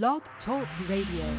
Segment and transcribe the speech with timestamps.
[0.00, 1.36] Blog Talk Radio.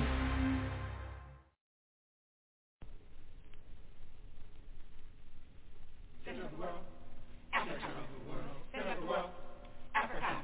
[10.05, 10.37] Africa,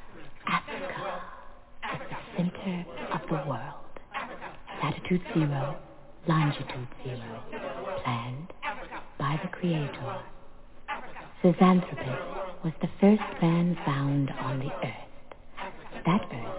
[2.09, 3.61] the center of the world.
[4.81, 5.77] Latitude zero,
[6.27, 7.43] longitude zero,
[8.03, 8.51] planned
[9.19, 10.17] by the Creator.
[11.43, 16.03] Zinjanthropus was the first man found on the earth.
[16.07, 16.58] That earth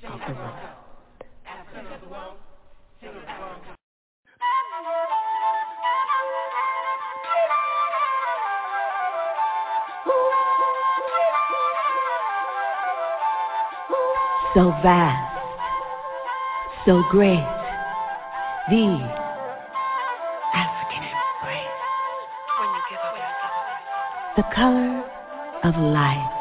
[0.00, 0.10] So
[14.82, 15.36] vast,
[16.86, 17.44] so great,
[18.70, 18.86] the
[20.54, 21.66] African embrace.
[22.58, 23.14] When you give up.
[24.36, 25.02] The color
[25.64, 26.37] of life.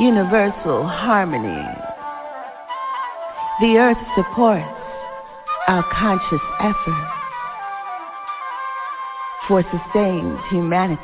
[0.00, 1.64] Universal harmony.
[3.60, 4.66] The earth supports
[5.68, 7.10] our conscious effort
[9.46, 11.00] for sustained humanity.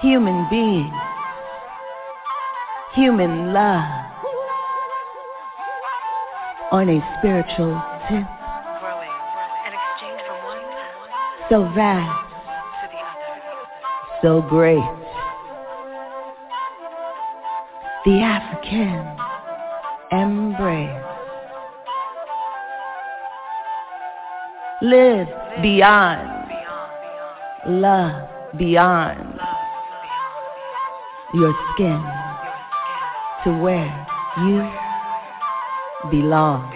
[0.00, 0.94] Human beings.
[2.94, 3.84] Human love.
[6.72, 8.26] On a spiritual tip.
[11.50, 12.32] So vast,
[14.22, 15.05] so great.
[18.06, 19.02] The African
[20.12, 21.02] embrace.
[24.80, 25.26] Live
[25.60, 26.52] beyond,
[27.66, 29.40] love beyond
[31.34, 32.00] Your skin.
[33.42, 34.06] to where
[34.38, 34.70] you
[36.12, 36.75] belong.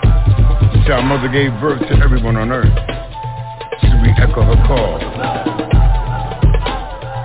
[0.89, 2.67] Our mother gave birth to everyone on earth.
[2.67, 4.99] So we echo her call.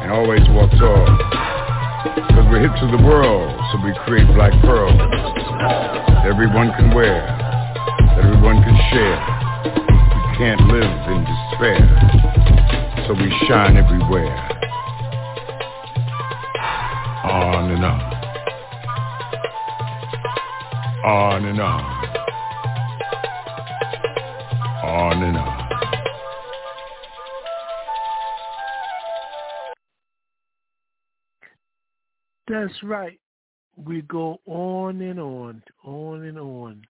[0.02, 1.06] And always walk tall.
[2.30, 4.94] Cause we're hits of the world, so we create black pearls.
[4.94, 7.26] That everyone can wear.
[7.26, 9.18] That everyone can share.
[9.64, 11.82] We can't live in despair.
[13.08, 14.36] So we shine everywhere.
[17.24, 18.00] On and on.
[21.04, 21.60] On and.
[21.60, 21.85] On
[32.58, 33.20] That's right.
[33.76, 36.86] We go on and on, on and on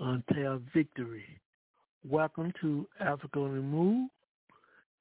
[0.00, 1.26] until victory.
[2.08, 4.08] Welcome to Africa on the Move.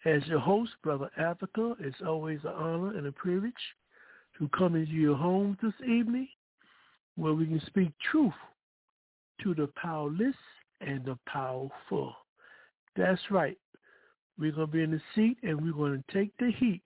[0.03, 3.53] As your host, Brother Africa, it's always an honor and a privilege
[4.37, 6.27] to come into your home this evening
[7.15, 8.33] where we can speak truth
[9.43, 10.35] to the powerless
[10.81, 12.13] and the powerful.
[12.97, 13.57] That's right.
[14.37, 16.81] We're going to be in the seat and we're going to take the heat.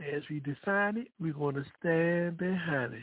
[0.00, 3.00] As we define it, we're going to stand behind it.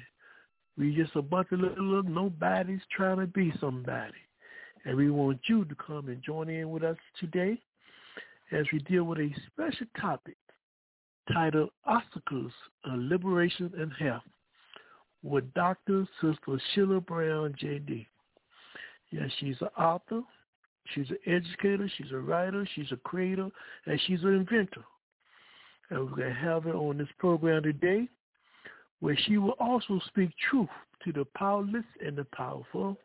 [0.78, 4.13] We just a bunch of little, little nobodies trying to be somebody.
[4.86, 7.60] And we want you to come and join in with us today
[8.51, 10.36] as we deal with a special topic
[11.31, 12.51] titled Obstacles
[12.86, 14.24] of Liberation and Health
[15.24, 16.06] with Dr.
[16.22, 18.07] Sister Sheila Brown, J.D.
[19.12, 20.22] Yes, she's an author,
[20.94, 23.50] she's an educator, she's a writer, she's a creator,
[23.86, 24.84] and she's an inventor.
[25.89, 28.07] And we're going to have her on this program today
[29.00, 30.69] where she will also speak truth
[31.03, 32.97] to the powerless and the powerful.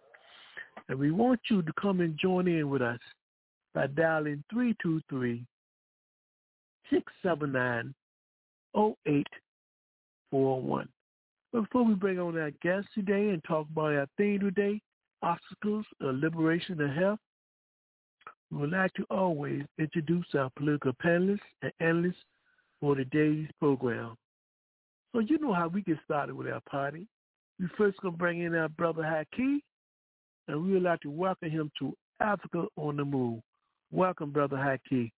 [0.88, 3.00] And we want you to come and join in with us
[3.74, 5.44] by dialing 323
[6.90, 7.94] 679
[8.76, 10.88] 0841.
[11.52, 14.80] But before we bring on our guest today and talk about our theme today,
[15.22, 17.18] obstacles of liberation and health,
[18.50, 22.16] we would like to always introduce our political panelists and analysts
[22.80, 24.16] for today's program.
[25.12, 27.06] So you know how we get started with our party.
[27.58, 29.58] We first gonna bring in our brother Haki,
[30.46, 33.40] and we would like to welcome him to Africa on the Move.
[33.90, 35.10] Welcome, brother Haki.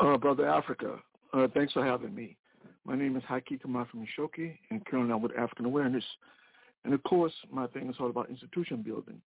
[0.00, 0.98] Uh, brother Africa,
[1.32, 2.36] uh, thanks for having me.
[2.84, 6.04] My name is Haki Kamal from Shoki, and currently I'm with African Awareness.
[6.84, 9.20] And of course, my thing is all about institution building.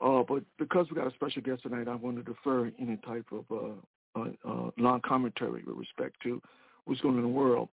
[0.00, 3.26] Uh, but because we got a special guest tonight, I want to defer any type
[3.32, 3.44] of
[4.16, 6.40] uh, uh, uh, long commentary with respect to
[6.84, 7.68] what's going on in the world.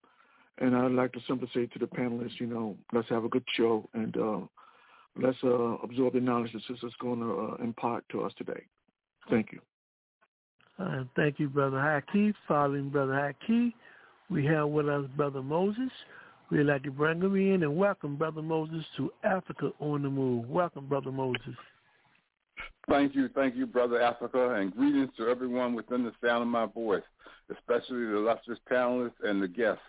[0.60, 3.44] And I'd like to simply say to the panelists, you know, let's have a good
[3.56, 4.40] show and uh,
[5.22, 8.64] let's uh, absorb the knowledge that sister's going to uh, impart to us today.
[9.30, 9.60] Thank you.
[10.80, 12.34] Uh, thank you, Brother Haki.
[12.48, 13.74] Following Brother Haki,
[14.30, 15.92] we have with us Brother Moses.
[16.50, 20.48] We'd like to bring him in and welcome Brother Moses to Africa on the Move.
[20.48, 21.56] Welcome, Brother Moses.
[22.90, 26.68] Thank you, thank you, Brother Africa, and greetings to everyone within the sound of my
[26.68, 27.04] voice,
[27.52, 29.82] especially the illustrious panelists and the guests.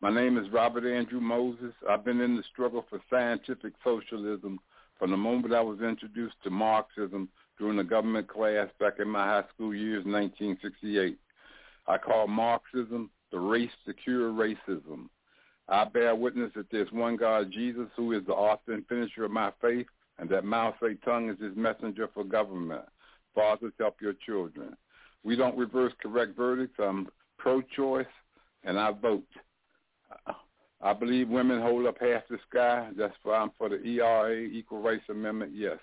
[0.00, 1.72] My name is Robert Andrew Moses.
[1.88, 4.58] I've been in the struggle for scientific socialism
[4.98, 9.24] from the moment I was introduced to Marxism during the government class back in my
[9.24, 11.18] high school years, 1968.
[11.86, 15.08] I call Marxism the race to cure racism.
[15.68, 19.30] I bear witness that there's one God, Jesus, who is the author and finisher of
[19.30, 19.86] my faith,
[20.20, 22.84] and that mouth Mao Zedong is his messenger for government.
[23.34, 24.76] Fathers, help your children.
[25.24, 26.78] We don't reverse correct verdicts.
[26.78, 27.08] I'm
[27.38, 28.06] pro-choice,
[28.64, 29.24] and I vote.
[30.82, 32.90] I believe women hold up half the sky.
[32.96, 35.78] That's why I'm for the ERA, Equal Rights Amendment, yes.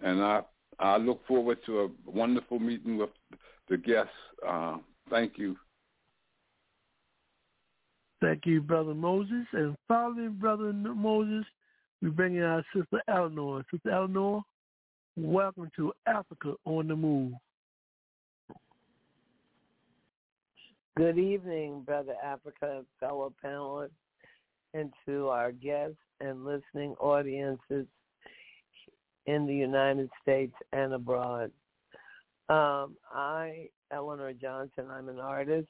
[0.00, 0.42] And I
[0.78, 3.10] I look forward to a wonderful meeting with
[3.68, 4.12] the guests.
[4.46, 4.78] Uh,
[5.10, 5.56] thank you.
[8.20, 9.46] Thank you, Brother Moses.
[9.52, 11.44] And following Brother Moses,
[12.00, 13.64] we bring in our Sister Eleanor.
[13.70, 14.42] Sister Eleanor,
[15.16, 17.32] welcome to Africa on the Move.
[20.96, 23.90] Good evening, Brother Africa, fellow panelists,
[24.74, 27.86] and to our guests and listening audiences
[29.26, 31.50] in the United States and abroad.
[32.48, 35.68] Um, I, Eleanor Johnson, I'm an artist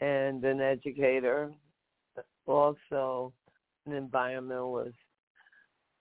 [0.00, 1.50] and an educator,
[2.46, 3.32] also
[3.86, 4.94] an environmentalist,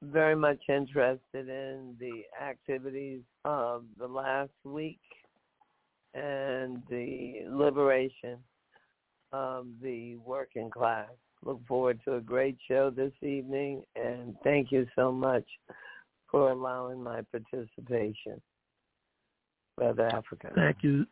[0.01, 5.00] very much interested in the activities of the last week
[6.13, 8.38] and the liberation
[9.32, 11.10] of the working class.
[11.44, 15.46] Look forward to a great show this evening, and thank you so much
[16.29, 18.41] for allowing my participation.
[19.77, 20.51] Brother Africa.
[20.56, 21.06] Thank you.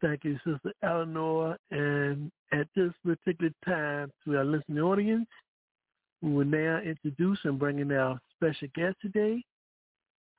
[0.00, 1.58] Thank you, Sister Eleanor.
[1.70, 5.26] And at this particular time, to our listening audience,
[6.22, 9.42] we will now introduce and bring in our special guest today.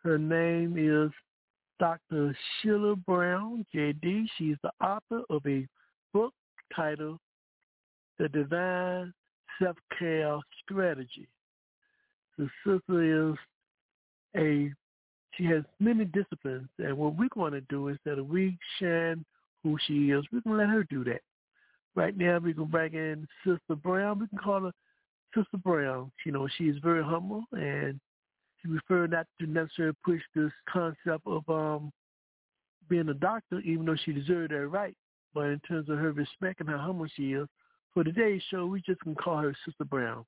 [0.04, 1.12] Her name is
[1.80, 2.36] Dr.
[2.62, 4.28] Sheila Brown, JD.
[4.38, 5.68] She's the author of a
[6.14, 6.34] book
[6.76, 7.20] titled
[8.20, 9.14] The Divine
[9.62, 11.28] Self-Care Strategy.
[12.38, 13.36] The sister is
[14.38, 14.72] a,
[15.36, 19.26] she has many disciplines, and what we're going to do is that we shine
[19.64, 21.22] who she is, we're going to let her do that.
[21.94, 24.20] Right now, we can bring in Sister Brown.
[24.20, 24.72] We can call her
[25.36, 26.12] Sister Brown.
[26.26, 28.00] You know, she is very humble, and
[28.62, 31.92] she prefer not to necessarily push this concept of um
[32.90, 34.96] being a doctor, even though she deserved that right.
[35.34, 37.48] But in terms of her respect and how humble she is,
[37.94, 40.26] for today's show, we just can call her Sister Brown.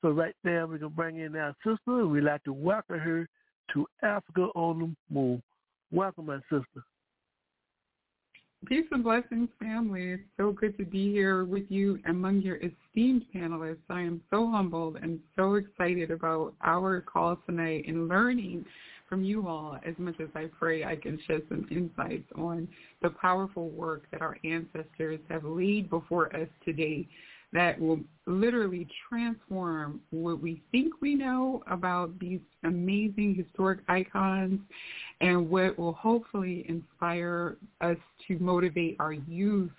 [0.00, 2.98] So right now, we're going to bring in our sister, and we'd like to welcome
[2.98, 3.28] her
[3.72, 5.40] to Africa on the Move.
[5.90, 6.84] Welcome, my sister.
[8.66, 10.12] Peace and blessings, family.
[10.12, 13.76] It's so good to be here with you among your esteemed panelists.
[13.90, 18.64] I am so humbled and so excited about our call tonight and learning
[19.08, 22.66] from you all as much as I pray I can shed some insights on
[23.02, 27.06] the powerful work that our ancestors have laid before us today
[27.54, 34.60] that will literally transform what we think we know about these amazing historic icons
[35.20, 37.96] and what will hopefully inspire us
[38.26, 39.70] to motivate our youth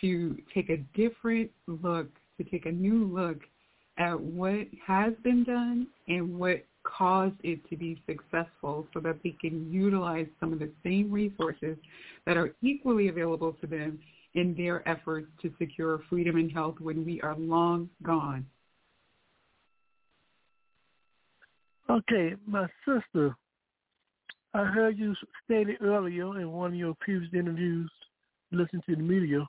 [0.00, 3.38] to take a different look, to take a new look
[3.98, 9.36] at what has been done and what caused it to be successful so that they
[9.40, 11.76] can utilize some of the same resources
[12.24, 13.98] that are equally available to them
[14.34, 18.46] in their efforts to secure freedom and health when we are long gone.
[21.88, 23.34] Okay, my sister,
[24.54, 27.90] I heard you stated earlier in one of your previous interviews,
[28.52, 29.46] listening to the media,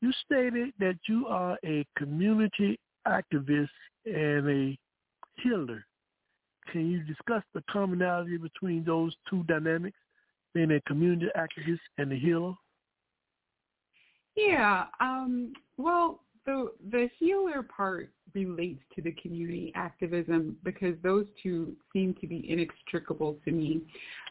[0.00, 3.68] you stated that you are a community activist
[4.06, 4.78] and a
[5.42, 5.84] healer.
[6.72, 9.96] Can you discuss the commonality between those two dynamics,
[10.54, 12.54] being a community activist and a healer?
[14.38, 14.84] Yeah.
[15.00, 22.14] Um, well, the the healer part relates to the community activism because those two seem
[22.20, 23.82] to be inextricable to me.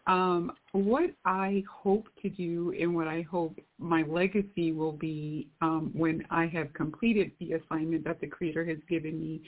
[0.06, 5.92] Um, what I hope to do and what I hope my legacy will be um,
[5.94, 9.42] when I have completed the assignment that the Creator has given me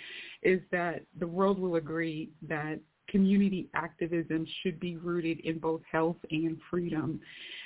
[0.44, 6.18] is that the world will agree that community activism should be rooted in both health
[6.32, 7.20] and freedom.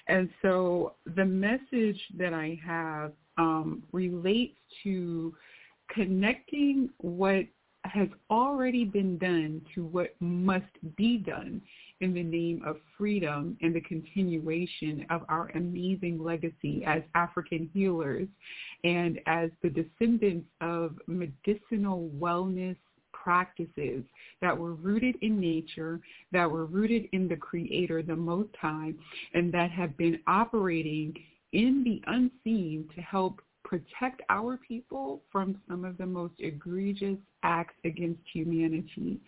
[0.07, 5.33] And so the message that I have um, relates to
[5.93, 7.45] connecting what
[7.85, 11.61] has already been done to what must be done
[11.99, 18.27] in the name of freedom and the continuation of our amazing legacy as African healers
[18.83, 22.77] and as the descendants of medicinal wellness
[23.23, 24.03] practices
[24.41, 25.99] that were rooted in nature,
[26.31, 28.93] that were rooted in the Creator, the Most High,
[29.33, 31.13] and that have been operating
[31.53, 37.75] in the unseen to help protect our people from some of the most egregious acts
[37.85, 39.19] against humanity.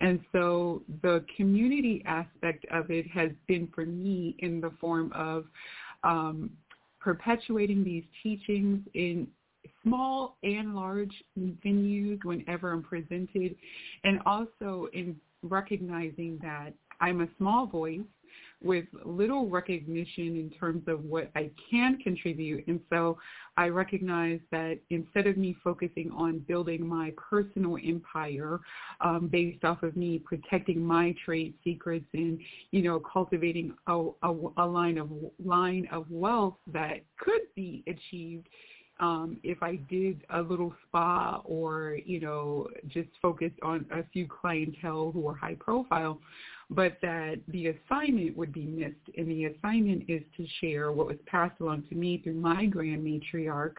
[0.00, 5.44] And so the community aspect of it has been for me in the form of
[6.02, 6.50] um,
[7.00, 9.28] perpetuating these teachings in
[9.82, 13.56] small and large venues whenever I'm presented,
[14.04, 18.00] and also in recognizing that I'm a small voice
[18.62, 22.66] with little recognition in terms of what I can contribute.
[22.66, 23.18] And so
[23.56, 28.60] I recognize that instead of me focusing on building my personal empire
[29.02, 32.38] um, based off of me protecting my trade secrets and,
[32.70, 35.10] you know, cultivating a, a, a line of
[35.44, 38.48] line of wealth that could be achieved
[38.98, 44.26] um, if I did a little spa or, you know, just focused on a few
[44.26, 46.18] clientele who are high profile,
[46.70, 48.94] but that the assignment would be missed.
[49.16, 53.04] And the assignment is to share what was passed along to me through my grand
[53.04, 53.74] matriarch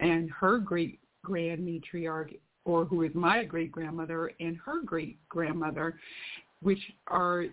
[0.00, 5.98] and her great grand matriarch, or who is my great grandmother and her great grandmother,
[6.60, 7.44] which are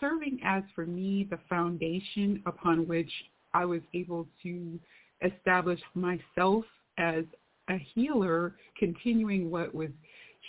[0.00, 3.10] serving as for me the foundation upon which
[3.52, 4.78] I was able to
[5.22, 6.64] establish myself
[6.98, 7.24] as
[7.68, 9.90] a healer, continuing what was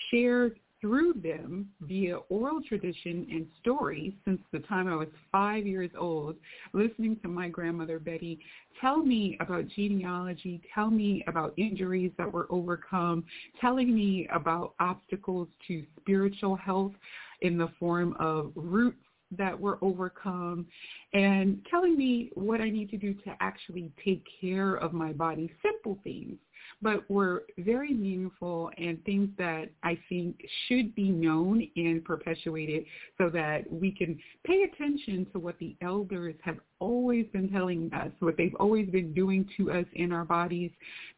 [0.10, 5.92] shared through them via oral tradition and story since the time I was five years
[5.98, 6.36] old,
[6.74, 8.40] listening to my grandmother Betty
[8.82, 13.24] tell me about genealogy, tell me about injuries that were overcome,
[13.60, 16.94] telling me about obstacles to spiritual health
[17.42, 18.98] in the form of roots
[19.38, 20.66] that were overcome
[21.14, 25.52] and telling me what I need to do to actually take care of my body.
[25.64, 26.38] Simple things
[26.82, 32.86] but were very meaningful and things that I think should be known and perpetuated
[33.18, 38.12] so that we can pay attention to what the elders have always been telling us,
[38.20, 40.72] what they've always been doing to us in our bodies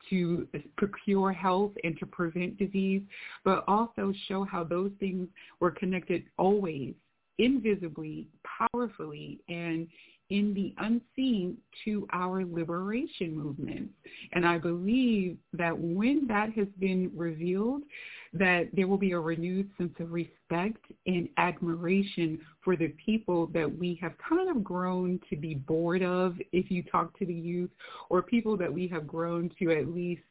[0.10, 3.02] to procure health and to prevent disease,
[3.46, 5.28] but also show how those things
[5.60, 6.94] were connected always
[7.38, 9.88] invisibly, powerfully, and
[10.30, 13.94] in the unseen to our liberation movements.
[14.32, 17.84] And I believe that when that has been revealed,
[18.34, 23.78] that there will be a renewed sense of respect and admiration for the people that
[23.78, 27.70] we have kind of grown to be bored of if you talk to the youth
[28.10, 30.24] or people that we have grown to at least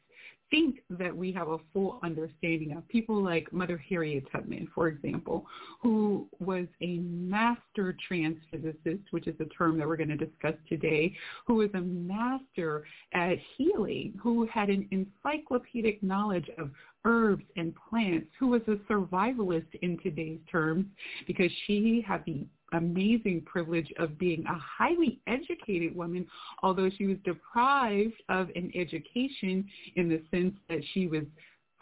[0.53, 2.87] think that we have a full understanding of.
[2.87, 5.47] People like Mother Harriet Tubman, for example,
[5.81, 11.11] who was a master transphysicist, which is a term that we're going to discuss today,
[11.47, 12.83] who was a master
[13.13, 16.69] at healing, who had an encyclopedic knowledge of
[17.03, 20.85] herbs and plants, who was a survivalist in today's terms
[21.25, 26.25] because she had the amazing privilege of being a highly educated woman,
[26.61, 29.65] although she was deprived of an education
[29.95, 31.23] in the sense that she was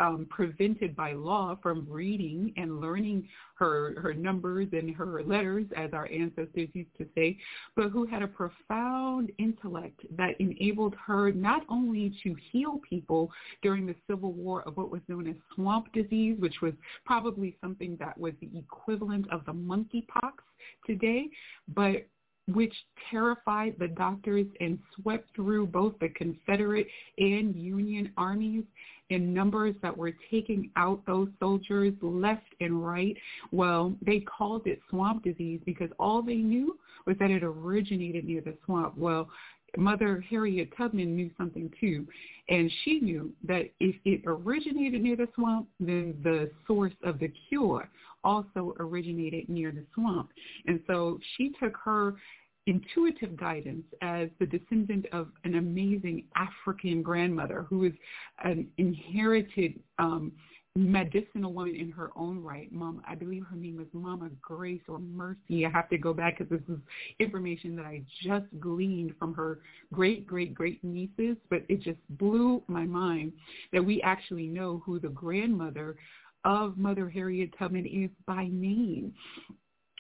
[0.02, 5.94] um, prevented by law from reading and learning her her numbers and her letters, as
[5.94, 7.38] our ancestors used to say,
[7.76, 13.32] but who had a profound intellect that enabled her not only to heal people
[13.62, 16.74] during the civil war of what was known as swamp disease, which was
[17.06, 20.34] probably something that was the equivalent of the monkeypox
[20.88, 21.30] today,
[21.68, 22.08] but
[22.54, 22.74] which
[23.10, 28.64] terrified the doctors and swept through both the Confederate and Union armies
[29.10, 33.16] in numbers that were taking out those soldiers left and right.
[33.52, 38.42] Well, they called it swamp disease because all they knew was that it originated near
[38.42, 38.98] the swamp.
[38.98, 39.30] Well,
[39.78, 42.06] Mother Harriet Tubman knew something too,
[42.50, 47.32] and she knew that if it originated near the swamp, then the source of the
[47.48, 47.90] cure
[48.24, 50.30] also originated near the swamp.
[50.68, 52.16] And so she took her
[52.68, 57.94] intuitive guidance as the descendant of an amazing African grandmother who is
[58.44, 60.32] an inherited um,
[60.76, 62.72] medicinal woman in her own right.
[62.72, 65.66] Mom, I believe her name was Mama Grace or Mercy.
[65.66, 66.82] I have to go back because this is
[67.20, 69.60] information that I just gleaned from her
[69.92, 73.34] great, great, great nieces, but it just blew my mind
[73.74, 75.98] that we actually know who the grandmother
[76.46, 79.14] of Mother Harriet Tubman is by name.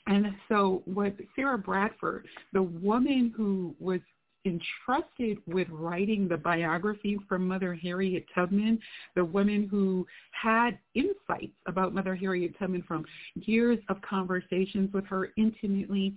[0.07, 3.99] And so what Sarah Bradford, the woman who was
[4.45, 8.79] entrusted with writing the biography from Mother Harriet Tubman,
[9.15, 15.31] the woman who had insights about Mother Harriet Tubman from years of conversations with her
[15.37, 16.15] intimately,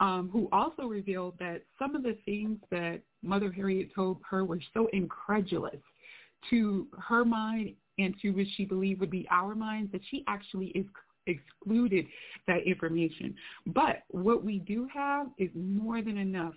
[0.00, 4.60] um, who also revealed that some of the things that Mother Harriet told her were
[4.74, 5.76] so incredulous
[6.48, 10.68] to her mind and to what she believed would be our minds that she actually
[10.68, 10.86] is
[11.30, 12.06] excluded
[12.46, 13.34] that information.
[13.66, 16.54] But what we do have is more than enough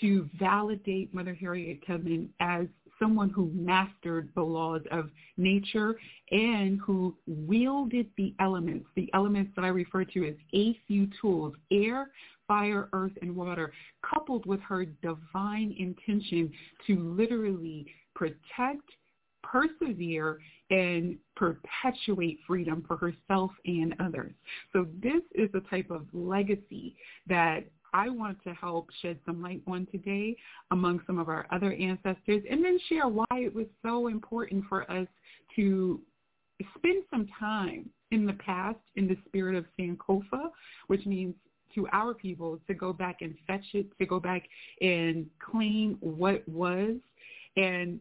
[0.00, 2.66] to validate Mother Harriet Tubman as
[2.98, 5.96] someone who mastered the laws of nature
[6.30, 12.10] and who wielded the elements, the elements that I refer to as AFU tools, air,
[12.46, 16.50] fire, earth, and water, coupled with her divine intention
[16.86, 18.88] to literally protect,
[19.42, 20.38] persevere,
[20.70, 24.32] and perpetuate freedom for herself and others.
[24.72, 27.60] So this is the type of legacy that
[27.94, 30.36] I want to help shed some light on today
[30.70, 34.90] among some of our other ancestors and then share why it was so important for
[34.90, 35.06] us
[35.56, 36.00] to
[36.76, 40.50] spend some time in the past in the spirit of Sankofa,
[40.88, 41.34] which means
[41.74, 44.42] to our people to go back and fetch it, to go back
[44.80, 46.96] and claim what was
[47.56, 48.00] and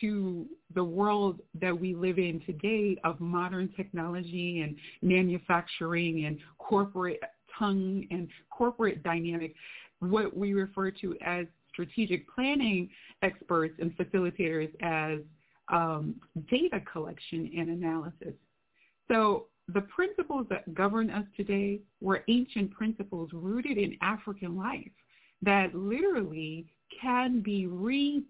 [0.00, 7.20] to the world that we live in today of modern technology and manufacturing and corporate
[7.58, 9.54] tongue and corporate dynamics,
[10.00, 12.88] what we refer to as strategic planning
[13.22, 15.20] experts and facilitators as
[15.68, 16.16] um,
[16.50, 18.34] data collection and analysis.
[19.08, 24.90] So the principles that govern us today were ancient principles rooted in African life
[25.42, 26.66] that literally
[27.00, 28.22] can be re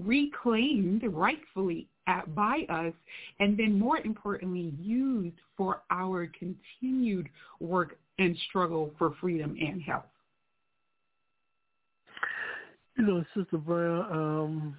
[0.00, 2.92] reclaimed rightfully at, by us
[3.40, 7.28] and then more importantly used for our continued
[7.60, 10.04] work and struggle for freedom and health.
[12.96, 14.76] You know, Sister Brown, um,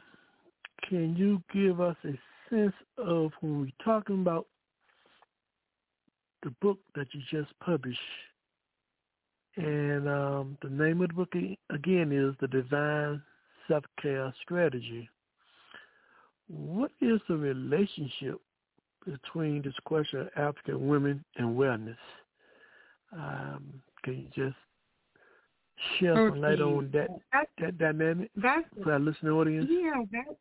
[0.88, 2.18] can you give us a
[2.50, 4.48] sense of when we're talking about
[6.44, 8.00] the book that you just published,
[9.58, 11.34] And um, the name of the book
[11.72, 13.22] again is The Divine
[13.68, 15.10] Self Care Strategy.
[16.48, 18.40] What is the relationship
[19.06, 21.98] between this question of African women and wellness?
[23.12, 24.56] Um, can you just
[26.00, 29.68] share some light on that that's, that dynamic that's, for our listening audience?
[29.70, 30.38] Yeah, that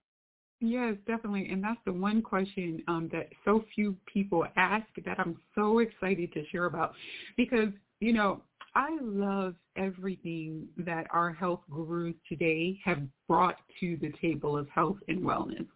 [0.61, 5.37] yes, definitely, and that's the one question um, that so few people ask that I'm
[5.55, 6.95] so excited to share about
[7.37, 7.69] because
[8.01, 8.43] you know
[8.75, 14.97] I love everything that our health gurus today have brought to the table of health
[15.09, 15.67] and wellness.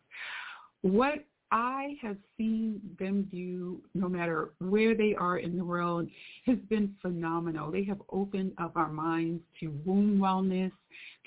[0.82, 6.08] What I have seen them do, no matter where they are in the world,
[6.44, 7.70] has been phenomenal.
[7.70, 10.72] They have opened up our minds to womb wellness,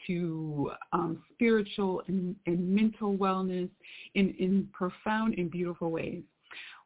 [0.07, 3.69] to um, spiritual and, and mental wellness
[4.13, 6.23] in, in profound and beautiful ways.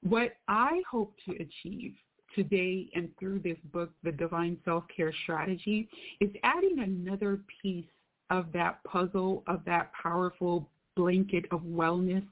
[0.02, 1.94] What I hope to achieve
[2.36, 7.86] today and through this book, The Divine Self-Care Strategy, is adding another piece
[8.30, 12.26] of that puzzle, of that powerful blanket of wellness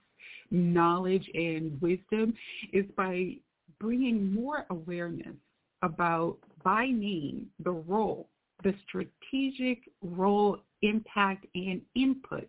[0.51, 2.33] knowledge and wisdom
[2.71, 3.35] is by
[3.79, 5.35] bringing more awareness
[5.81, 8.29] about by name the role,
[8.63, 12.47] the strategic role, impact, and input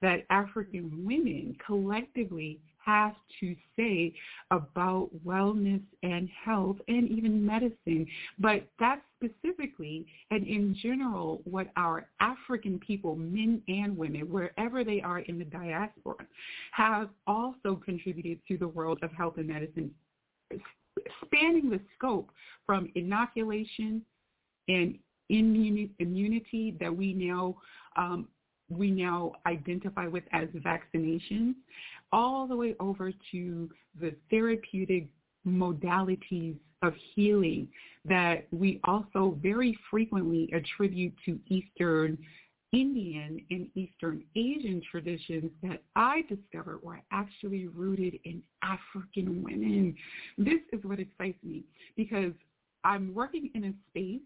[0.00, 4.14] that African women collectively have to say
[4.50, 8.06] about wellness and health and even medicine.
[8.38, 15.00] But that's specifically and in general what our African people, men and women, wherever they
[15.00, 16.16] are in the diaspora,
[16.72, 19.90] have also contributed to the world of health and medicine,
[21.24, 22.30] spanning the scope
[22.66, 24.02] from inoculation
[24.68, 27.56] and immunity that we now
[27.96, 28.28] um,
[28.76, 31.54] we now identify with as vaccinations,
[32.12, 35.06] all the way over to the therapeutic
[35.46, 37.68] modalities of healing
[38.04, 42.18] that we also very frequently attribute to Eastern
[42.72, 49.94] Indian and Eastern Asian traditions that I discovered were actually rooted in African women.
[50.38, 51.64] This is what excites me
[51.96, 52.32] because
[52.82, 54.22] I'm working in a space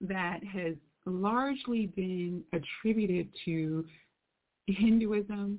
[0.00, 0.74] that has
[1.08, 3.84] largely been attributed to
[4.66, 5.58] Hinduism,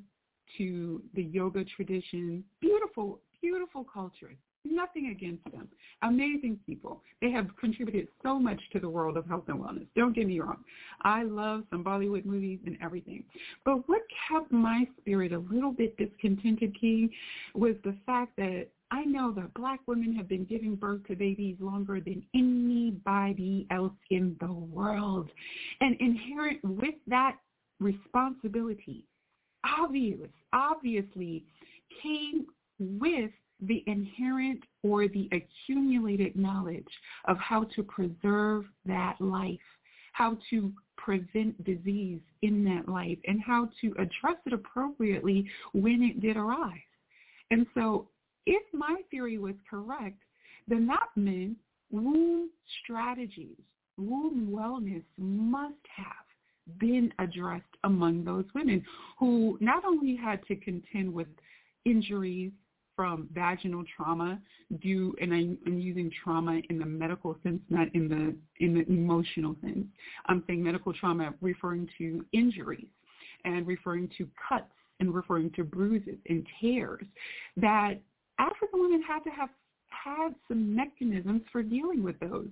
[0.57, 2.43] to the yoga tradition.
[2.62, 4.38] Beautiful, beautiful cultures.
[4.65, 5.67] Nothing against them.
[6.01, 7.01] Amazing people.
[7.21, 9.87] They have contributed so much to the world of health and wellness.
[9.95, 10.63] Don't get me wrong.
[11.01, 13.23] I love some Bollywood movies and everything.
[13.63, 17.09] But what kept my spirit a little bit discontented, King,
[17.55, 21.57] was the fact that I know that black women have been giving birth to babies
[21.59, 25.29] longer than anybody else in the world.
[25.79, 27.37] And inherent with that
[27.79, 29.05] responsibility,
[29.63, 31.45] obvious, obviously
[32.01, 32.45] came
[32.79, 36.87] with the inherent or the accumulated knowledge
[37.25, 39.57] of how to preserve that life,
[40.13, 46.21] how to prevent disease in that life, and how to address it appropriately when it
[46.21, 46.77] did arise.
[47.51, 48.07] And so
[48.45, 50.21] if my theory was correct,
[50.67, 51.57] then that meant
[51.91, 52.49] womb
[52.83, 53.57] strategies,
[53.97, 58.83] womb wellness must have been addressed among those women
[59.19, 61.27] who not only had to contend with
[61.85, 62.51] injuries
[62.99, 64.38] from vaginal trauma
[64.81, 68.85] due, and I'm, I'm, using trauma in the medical sense, not in the in the
[68.89, 69.85] emotional sense.
[70.25, 72.89] I'm saying medical trauma referring to injuries
[73.45, 77.05] and referring to cuts and referring to bruises and tears
[77.55, 78.01] that
[78.38, 79.47] African women had to have
[80.03, 82.47] had some mechanisms for dealing with those.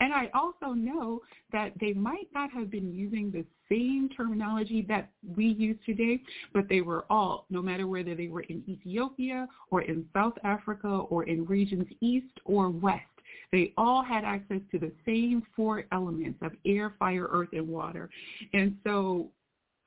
[0.00, 1.20] And I also know
[1.52, 6.20] that they might not have been using the same terminology that we use today,
[6.52, 10.88] but they were all, no matter whether they were in Ethiopia or in South Africa
[10.88, 13.04] or in regions east or west,
[13.52, 18.08] they all had access to the same four elements of air, fire, earth, and water.
[18.52, 19.28] And so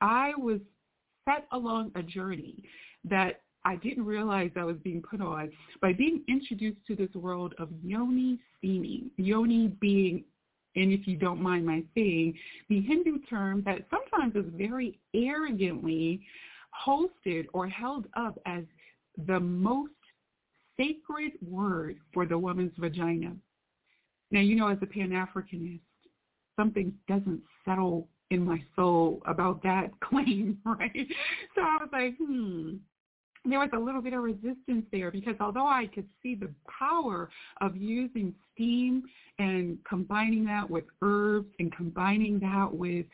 [0.00, 0.60] I was
[1.24, 2.62] set along a journey
[3.04, 5.50] that I didn't realize I was being put on
[5.80, 9.10] by being introduced to this world of yoni steaming.
[9.16, 10.24] Yoni being,
[10.76, 12.34] and if you don't mind my saying,
[12.68, 16.20] the Hindu term that sometimes is very arrogantly
[16.86, 18.64] hosted or held up as
[19.26, 19.92] the most
[20.76, 23.32] sacred word for the woman's vagina.
[24.30, 25.80] Now, you know, as a Pan-Africanist,
[26.56, 31.06] something doesn't settle in my soul about that claim, right?
[31.54, 32.76] So I was like, hmm,
[33.44, 37.28] there was a little bit of resistance there because although I could see the power
[37.60, 39.02] of using steam
[39.38, 43.04] and combining that with herbs and combining that with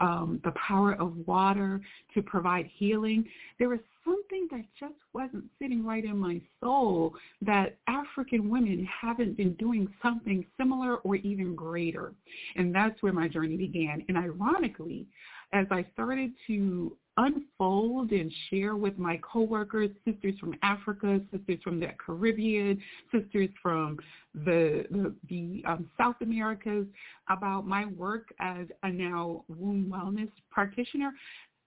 [0.00, 1.80] um, the power of water
[2.14, 3.24] to provide healing,
[3.58, 9.36] there was something that just wasn't sitting right in my soul that African women haven't
[9.36, 12.12] been doing something similar or even greater.
[12.56, 14.02] And that's where my journey began.
[14.08, 15.06] And ironically,
[15.52, 21.80] as I started to unfold and share with my coworkers, sisters from Africa, sisters from
[21.80, 22.80] the Caribbean,
[23.12, 23.98] sisters from
[24.34, 26.86] the the, the um, South Americas
[27.28, 31.12] about my work as a now womb wellness practitioner.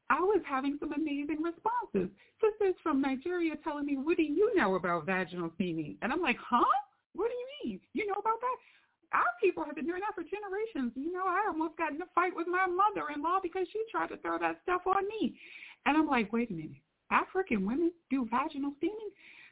[0.10, 2.10] I was having some amazing responses.
[2.42, 5.98] Sisters from Nigeria telling me, what do you know about vaginal steaming?
[6.02, 6.64] And I'm like, huh?
[7.16, 7.80] What do you mean?
[7.94, 8.58] You know about that?
[9.14, 10.92] Our people have been doing that for generations.
[10.96, 14.18] You know, I almost got in a fight with my mother-in-law because she tried to
[14.18, 15.36] throw that stuff on me.
[15.86, 19.12] And I'm like, wait a minute, African women do vaginal steaming?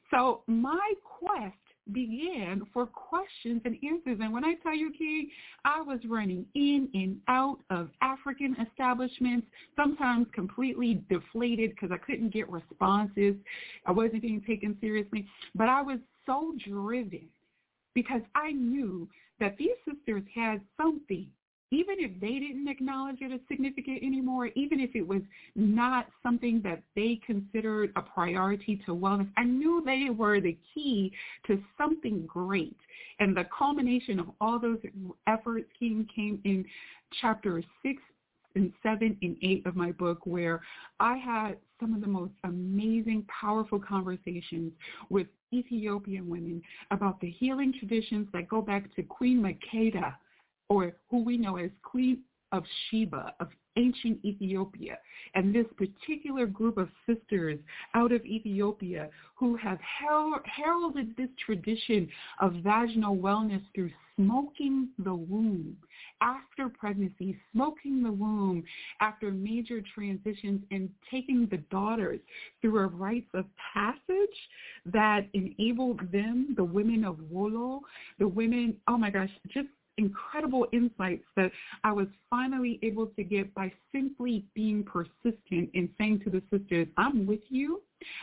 [0.10, 1.56] So my quest
[1.94, 4.20] began for questions and answers.
[4.22, 5.30] And when I tell you, King,
[5.66, 12.34] I was running in and out of African establishments, sometimes completely deflated because I couldn't
[12.34, 13.36] get responses.
[13.86, 15.26] I wasn't being taken seriously.
[15.56, 17.28] But I was so driven
[17.94, 19.08] because I knew
[19.42, 21.28] that these sisters had something,
[21.72, 25.22] even if they didn't acknowledge it as significant anymore, even if it was
[25.56, 31.12] not something that they considered a priority to wellness, I knew they were the key
[31.48, 32.78] to something great.
[33.20, 34.80] And the culmination of all those
[35.28, 36.66] efforts came, came in
[37.20, 38.02] chapter six
[38.56, 40.62] and seven and eight of my book where
[41.00, 44.72] I had some of the most amazing, powerful conversations
[45.10, 46.62] with Ethiopian women
[46.92, 50.16] about the healing traditions that go back to Queen Makeda,
[50.70, 52.20] or who we know as Queen
[52.52, 54.98] of Sheba, of ancient Ethiopia.
[55.36, 57.60] And this particular group of sisters
[57.94, 62.10] out of Ethiopia who have heralded this tradition
[62.42, 65.76] of vaginal wellness through smoking the womb
[66.22, 68.64] after pregnancy, smoking the womb
[69.00, 72.20] after major transitions and taking the daughters
[72.62, 74.38] through a rites of passage
[74.86, 77.82] that enabled them, the women of Wollo,
[78.20, 79.70] the women, oh my gosh, just
[80.02, 81.52] incredible insights that
[81.84, 86.88] I was finally able to get by simply being persistent and saying to the sisters,
[86.98, 87.82] I'm with you.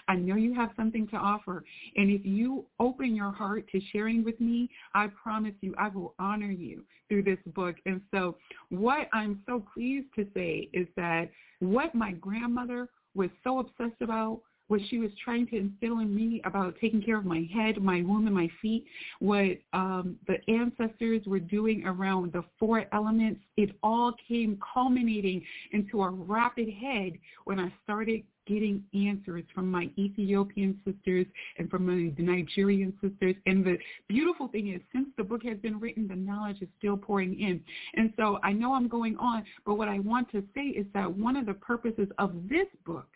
[0.09, 1.65] I know you have something to offer.
[1.97, 6.15] And if you open your heart to sharing with me, I promise you I will
[6.19, 7.77] honor you through this book.
[7.87, 8.37] And so
[8.71, 14.41] what I'm so pleased to say is that what my grandmother was so obsessed about
[14.69, 18.03] what she was trying to instill in me about taking care of my head, my
[18.03, 18.85] womb, and my feet,
[19.19, 26.03] what um, the ancestors were doing around the four elements, it all came culminating into
[26.03, 27.13] a rapid head
[27.45, 31.27] when I started getting answers from my Ethiopian sisters
[31.59, 33.37] and from my Nigerian sisters.
[33.47, 33.77] And the
[34.09, 37.61] beautiful thing is, since the book has been written, the knowledge is still pouring in.
[37.95, 41.13] And so I know I'm going on, but what I want to say is that
[41.13, 43.07] one of the purposes of this book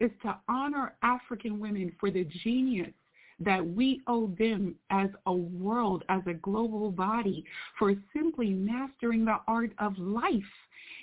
[0.00, 2.92] is to honor African women for the genius
[3.38, 7.44] that we owe them as a world, as a global body,
[7.78, 10.42] for simply mastering the art of life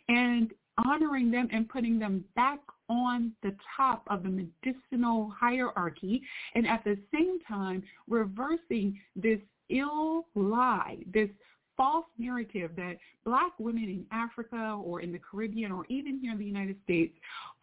[0.10, 0.52] and
[0.86, 6.22] honoring them and putting them back on the top of the medicinal hierarchy.
[6.56, 11.30] And at the same time reversing this ill lie, this
[11.78, 16.38] false narrative that black women in Africa or in the Caribbean or even here in
[16.38, 17.14] the United States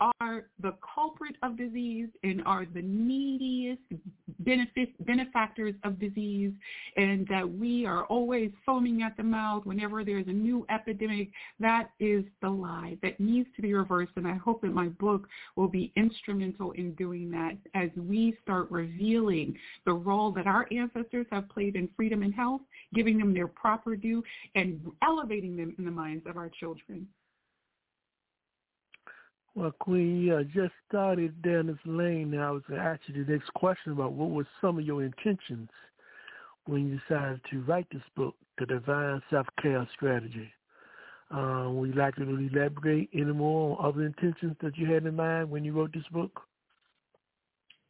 [0.01, 3.83] are the culprit of disease and are the neediest
[4.41, 6.53] benefit, benefactors of disease
[6.97, 11.31] and that we are always foaming at the mouth whenever there's a new epidemic.
[11.59, 15.29] That is the lie that needs to be reversed and I hope that my book
[15.57, 21.27] will be instrumental in doing that as we start revealing the role that our ancestors
[21.31, 22.63] have played in freedom and health,
[22.95, 24.23] giving them their proper due
[24.55, 27.07] and elevating them in the minds of our children.
[29.55, 32.31] Well, Queen, you just started down this lane.
[32.31, 34.85] Now I was going to ask you the next question about what were some of
[34.85, 35.69] your intentions
[36.67, 40.53] when you decided to write this book, The Divine Self-Care Strategy.
[41.35, 45.17] Uh, would you like to elaborate any more on other intentions that you had in
[45.17, 46.41] mind when you wrote this book?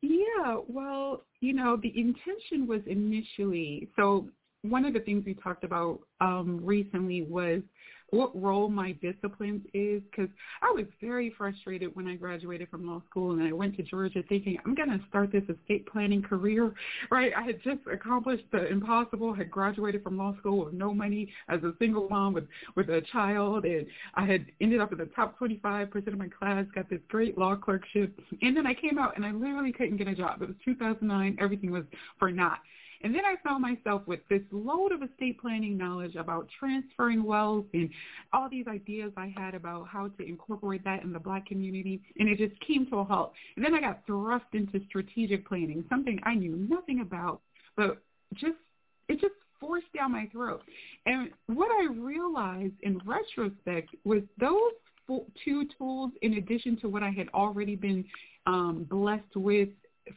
[0.03, 4.29] Yeah, well, you know, the intention was initially, so
[4.63, 7.63] one of the things we talked about um, recently was
[8.11, 10.29] what role my disciplines is because
[10.63, 14.23] I was very frustrated when I graduated from law school and I went to Georgia
[14.29, 16.73] thinking I'm going to start this estate planning career,
[17.11, 17.33] right?
[17.37, 21.63] I had just accomplished the impossible, had graduated from law school with no money as
[21.63, 25.39] a single mom with, with a child and I had ended up in the top
[25.39, 28.19] 25% of my class, got this great law clerkship.
[28.43, 30.43] And then I came out and I literally couldn't get a job.
[30.43, 31.37] It was 2009.
[31.41, 31.85] Everything was
[32.19, 32.59] for naught.
[33.03, 37.65] And then I found myself with this load of estate planning knowledge about transferring wealth
[37.73, 37.89] and
[38.33, 42.03] all these ideas I had about how to incorporate that in the black community.
[42.19, 43.33] And it just came to a halt.
[43.57, 47.41] And then I got thrust into strategic planning, something I knew nothing about,
[47.77, 48.03] but
[48.35, 48.59] just,
[49.09, 50.63] it just forced down my throat.
[51.07, 54.73] And what I realized in retrospect was those
[55.45, 58.05] two tools, in addition to what I had already been
[58.47, 59.69] um, blessed with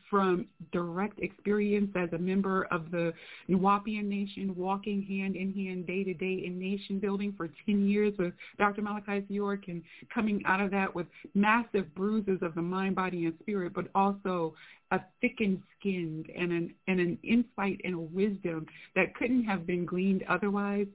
[0.10, 3.14] from direct experience as a member of the
[3.50, 8.14] Nuwaubian Nation, walking hand in hand day to day in nation building for 10 years
[8.18, 8.82] with Dr.
[8.82, 13.34] Malachi York and coming out of that with massive bruises of the mind, body, and
[13.42, 14.54] spirit, but also
[14.92, 19.86] a thickened skin and an, and an insight and a wisdom that couldn't have been
[19.86, 20.88] gleaned otherwise.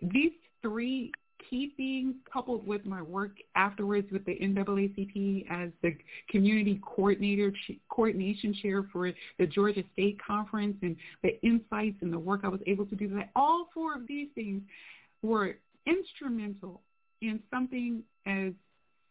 [0.00, 1.12] These three
[1.48, 5.96] keeping coupled with my work afterwards with the NAACP as the
[6.28, 7.52] community coordinator,
[7.88, 12.60] coordination chair for the Georgia State Conference and the insights and the work I was
[12.66, 14.62] able to do, that all four of these things
[15.22, 16.80] were instrumental
[17.20, 18.52] in something as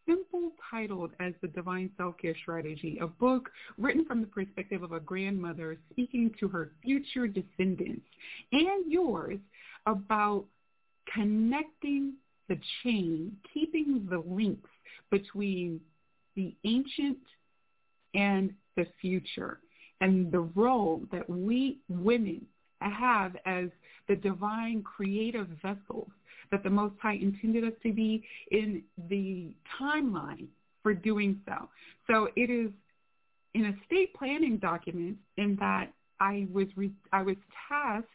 [0.07, 4.99] simple titled as The Divine Self-Care Strategy, a book written from the perspective of a
[4.99, 8.05] grandmother speaking to her future descendants
[8.51, 9.39] and yours
[9.85, 10.45] about
[11.13, 12.13] connecting
[12.49, 14.69] the chain, keeping the links
[15.09, 15.79] between
[16.35, 17.17] the ancient
[18.13, 19.59] and the future
[20.01, 22.45] and the role that we women
[22.81, 23.69] have as
[24.07, 26.09] the divine creative vessels
[26.51, 30.47] that the Most High intended us to be in the timeline
[30.81, 31.69] for doing so.
[32.07, 32.69] So it is
[33.55, 35.87] an estate planning document in that
[36.19, 37.37] I was re- I was
[37.69, 38.07] tasked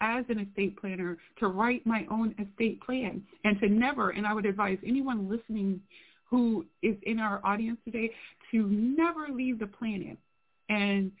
[0.00, 4.34] as an estate planner to write my own estate plan and to never, and I
[4.34, 5.80] would advise anyone listening
[6.28, 8.10] who is in our audience today
[8.50, 10.18] to never leave the planet
[10.68, 11.12] and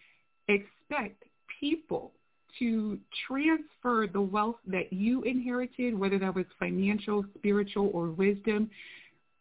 [0.48, 1.24] expect
[1.60, 2.12] people
[2.58, 8.70] to transfer the wealth that you inherited, whether that was financial, spiritual, or wisdom,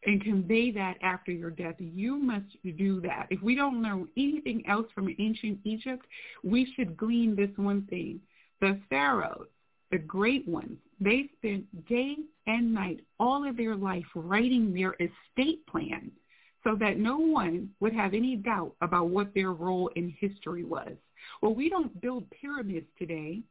[0.06, 1.76] and convey that after your death.
[1.80, 2.46] You must
[2.78, 3.28] do that.
[3.30, 6.06] If we don't know anything else from ancient Egypt,
[6.44, 8.20] we should glean this one thing.
[8.62, 9.48] The pharaohs,
[9.92, 12.16] the great ones, they spent day
[12.48, 16.12] and night all of their life writing their estate plan
[16.64, 20.94] so that no one would have any doubt about what their role in history was.
[21.42, 23.42] Well, we don't build pyramids today.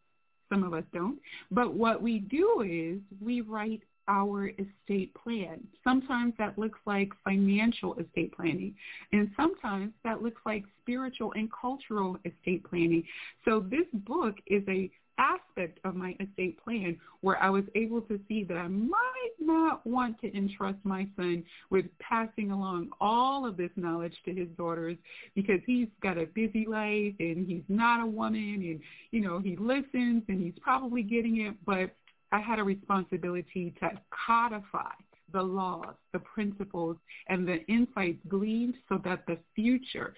[0.48, 1.18] Some of us don't.
[1.50, 5.66] But what we do is we write our estate plan.
[5.82, 8.74] Sometimes that looks like financial estate planning,
[9.12, 13.04] and sometimes that looks like spiritual and cultural estate planning.
[13.44, 18.18] So this book is a aspect of my estate plan where I was able to
[18.28, 23.56] see that I might not want to entrust my son with passing along all of
[23.56, 24.96] this knowledge to his daughters
[25.34, 29.56] because he's got a busy life and he's not a woman and, you know, he
[29.56, 31.94] listens and he's probably getting it, but
[32.34, 33.90] I had a responsibility to
[34.26, 34.90] codify
[35.32, 36.96] the laws, the principles,
[37.28, 40.14] and the insights gleaned so that the future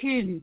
[0.00, 0.40] 10,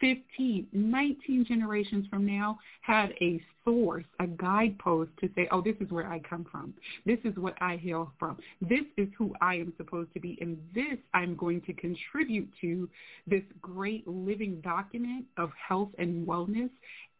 [0.00, 5.92] 15, 19 generations from now had a source, a guidepost to say, oh, this is
[5.92, 6.74] where I come from.
[7.06, 8.36] This is what I hail from.
[8.60, 10.38] This is who I am supposed to be.
[10.40, 12.88] And this I'm going to contribute to
[13.28, 16.70] this great living document of health and wellness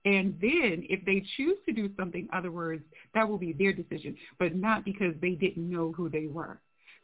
[0.08, 2.82] and then if they choose to do something, other words,
[3.14, 6.58] that will be their decision, but not because they didn't know who they were.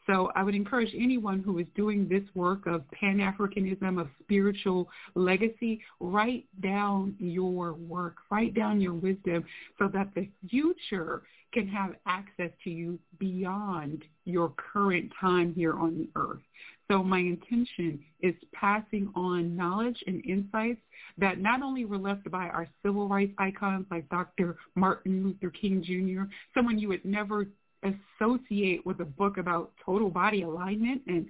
[0.06, 5.82] So I would encourage anyone who is doing this work of Pan-Africanism, of spiritual legacy,
[6.00, 9.44] write down your work, write down your wisdom
[9.78, 15.98] so that the future can have access to you beyond your current time here on
[15.98, 16.42] the earth.
[16.90, 20.80] So my intention is passing on knowledge and insights
[21.16, 24.56] that not only were left by our civil rights icons like Dr.
[24.74, 27.46] Martin Luther King Jr., someone you would never
[27.82, 31.26] associate with a book about total body alignment and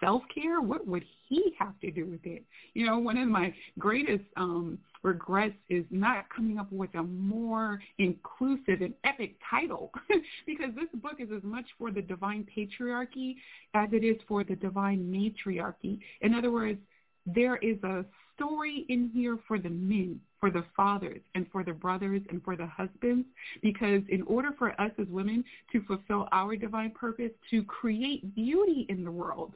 [0.00, 2.44] self-care, what would he have to do with it?
[2.74, 7.80] You know, one of my greatest um, regrets is not coming up with a more
[7.98, 9.92] inclusive and epic title
[10.46, 13.36] because this book is as much for the divine patriarchy
[13.74, 16.00] as it is for the divine matriarchy.
[16.20, 16.78] In other words,
[17.26, 21.72] there is a story in here for the men, for the fathers, and for the
[21.72, 23.26] brothers, and for the husbands,
[23.62, 28.86] because in order for us as women to fulfill our divine purpose, to create beauty
[28.88, 29.52] in the world,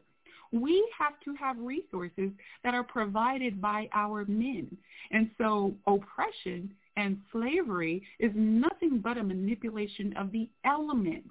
[0.54, 2.30] we have to have resources
[2.62, 4.76] that are provided by our men.
[5.10, 11.30] And so oppression and slavery is nothing but a manipulation of the elements.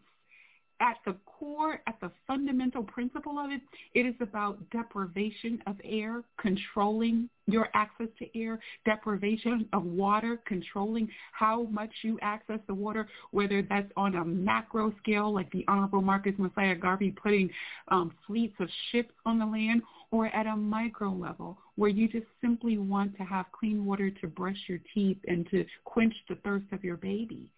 [0.79, 3.61] At the core, at the fundamental principle of it,
[3.93, 11.09] it is about deprivation of air, controlling your access to air, deprivation of water, controlling
[11.31, 16.01] how much you access the water, whether that's on a macro scale, like the Honorable
[16.01, 17.49] Marcus Mosiah Garvey putting
[17.89, 22.27] um, fleets of ships on the land, or at a micro level where you just
[22.39, 26.65] simply want to have clean water to brush your teeth and to quench the thirst
[26.71, 27.49] of your baby,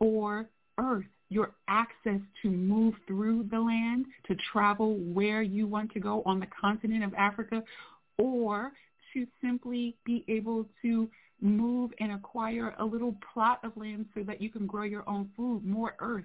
[0.00, 0.48] or
[0.78, 6.22] earth your access to move through the land, to travel where you want to go
[6.26, 7.62] on the continent of Africa,
[8.18, 8.72] or
[9.14, 11.08] to simply be able to
[11.40, 15.30] move and acquire a little plot of land so that you can grow your own
[15.36, 16.24] food, more earth.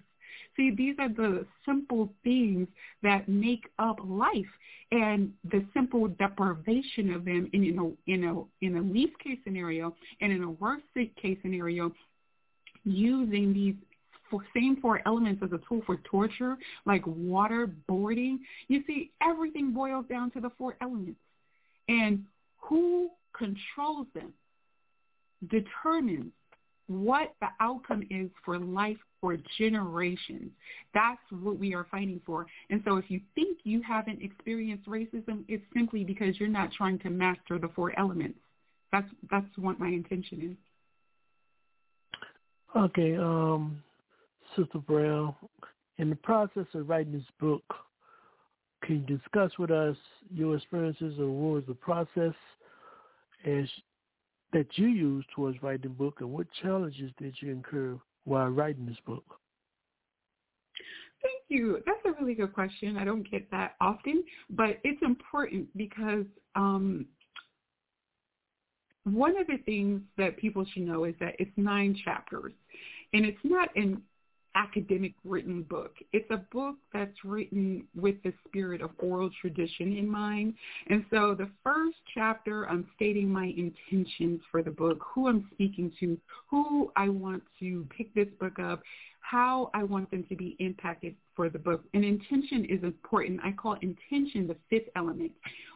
[0.57, 2.67] See, these are the simple things
[3.03, 4.45] that make up life,
[4.91, 9.37] and the simple deprivation of them in, in a in a in a least case
[9.43, 10.83] scenario and in a worst
[11.21, 11.91] case scenario,
[12.83, 13.75] using these
[14.55, 18.39] same four elements as a tool for torture, like water, boarding.
[18.67, 21.19] You see, everything boils down to the four elements.
[21.87, 22.25] And
[22.57, 24.33] who controls them
[25.49, 26.31] determines
[26.87, 30.51] what the outcome is for life for generations.
[30.93, 32.45] That's what we are fighting for.
[32.69, 36.99] And so if you think you haven't experienced racism, it's simply because you're not trying
[36.99, 38.37] to master the four elements.
[38.91, 40.57] That's that's what my intention is.
[42.75, 43.81] Okay, um,
[44.55, 45.35] Sister Brown,
[45.97, 47.63] in the process of writing this book,
[48.83, 49.97] can you discuss with us
[50.33, 52.33] your experiences or what was the process
[53.45, 53.65] as
[54.53, 58.85] that you used towards writing the book and what challenges did you incur while writing
[58.85, 59.25] this book?
[61.21, 61.81] Thank you.
[61.85, 62.97] That's a really good question.
[62.97, 66.25] I don't get that often, but it's important because
[66.55, 67.07] um,
[69.03, 72.53] one of the things that people should know is that it's nine chapters,
[73.13, 74.01] and it's not an
[74.55, 75.93] academic written book.
[76.13, 80.55] It's a book that's written with the spirit of oral tradition in mind.
[80.87, 85.91] And so the first chapter, I'm stating my intentions for the book, who I'm speaking
[85.99, 86.17] to,
[86.49, 88.81] who I want to pick this book up,
[89.19, 91.83] how I want them to be impacted for the book.
[91.93, 93.39] And intention is important.
[93.43, 95.31] I call intention the fifth element.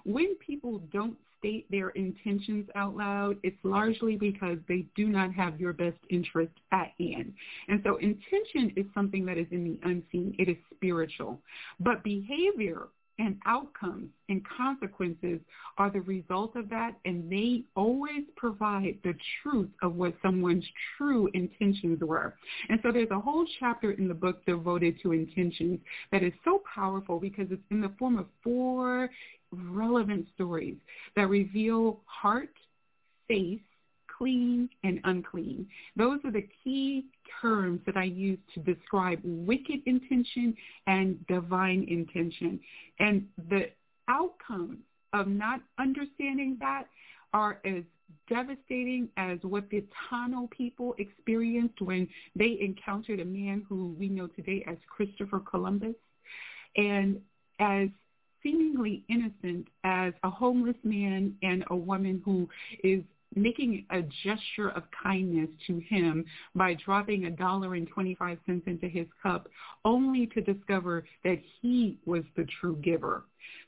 [0.06, 5.60] When people don't state their intentions out loud, it's largely because they do not have
[5.60, 7.34] your best interest at hand.
[7.68, 10.36] And so intention is something that is in the unseen.
[10.38, 11.40] It is spiritual.
[11.80, 12.88] But behavior
[13.20, 15.40] and outcomes and consequences
[15.78, 20.66] are the result of that and they always provide the truth of what someone's
[20.98, 22.34] true intentions were.
[22.70, 25.80] And so there's a whole chapter in the book devoted to intentions
[26.12, 29.10] that is so powerful because it's in the form of four
[29.52, 30.78] relevant stories
[31.16, 32.54] that reveal heart,
[33.28, 33.60] face,
[34.20, 35.66] clean, and unclean.
[35.96, 37.06] Those are the key
[37.42, 40.56] terms that I use to describe wicked intention
[40.86, 42.60] and divine intention.
[43.00, 43.72] And the
[44.08, 44.80] outcomes
[45.14, 46.84] of not understanding that
[47.34, 47.84] are as
[48.28, 54.28] devastating as what the Taino people experienced when they encountered a man who we know
[54.28, 55.96] today as Christopher Columbus.
[56.76, 57.22] And
[57.60, 57.90] as
[58.44, 62.48] seemingly innocent as a homeless man and a woman who
[62.84, 63.04] is
[63.36, 66.26] making a gesture of kindness to him
[66.56, 69.48] by dropping a dollar and 25 cents into his cup
[69.86, 73.26] only to discover that he was the true giver.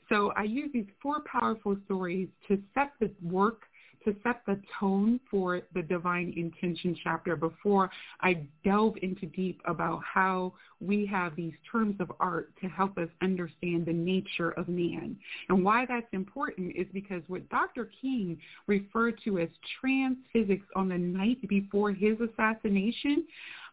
[0.08, 3.62] So I use these four powerful stories to set the work
[4.04, 7.90] to set the tone for the divine intention chapter before
[8.20, 13.08] I delve into deep about how we have these terms of art to help us
[13.22, 15.16] understand the nature of man.
[15.48, 17.90] And why that's important is because what Dr.
[18.00, 19.48] King referred to as
[19.80, 23.24] trans physics on the night before his assassination,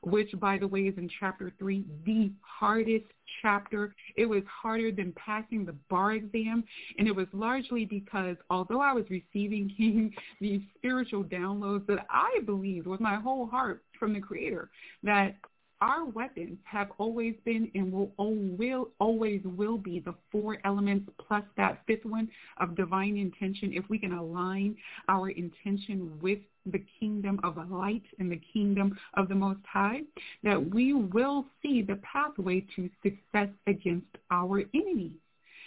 [0.02, 3.06] which by the way is in chapter three, the hardest
[3.42, 3.94] chapter.
[4.16, 6.64] It was harder than passing the bar exam.
[6.98, 12.88] And it was largely because although I was receiving these spiritual downloads that I believed
[12.88, 14.70] with my whole heart from the creator,
[15.04, 15.36] that
[15.82, 21.44] our weapons have always been and will, will always will be the four elements plus
[21.58, 23.72] that fifth one of divine intention.
[23.74, 24.76] If we can align
[25.08, 30.02] our intention with the kingdom of light and the kingdom of the Most High,
[30.44, 35.18] that we will see the pathway to success against our enemies.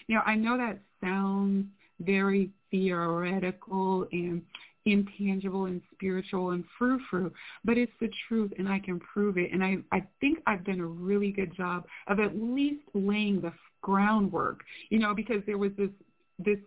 [0.09, 1.67] Now, I know that sounds
[2.01, 4.43] very theoretical and
[4.85, 7.33] intangible and spiritual and frou-frou,
[7.65, 9.53] but it's the truth and I can prove it.
[9.53, 13.53] And I, I think I've done a really good job of at least laying the
[13.81, 14.61] groundwork,
[14.91, 15.91] you know, because there was this,
[16.39, 16.59] this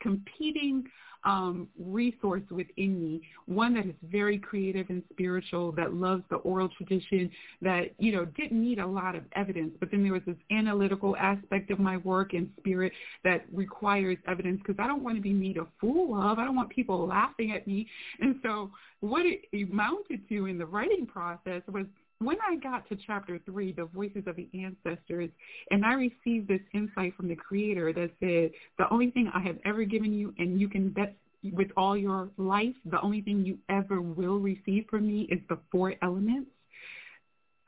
[0.00, 0.84] competing
[1.24, 6.68] um, resource within me, one that is very creative and spiritual, that loves the oral
[6.68, 7.30] tradition,
[7.62, 9.72] that, you know, didn't need a lot of evidence.
[9.80, 12.92] But then there was this analytical aspect of my work and spirit
[13.24, 16.38] that requires evidence because I don't want to be made a fool of.
[16.38, 17.86] I don't want people laughing at me.
[18.20, 21.86] And so what it amounted to in the writing process was
[22.20, 25.30] when I got to chapter three, the voices of the ancestors,
[25.70, 29.58] and I received this insight from the creator that said, the only thing I have
[29.64, 31.16] ever given you, and you can bet
[31.52, 35.58] with all your life, the only thing you ever will receive from me is the
[35.70, 36.50] four elements.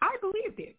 [0.03, 0.77] I believed it,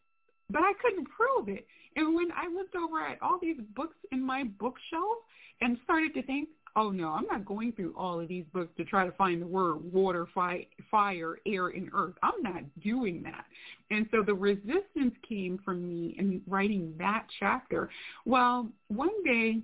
[0.50, 1.66] but I couldn't prove it.
[1.96, 5.18] And when I looked over at all these books in my bookshelf
[5.62, 8.86] and started to think, oh no, I'm not going through all of these books to
[8.86, 12.16] try to find the word water, fi- fire, air, and earth.
[12.24, 13.46] I'm not doing that.
[13.90, 17.90] And so the resistance came from me in writing that chapter.
[18.26, 19.60] Well, one day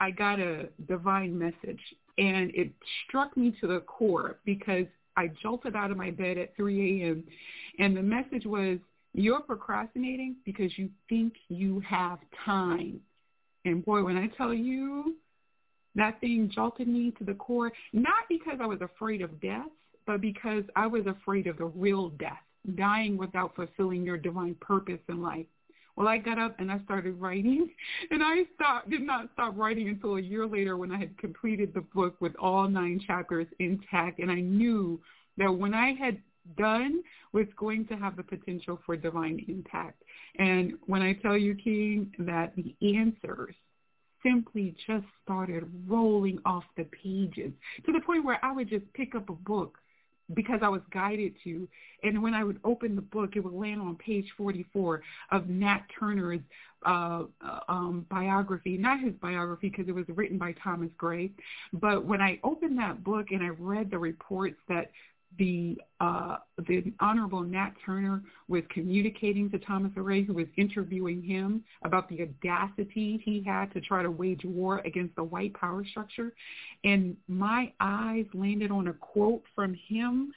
[0.00, 1.80] I got a divine message
[2.18, 2.72] and it
[3.06, 4.86] struck me to the core because
[5.16, 7.24] I jolted out of my bed at 3 a.m.
[7.78, 8.78] and the message was,
[9.14, 13.00] you're procrastinating because you think you have time.
[13.64, 15.16] And boy, when I tell you
[15.94, 19.68] that thing jolted me to the core, not because I was afraid of death,
[20.06, 22.42] but because I was afraid of the real death,
[22.76, 25.46] dying without fulfilling your divine purpose in life.
[25.96, 27.68] Well, I got up and I started writing,
[28.10, 31.74] and I stopped, did not stop writing until a year later when I had completed
[31.74, 35.00] the book with all nine chapters intact, and I knew
[35.36, 36.18] that when I had
[36.56, 40.02] done was going to have the potential for divine impact.
[40.38, 43.54] And when I tell you, King, that the answers
[44.22, 47.52] simply just started rolling off the pages
[47.86, 49.78] to the point where I would just pick up a book
[50.34, 51.68] because I was guided to.
[52.02, 55.80] And when I would open the book, it would land on page 44 of Nat
[55.98, 56.40] Turner's
[56.84, 61.30] uh, uh um, biography, not his biography because it was written by Thomas Gray.
[61.72, 64.90] But when I opened that book and I read the reports that
[65.38, 71.64] the uh, the Honorable Nat Turner was communicating to Thomas Gray, who was interviewing him
[71.84, 76.32] about the audacity he had to try to wage war against the white power structure.
[76.84, 80.32] And my eyes landed on a quote from him,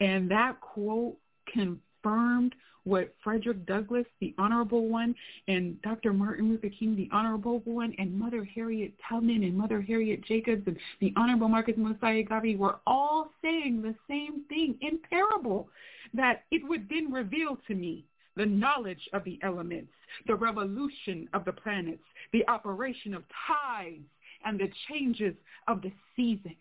[0.00, 1.16] and that quote
[1.52, 2.54] confirmed
[2.84, 5.14] what Frederick Douglass, the honorable one,
[5.48, 6.12] and Dr.
[6.12, 10.76] Martin Luther King, the honorable one, and Mother Harriet Tubman and Mother Harriet Jacobs and
[11.00, 15.68] the honorable Marcus Mosiah Garvey were all saying the same thing in parable,
[16.12, 18.04] that it would then reveal to me
[18.36, 19.92] the knowledge of the elements,
[20.26, 24.04] the revolution of the planets, the operation of tides,
[24.44, 25.34] and the changes
[25.68, 26.54] of the season.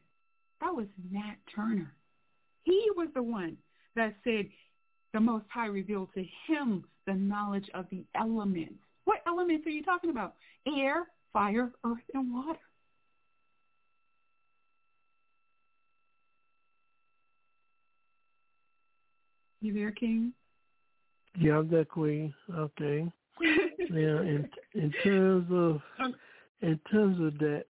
[0.62, 1.92] That was Nat Turner.
[2.64, 3.58] He was the one
[3.96, 4.46] that said
[5.14, 8.74] the Most High revealed to him the knowledge of the elements.
[9.06, 10.36] What elements are you talking about?
[10.68, 12.60] Air, fire, earth, and water.
[19.62, 20.34] You there, King?
[21.40, 22.34] Yeah, I'm there, Queen.
[22.54, 23.06] Okay.
[23.90, 26.16] now, in in terms of um,
[26.62, 27.66] in terms of that,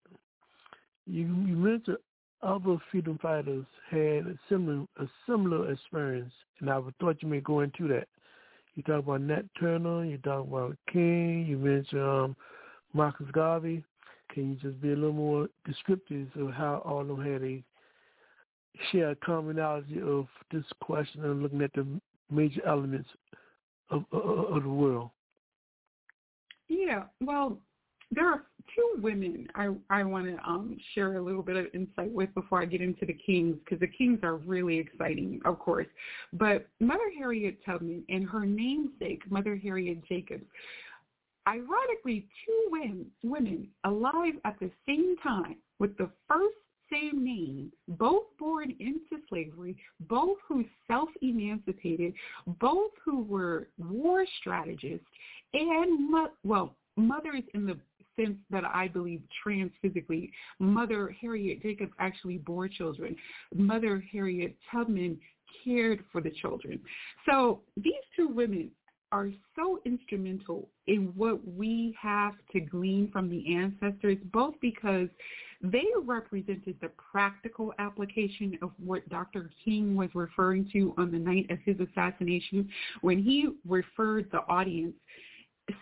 [1.06, 1.98] you you mentioned
[2.44, 7.62] other freedom fighters had a similar a similar experience, and I thought you may go
[7.62, 8.08] into that.
[8.76, 12.36] You talk about Nat Turner, you talk about King, you mentioned um,
[12.94, 13.84] Marcus Garvey.
[14.32, 17.64] Can you just be a little more descriptive of how all of them had a
[18.92, 21.86] shared commonality of this question and looking at the
[22.32, 23.10] major elements
[23.92, 25.12] of, of, of the world?
[26.68, 27.60] Yeah, well,
[28.12, 28.44] there are
[28.76, 32.62] two women I I want to um, share a little bit of insight with before
[32.62, 35.88] I get into the Kings because the Kings are really exciting, of course.
[36.34, 40.46] But Mother Harriet Tubman and her namesake, Mother Harriet Jacobs,
[41.48, 46.56] ironically, two women, women alive at the same time with the first
[46.92, 52.14] same name, both born into slavery, both who self-emancipated,
[52.60, 55.06] both who were war strategists,
[55.54, 57.78] and, well, mothers in the
[58.16, 60.32] sense that I believe trans physically.
[60.60, 63.16] Mother Harriet Jacobs actually bore children.
[63.54, 65.20] Mother Harriet Tubman
[65.64, 66.80] cared for the children.
[67.30, 68.72] So these two women
[69.12, 75.08] are so instrumental in what we have to glean from the ancestors, both because
[75.62, 79.52] they represented the practical application of what Dr.
[79.64, 82.68] King was referring to on the night of his assassination
[83.02, 84.96] when he referred the audience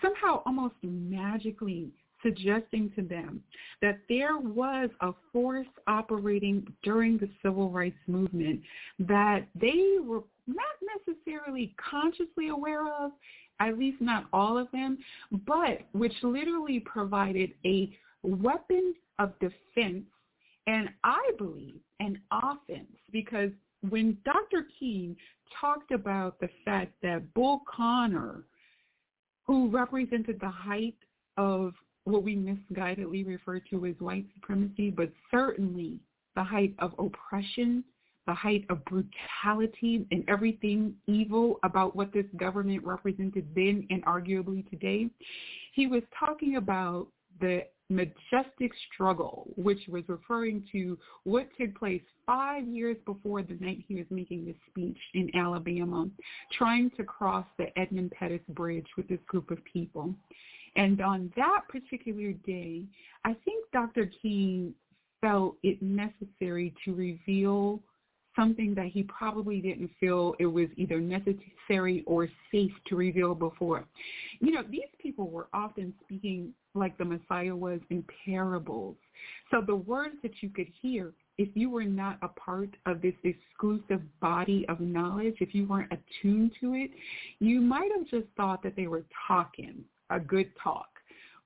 [0.01, 1.89] somehow almost magically
[2.24, 3.43] suggesting to them
[3.82, 8.61] that there was a force operating during the civil rights movement
[8.99, 10.76] that they were not
[11.07, 13.11] necessarily consciously aware of,
[13.59, 14.97] at least not all of them,
[15.45, 20.03] but which literally provided a weapon of defense
[20.67, 23.51] And I believe an offense because
[23.89, 24.67] when Dr.
[24.80, 25.15] King
[25.59, 28.43] talked about the fact that Bull Connor,
[29.45, 30.95] who represented the height
[31.38, 31.74] of
[32.06, 35.99] what we misguidedly refer to as white supremacy, but certainly
[36.36, 37.84] the height of oppression,
[38.28, 44.68] the height of brutality and everything evil about what this government represented then and arguably
[44.70, 45.10] today.
[45.74, 47.08] He was talking about
[47.39, 53.84] the majestic struggle, which was referring to what took place five years before the night
[53.88, 56.08] he was making this speech in Alabama,
[56.58, 60.16] trying to cross the Edmund Pettus Bridge with this group of people.
[60.76, 62.84] And on that particular day,
[63.26, 64.09] I think Dr.
[64.22, 64.74] King
[65.19, 67.82] felt it necessary to reveal
[68.36, 73.86] something that he probably didn't feel it was either necessary or safe to reveal before.
[74.39, 78.95] You know, these people were often speaking like the Messiah was in parables.
[79.51, 83.13] So the words that you could hear, if you were not a part of this
[83.24, 86.91] exclusive body of knowledge, if you weren't attuned to it,
[87.39, 90.88] you might have just thought that they were talking, a good talk.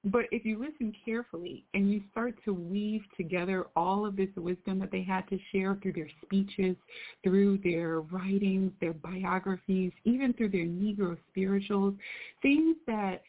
[0.06, 4.78] But if you listen carefully and you start to weave together all of this wisdom
[4.80, 6.76] that they had to share through their speeches,
[7.24, 11.96] through their writings, their biographies, even through their Negro spirituals,
[12.44, 13.24] things that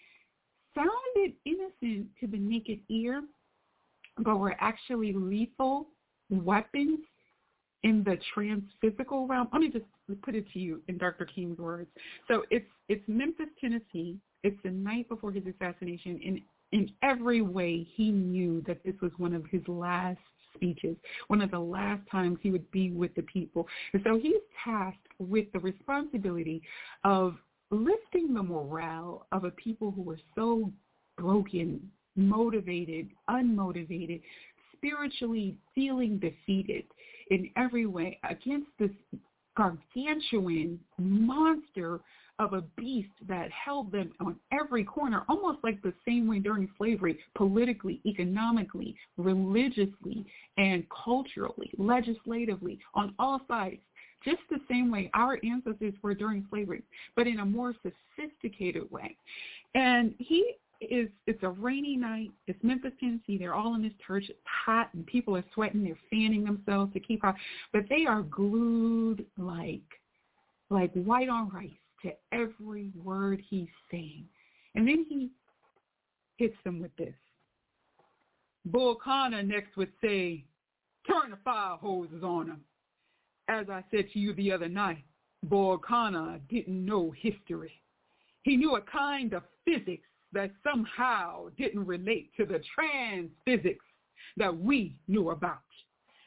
[0.74, 3.22] sounded innocent to the naked ear,
[4.18, 5.87] but were actually lethal
[6.28, 6.99] weapons
[7.84, 9.49] in the transphysical realm.
[9.51, 9.84] Let me just
[10.22, 11.24] put it to you in Dr.
[11.24, 11.89] King's words.
[12.28, 14.18] So it's it's Memphis, Tennessee.
[14.47, 16.40] It's the night before his assassination, and
[16.70, 20.20] in every way he knew that this was one of his last
[20.55, 23.66] speeches, one of the last times he would be with the people.
[23.92, 24.34] And so he's
[24.64, 26.62] tasked with the responsibility
[27.03, 27.34] of
[27.72, 30.70] lifting the morale of a people who were so
[31.18, 34.22] broken, motivated, unmotivated,
[34.76, 36.84] spiritually feeling defeated
[37.32, 38.92] in every way against this
[39.57, 42.01] gargantuan monster
[42.39, 46.68] of a beast that held them on every corner, almost like the same way during
[46.76, 50.26] slavery, politically, economically, religiously,
[50.59, 53.80] and culturally, legislatively, on all sides
[54.24, 56.82] just the same way our ancestors were during slavery,
[57.14, 59.16] but in a more sophisticated way.
[59.74, 62.30] And he is, it's a rainy night.
[62.47, 63.39] It's Memphis, Tennessee.
[63.39, 64.24] They're all in this church.
[64.28, 65.84] It's hot and people are sweating.
[65.84, 67.37] They're fanning themselves to keep hot,
[67.72, 69.80] but they are glued like,
[70.70, 71.70] like white on rice
[72.07, 74.24] to every word he's saying.
[74.74, 75.30] And then he
[76.36, 77.14] hits them with this.
[78.64, 80.44] Bull Connor next would say,
[81.09, 82.61] turn the fire hoses on him.
[83.48, 85.04] As I said to you the other night,
[85.44, 87.80] Bull Connor didn't know history.
[88.42, 93.84] He knew a kind of physics that somehow didn't relate to the trans physics
[94.36, 95.59] that we knew about.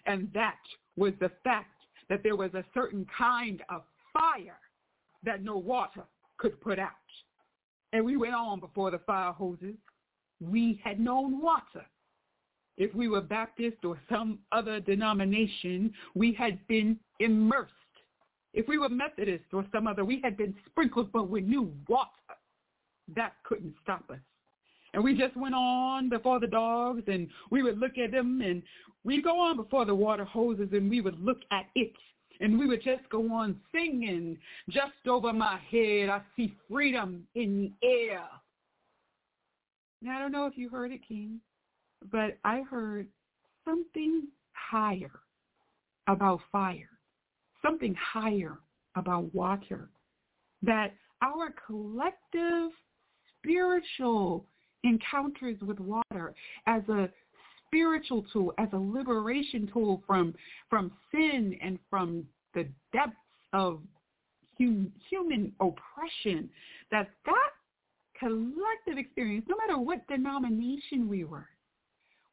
[0.05, 0.59] And that
[0.95, 1.75] was the fact
[2.09, 4.57] that there was a certain kind of fire
[5.24, 6.03] that no water
[6.38, 6.91] could put out.
[7.93, 9.76] And we went on before the fire hoses.
[10.39, 11.86] We had known water.
[12.78, 17.74] If we were Baptist or some other denomination, we had been immersed.
[18.53, 22.09] If we were Methodist or some other, we had been sprinkled, but we knew water.
[23.15, 24.20] That couldn't stop us.
[24.93, 28.63] And we just went on before the dogs and we would look at them and
[29.03, 31.93] we'd go on before the water hoses and we would look at it
[32.39, 34.37] and we would just go on singing.
[34.69, 38.23] Just over my head, I see freedom in the air.
[40.01, 41.39] Now, I don't know if you heard it, King,
[42.11, 43.07] but I heard
[43.65, 45.11] something higher
[46.07, 46.89] about fire,
[47.61, 48.57] something higher
[48.95, 49.89] about water,
[50.61, 52.71] that our collective
[53.37, 54.45] spiritual
[54.83, 56.33] encounters with water
[56.65, 57.09] as a
[57.70, 60.34] spiritual tool, as a liberation tool from
[60.70, 63.15] from sin and from the depths
[63.53, 63.80] of
[64.57, 66.49] hum, human oppression,
[66.91, 67.51] that that
[68.20, 71.47] collective experience, no matter what denomination we were,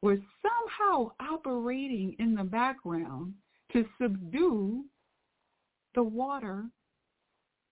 [0.01, 3.33] was somehow operating in the background
[3.71, 4.83] to subdue
[5.95, 6.65] the water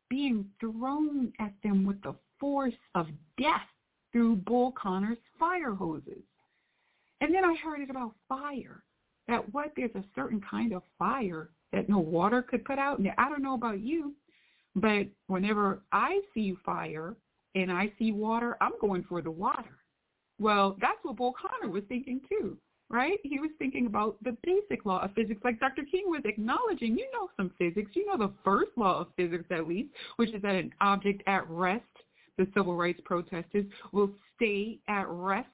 [0.09, 3.07] being thrown at them with the force of
[3.37, 3.67] death
[4.11, 6.23] through Bull Connor's fire hoses.
[7.21, 8.83] And then I heard it about fire,
[9.27, 12.99] that what there's a certain kind of fire that no water could put out.
[12.99, 14.13] Now, I don't know about you,
[14.75, 17.15] but whenever I see fire
[17.55, 19.77] and I see water, I'm going for the water.
[20.39, 22.57] Well, that's what Bull Connor was thinking too,
[22.89, 23.17] right?
[23.23, 25.83] He was thinking about the basic law of physics, like Dr.
[25.89, 26.97] King was acknowledging.
[26.97, 27.91] You know some physics.
[27.93, 31.49] You know the first law of physics at least, which is that an object at
[31.49, 31.83] rest,
[32.37, 35.47] the civil rights protesters, will stay at rest,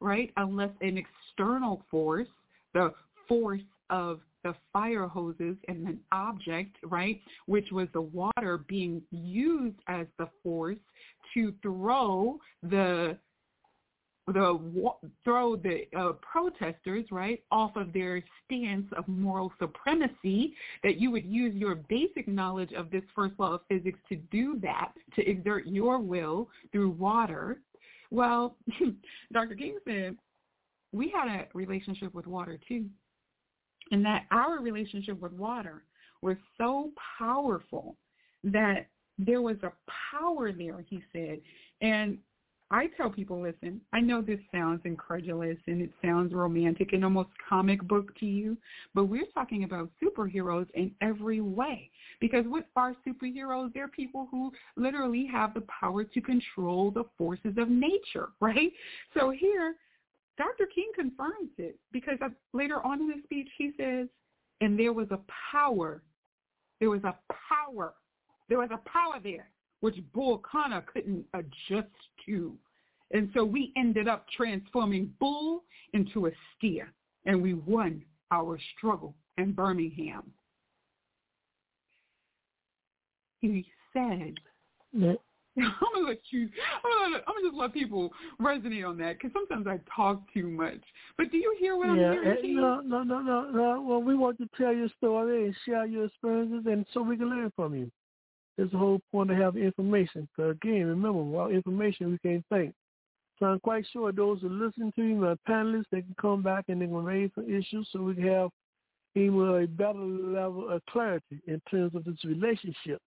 [0.00, 2.28] right, unless an external force,
[2.74, 2.92] the
[3.26, 9.78] force of the fire hoses and an object, right, which was the water being used
[9.88, 10.78] as the force
[11.34, 13.18] to throw the
[14.34, 14.92] the
[15.24, 21.24] throw the uh, protesters right off of their stance of moral supremacy that you would
[21.24, 25.66] use your basic knowledge of this first law of physics to do that to exert
[25.66, 27.58] your will through water
[28.10, 28.56] well
[29.32, 30.16] dr king said
[30.92, 32.86] we had a relationship with water too
[33.90, 35.82] and that our relationship with water
[36.22, 37.96] was so powerful
[38.44, 38.86] that
[39.18, 39.72] there was a
[40.12, 41.40] power there, he said.
[41.80, 42.18] And
[42.70, 47.30] I tell people, listen, I know this sounds incredulous and it sounds romantic and almost
[47.48, 48.58] comic book to you,
[48.94, 51.90] but we're talking about superheroes in every way.
[52.20, 53.72] Because what are superheroes?
[53.72, 58.72] They're people who literally have the power to control the forces of nature, right?
[59.14, 59.74] So here,
[60.36, 60.66] Dr.
[60.66, 62.18] King confirms it because
[62.52, 64.08] later on in the speech he says,
[64.60, 65.20] and there was a
[65.52, 66.02] power,
[66.80, 67.16] there was a
[67.48, 67.94] power,
[68.50, 69.48] there was a power there
[69.80, 71.92] which Bull Connor couldn't adjust
[72.26, 72.54] to.
[73.12, 75.64] And so we ended up transforming Bull
[75.94, 76.92] into a steer,
[77.24, 80.30] and we won our struggle in Birmingham.
[83.40, 84.34] He said,
[85.58, 86.48] I'm gonna let you.
[86.84, 90.48] I'm gonna, I'm gonna just let people resonate on that because sometimes I talk too
[90.48, 90.80] much.
[91.16, 92.56] But do you hear what yeah, I'm hearing?
[92.56, 93.82] No, no, no, no, no.
[93.82, 97.30] Well, we want to tell your story and share your experiences, and so we can
[97.30, 97.90] learn from you.
[98.58, 100.28] It's the whole point to have information.
[100.36, 102.74] Because again, remember, without information, we can't think.
[103.38, 106.82] So I'm quite sure those who listen to my panelists, they can come back and
[106.82, 108.50] they can raise some issues so we can have
[109.14, 113.00] even a better level of clarity in terms of this relationship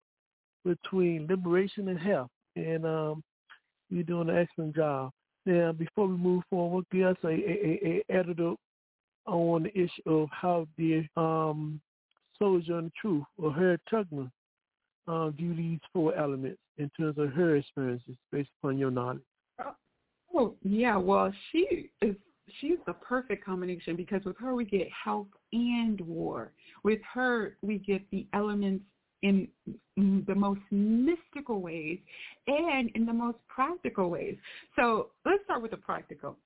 [0.64, 3.24] between liberation and health and um,
[3.89, 5.12] you're doing an excellent job.
[5.45, 8.54] Now, before we move forward, give us a, a, a editor
[9.26, 11.82] on the issue of how the um,
[12.39, 14.32] soldier and the truth or Harriet Tubman
[15.08, 19.22] uh, view these four elements in terms of her experiences based upon your knowledge.
[20.34, 22.16] Oh yeah, well she is
[22.60, 26.52] she's the perfect combination because with her we get health and war.
[26.84, 28.86] With her we get the elements
[29.24, 29.47] in
[29.97, 31.99] the most mystical ways
[32.47, 34.36] and in the most practical ways.
[34.76, 36.38] So let's start with the practical.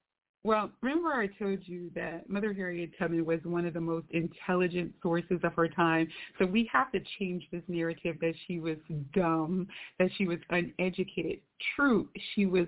[0.45, 4.93] Well, remember I told you that Mother Harriet Tubman was one of the most intelligent
[5.01, 6.07] sources of her time.
[6.37, 8.77] So we have to change this narrative that she was
[9.15, 9.67] dumb,
[9.97, 11.39] that she was uneducated.
[11.75, 12.67] True, she was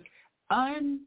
[0.49, 1.01] unread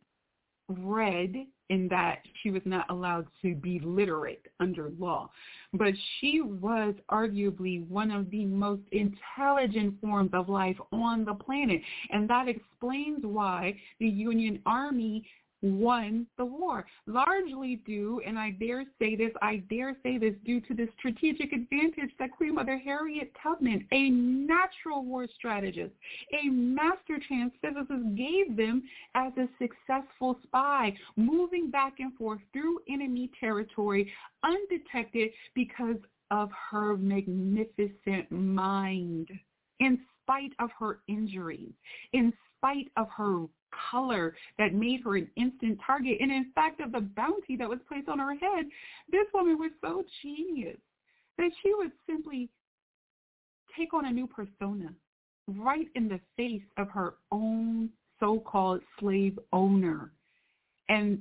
[1.70, 5.28] in that she was not allowed to be literate under law.
[5.72, 11.80] But she was arguably one of the most intelligent forms of life on the planet.
[12.10, 15.26] And that explains why the Union Army
[15.62, 20.60] won the war, largely due, and I dare say this, I dare say this, due
[20.62, 25.92] to the strategic advantage that Queen Mother Harriet Tubman, a natural war strategist,
[26.32, 28.82] a master transphysicist, gave them
[29.14, 34.10] as a successful spy, moving back and forth through enemy territory
[34.42, 35.96] undetected because
[36.30, 39.28] of her magnificent mind.
[39.80, 41.72] In spite of her injuries,
[42.12, 43.46] in spite of her
[43.90, 46.18] color that made her an instant target.
[46.20, 48.66] And in fact, of the bounty that was placed on her head,
[49.10, 50.78] this woman was so genius
[51.38, 52.48] that she would simply
[53.76, 54.92] take on a new persona
[55.46, 57.90] right in the face of her own
[58.20, 60.12] so-called slave owner
[60.88, 61.18] and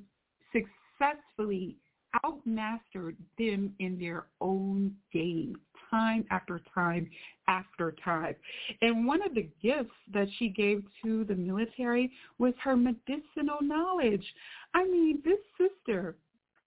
[0.52, 1.78] successfully
[2.26, 5.56] outmastered them in their own game
[5.90, 7.10] time after time
[7.48, 8.36] after time.
[8.82, 14.26] And one of the gifts that she gave to the military was her medicinal knowledge.
[14.74, 16.16] I mean, this sister,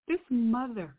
[0.09, 0.95] this mother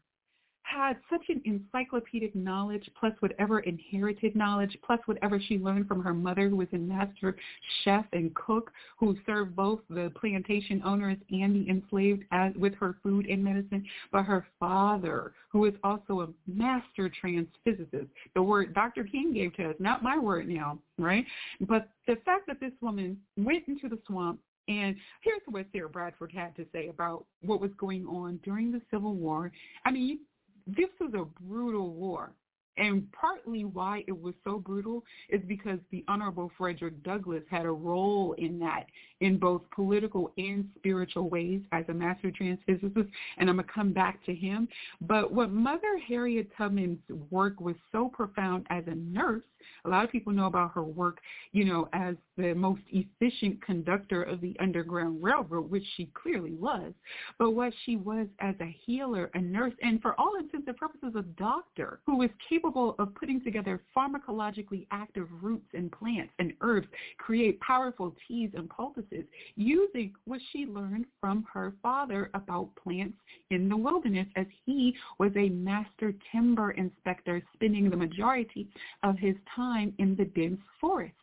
[0.73, 6.13] had such an encyclopedic knowledge, plus whatever inherited knowledge, plus whatever she learned from her
[6.13, 7.35] mother, who was a master
[7.83, 12.95] chef and cook, who served both the plantation owners and the enslaved as, with her
[13.03, 18.07] food and medicine, but her father, who was also a master transphysicist.
[18.33, 19.03] The word Dr.
[19.03, 21.25] King gave to us, not my word now, right?
[21.61, 26.31] But the fact that this woman went into the swamp and here's what Sarah Bradford
[26.31, 29.51] had to say about what was going on during the Civil War.
[29.85, 30.19] I mean,
[30.67, 32.31] this was a brutal war.
[32.77, 37.71] And partly why it was so brutal is because the Honorable Frederick Douglass had a
[37.71, 38.87] role in that
[39.21, 43.93] in both political and spiritual ways as a master transphysicist, and I'm going to come
[43.93, 44.67] back to him.
[45.01, 46.99] But what Mother Harriet Tubman's
[47.29, 49.43] work was so profound as a nurse,
[49.85, 51.19] a lot of people know about her work,
[51.53, 56.91] you know, as the most efficient conductor of the Underground Railroad, which she clearly was,
[57.39, 61.13] but what she was as a healer, a nurse, and for all intents and purposes,
[61.15, 66.87] a doctor who was capable of putting together pharmacologically active roots and plants and herbs,
[67.17, 73.17] create powerful teas and poultices using what she learned from her father about plants
[73.49, 78.67] in the wilderness as he was a master timber inspector spending the majority
[79.03, 81.13] of his time in the dense forest.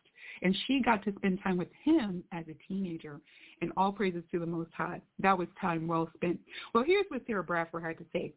[0.43, 3.19] And she got to spend time with him as a teenager.
[3.61, 5.01] And all praises to the Most High.
[5.19, 6.39] That was time well spent.
[6.73, 8.33] Well, here's what Sarah Bradford had to say.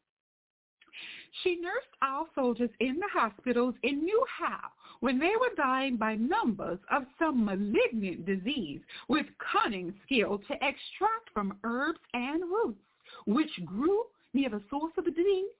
[1.43, 4.71] She nursed our soldiers in the hospitals and knew how,
[5.01, 11.31] when they were dying by numbers of some malignant disease, with cunning skill to extract
[11.33, 12.85] from herbs and roots,
[13.27, 15.51] which grew near the source of the disease,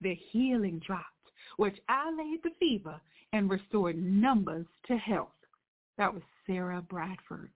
[0.00, 3.00] the healing dropped, which allayed the fever
[3.32, 5.28] and restored numbers to health.
[5.98, 7.50] That was Sarah Bradford.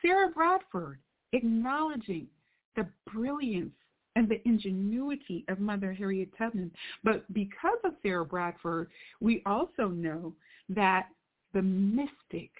[0.00, 0.98] Sarah Bradford
[1.32, 2.28] acknowledging
[2.76, 3.74] the brilliance
[4.18, 6.72] and the ingenuity of Mother Harriet Tubman.
[7.04, 8.88] But because of Sarah Bradford,
[9.20, 10.34] we also know
[10.70, 11.06] that
[11.54, 12.50] the mystic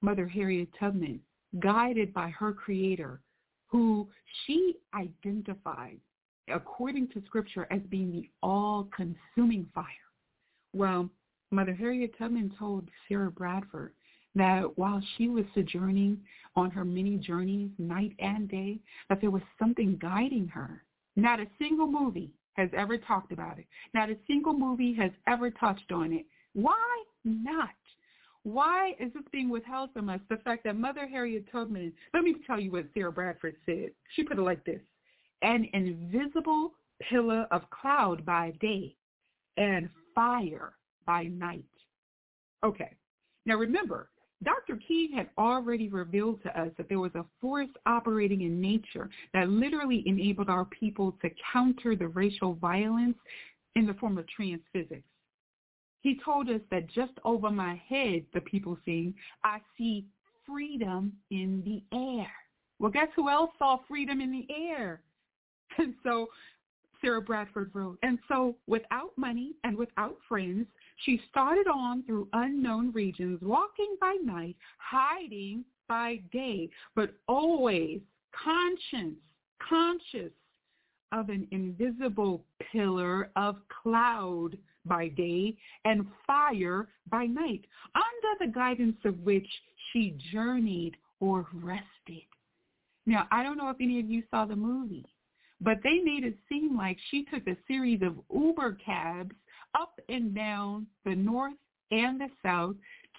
[0.00, 1.20] Mother Harriet Tubman,
[1.60, 3.20] guided by her creator,
[3.66, 4.08] who
[4.46, 5.98] she identified
[6.48, 9.84] according to scripture as being the all-consuming fire.
[10.72, 11.10] Well,
[11.50, 13.92] Mother Harriet Tubman told Sarah Bradford
[14.34, 16.18] that while she was sojourning
[16.54, 18.78] on her many journeys, night and day,
[19.10, 20.82] that there was something guiding her.
[21.16, 23.66] Not a single movie has ever talked about it.
[23.94, 26.26] Not a single movie has ever touched on it.
[26.52, 27.70] Why not?
[28.42, 30.20] Why is this being withheld from us?
[30.30, 33.90] The fact that Mother Harriet Tubman, let me tell you what Sarah Bradford said.
[34.14, 34.80] She put it like this.
[35.42, 36.72] An invisible
[37.10, 38.94] pillar of cloud by day
[39.56, 40.74] and fire
[41.06, 41.64] by night.
[42.64, 42.90] Okay.
[43.44, 44.10] Now remember,
[44.42, 44.76] Dr.
[44.86, 49.48] King had already revealed to us that there was a force operating in nature that
[49.48, 53.16] literally enabled our people to counter the racial violence
[53.76, 55.02] in the form of transphysics.
[56.00, 60.04] He told us that just over my head, the people sing, I see
[60.46, 62.30] freedom in the air.
[62.78, 65.00] Well, guess who else saw freedom in the air?
[65.78, 66.28] And so
[67.02, 70.66] Sarah Bradford wrote, and so without money and without friends,
[71.04, 78.00] she started on through unknown regions, walking by night, hiding by day, but always
[78.32, 79.14] conscious,
[79.68, 80.32] conscious
[81.12, 88.96] of an invisible pillar of cloud by day and fire by night, under the guidance
[89.04, 89.46] of which
[89.92, 92.26] she journeyed or rested.
[93.06, 95.06] Now, I don't know if any of you saw the movie,
[95.60, 99.34] but they made it seem like she took a series of Uber cabs
[99.78, 101.54] up and down the north
[101.90, 102.76] and the south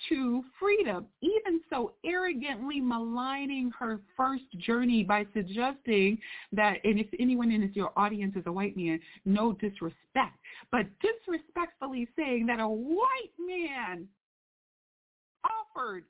[0.09, 6.17] to freedom, even so arrogantly maligning her first journey by suggesting
[6.51, 10.37] that, and if anyone in your audience is a white man, no disrespect,
[10.71, 14.07] but disrespectfully saying that a white man
[15.43, 16.03] offered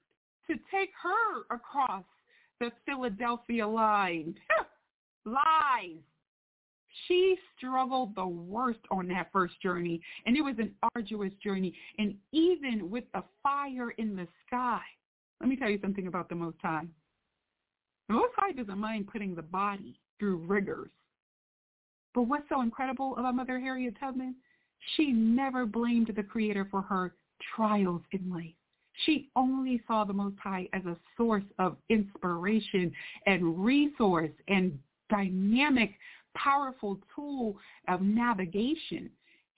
[0.47, 2.03] to take her across
[2.59, 4.35] the Philadelphia line.
[5.25, 6.01] Lies.
[7.07, 11.73] She struggled the worst on that first journey, and it was an arduous journey.
[11.97, 14.81] And even with the fire in the sky,
[15.39, 16.87] let me tell you something about the Most High.
[18.07, 20.89] The Most High doesn't mind putting the body through rigors.
[22.13, 24.35] But what's so incredible about Mother Harriet Tubman?
[24.95, 27.13] She never blamed the Creator for her
[27.55, 28.53] trials in life.
[29.05, 32.91] She only saw the Most High as a source of inspiration
[33.27, 34.79] and resource and
[35.09, 35.91] dynamic
[36.41, 37.57] powerful tool
[37.87, 39.09] of navigation.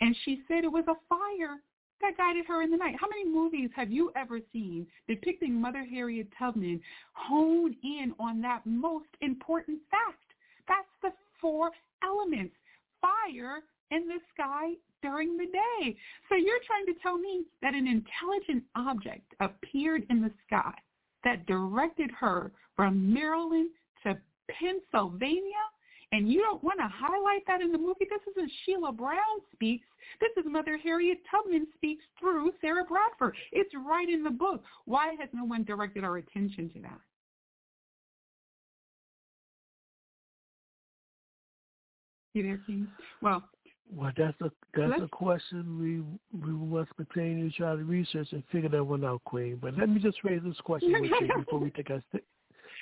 [0.02, 1.58] And she said it was a fire
[2.02, 2.96] that guided her in the night.
[3.00, 6.80] How many movies have you ever seen depicting Mother Harriet Tubman
[7.14, 10.24] hone in on that most important fact?
[10.68, 11.12] That's the
[11.42, 11.72] four
[12.04, 12.56] elements.
[13.02, 13.60] Fire
[13.92, 15.96] in the sky during the day.
[16.28, 20.74] So you're trying to tell me that an intelligent object appeared in the sky
[21.24, 23.70] that directed her from Maryland
[24.04, 24.18] to
[24.50, 25.66] Pennsylvania
[26.12, 28.08] and you don't want to highlight that in the movie.
[28.10, 29.18] This isn't Sheila Brown
[29.54, 29.86] speaks.
[30.20, 33.36] This is Mother Harriet Tubman speaks through Sarah Bradford.
[33.52, 34.64] It's right in the book.
[34.86, 37.00] Why has no one directed our attention to that?
[42.34, 42.88] You there, King?
[43.22, 43.44] Well,
[43.92, 48.44] Well, that's a that's a question we we must continue to try to research and
[48.52, 49.58] figure that one out, Queen.
[49.62, 52.02] But let me just raise this question with you before we take our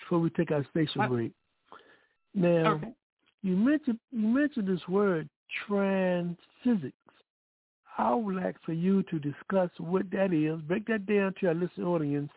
[0.04, 1.32] before we take our station break.
[2.36, 2.94] Now, okay.
[3.48, 5.30] You mentioned you mentioned this word
[5.66, 6.94] transphysics.
[7.98, 11.54] I would like for you to discuss what that is, break that down to our
[11.54, 12.32] listening audience,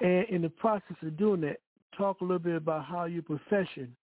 [0.00, 1.58] and in the process of doing that,
[1.96, 3.94] talk a little bit about how your profession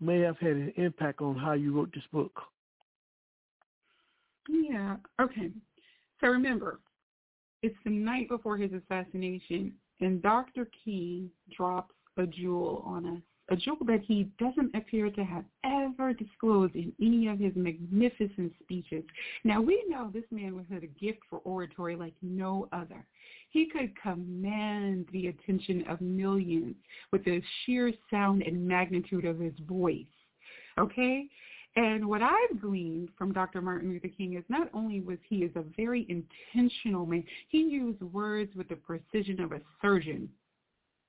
[0.00, 2.32] may have had an impact on how you wrote this book.
[4.48, 4.96] Yeah.
[5.20, 5.50] Okay.
[6.20, 6.80] So remember,
[7.62, 10.68] it's the night before his assassination, and Dr.
[10.84, 13.22] King drops a jewel on us,
[13.52, 18.50] a jewel that he doesn't appear to have ever disclosed in any of his magnificent
[18.62, 19.04] speeches.
[19.44, 23.04] Now, we know this man had a gift for oratory like no other.
[23.50, 26.76] He could command the attention of millions
[27.12, 30.06] with the sheer sound and magnitude of his voice.
[30.78, 31.26] Okay?
[31.76, 33.60] And what I've gleaned from Dr.
[33.60, 38.00] Martin Luther King is not only was he is a very intentional man, he used
[38.00, 40.30] words with the precision of a surgeon.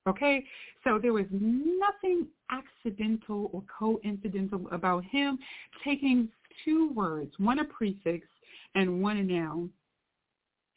[0.06, 0.44] Okay?
[0.82, 5.38] So there was nothing accidental or coincidental about him
[5.84, 6.28] taking
[6.64, 8.26] two words, one a prefix
[8.74, 9.70] and one a noun,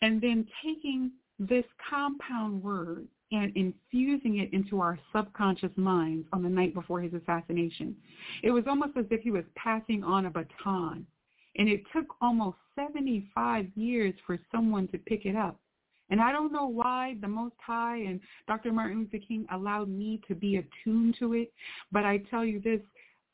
[0.01, 6.49] and then taking this compound word and infusing it into our subconscious minds on the
[6.49, 7.95] night before his assassination.
[8.41, 11.05] It was almost as if he was passing on a baton.
[11.57, 15.59] And it took almost 75 years for someone to pick it up.
[16.09, 18.71] And I don't know why the Most High and Dr.
[18.71, 21.51] Martin Luther King allowed me to be attuned to it,
[21.91, 22.81] but I tell you this,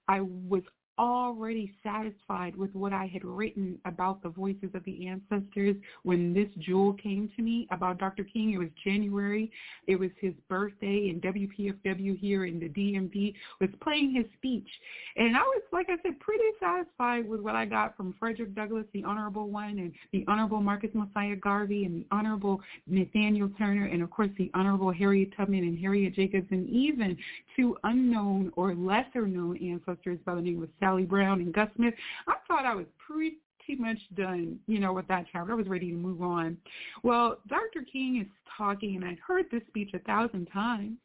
[0.07, 0.63] I was
[0.99, 6.49] already satisfied with what I had written about the voices of the ancestors when this
[6.59, 8.23] jewel came to me about Dr.
[8.23, 8.53] King.
[8.53, 9.51] It was January.
[9.87, 14.67] It was his birthday and WPFW here in the DMV was playing his speech.
[15.15, 18.85] And I was, like I said, pretty satisfied with what I got from Frederick Douglass,
[18.93, 24.01] the Honorable One, and the Honorable Marcus Mosiah Garvey, and the Honorable Nathaniel Turner, and
[24.01, 27.17] of course the Honorable Harriet Tubman and Harriet Jacobs, and even
[27.55, 31.93] two unknown or lesser known ancestors by the name of Sally Brown and Gus Smith.
[32.27, 33.37] I thought I was pretty
[33.79, 35.53] much done, you know, with that chapter.
[35.53, 36.57] I was ready to move on.
[37.03, 37.85] Well, Dr.
[37.89, 38.27] King is
[38.57, 40.97] talking, and I'd heard this speech a thousand times.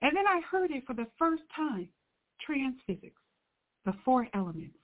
[0.00, 1.88] And then I heard it for the first time,
[2.44, 3.20] transphysics,
[3.84, 4.76] the four elements,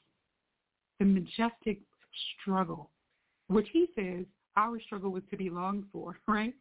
[1.00, 1.80] the majestic
[2.40, 2.90] struggle,
[3.48, 4.26] which he says
[4.56, 6.54] our struggle was to be longed for, right?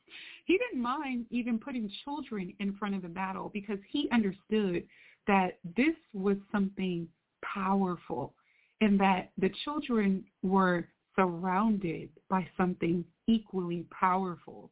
[0.45, 4.83] He didn't mind even putting children in front of the battle because he understood
[5.27, 7.07] that this was something
[7.53, 8.33] powerful
[8.81, 14.69] and that the children were surrounded by something equally powerful.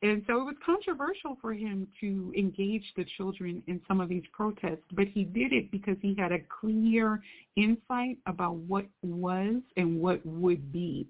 [0.00, 4.22] And so it was controversial for him to engage the children in some of these
[4.32, 7.20] protests, but he did it because he had a clear
[7.56, 11.08] insight about what was and what would be.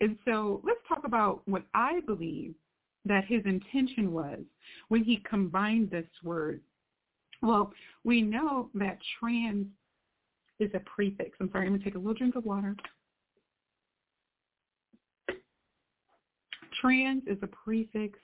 [0.00, 2.54] And so let's talk about what I believe
[3.06, 4.38] that his intention was
[4.86, 6.60] when he combined this word.
[7.42, 7.72] Well,
[8.04, 9.66] we know that trans
[10.60, 11.36] is a prefix.
[11.40, 12.74] I'm sorry, I'm going to take a little drink of water.
[16.80, 18.18] Trans is a prefix.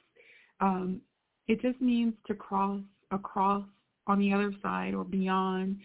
[0.61, 1.01] Um,
[1.49, 2.81] it just means to cross
[3.11, 3.65] across
[4.07, 5.79] on the other side or beyond.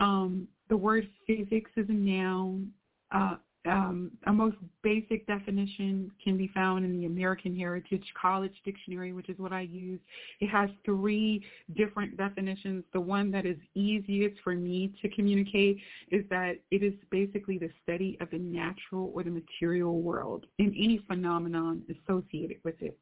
[0.00, 2.70] Um, the word physics is a noun.
[3.12, 3.36] Uh,
[3.66, 9.28] um, a most basic definition can be found in the American Heritage College Dictionary, which
[9.28, 10.00] is what I use.
[10.40, 11.44] It has three
[11.76, 12.84] different definitions.
[12.92, 15.78] The one that is easiest for me to communicate
[16.10, 20.68] is that it is basically the study of the natural or the material world and
[20.68, 22.98] any phenomenon associated with it.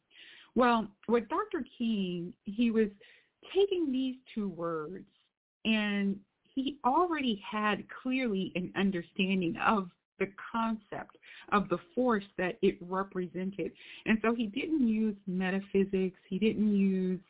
[0.55, 1.65] Well, with Dr.
[1.77, 2.89] King, he was
[3.55, 5.07] taking these two words
[5.65, 6.17] and
[6.55, 9.89] he already had clearly an understanding of
[10.19, 11.17] the concept
[11.53, 13.73] of the force that it represented.
[14.07, 16.19] And so he didn't use metaphysics.
[16.29, 17.21] He didn't use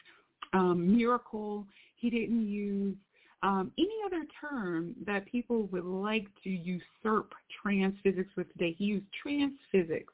[0.52, 1.66] um, miracle.
[1.96, 2.96] He didn't use
[3.42, 7.32] um, any other term that people would like to usurp
[7.62, 8.74] transphysics with today.
[8.76, 10.12] He used transphysics,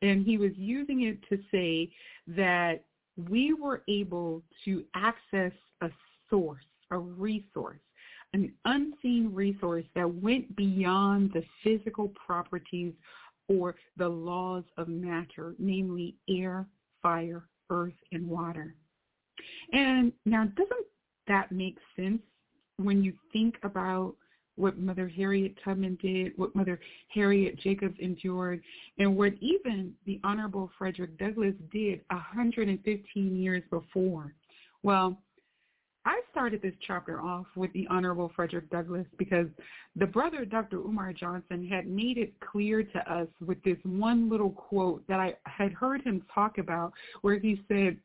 [0.00, 1.90] and he was using it to say
[2.28, 2.84] that
[3.28, 5.52] we were able to access
[5.82, 5.90] a
[6.30, 7.80] source, a resource,
[8.32, 12.92] an unseen resource that went beyond the physical properties
[13.48, 16.66] or the laws of matter, namely air,
[17.02, 18.74] fire, earth, and water.
[19.72, 20.86] And now doesn't
[21.26, 22.20] that make sense
[22.76, 24.14] when you think about
[24.56, 26.78] what Mother Harriet Tubman did, what Mother
[27.08, 28.60] Harriet Jacobs endured,
[28.98, 34.34] and what even the Honorable Frederick Douglass did 115 years before?
[34.82, 35.18] Well,
[36.06, 39.48] I started this chapter off with the Honorable Frederick Douglass because
[39.96, 40.78] the brother Dr.
[40.78, 45.34] Umar Johnson had made it clear to us with this one little quote that I
[45.44, 47.98] had heard him talk about where he said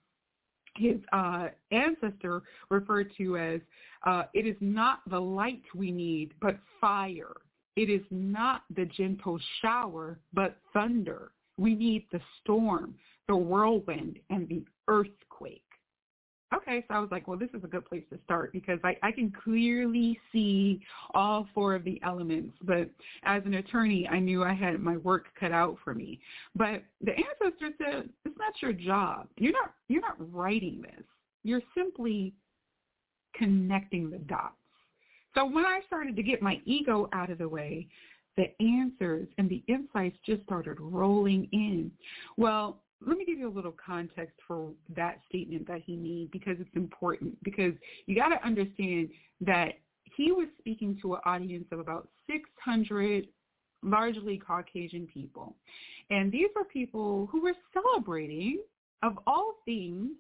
[0.76, 3.62] his uh, ancestor referred to as,
[4.06, 7.34] uh, it is not the light we need, but fire.
[7.78, 11.32] It is not the gentle shower, but thunder.
[11.58, 12.96] We need the storm,
[13.30, 15.62] the whirlwind, and the earthquake.
[16.56, 18.96] Okay, so I was like, well, this is a good place to start because I,
[19.04, 20.80] I can clearly see
[21.14, 22.56] all four of the elements.
[22.64, 22.90] But
[23.24, 26.20] as an attorney, I knew I had my work cut out for me.
[26.56, 29.28] But the ancestor said, it's not your job.
[29.38, 31.04] You're not you're not writing this.
[31.44, 32.34] You're simply
[33.36, 34.56] connecting the dots.
[35.34, 37.88] So when I started to get my ego out of the way,
[38.38, 41.92] the answers and the insights just started rolling in.
[42.38, 46.58] Well, let me give you a little context for that statement that he made because
[46.60, 47.74] it's important because
[48.06, 49.10] you got to understand
[49.42, 49.74] that
[50.16, 53.28] he was speaking to an audience of about 600
[53.84, 55.56] largely Caucasian people.
[56.10, 58.60] And these were people who were celebrating,
[59.04, 60.12] of all things,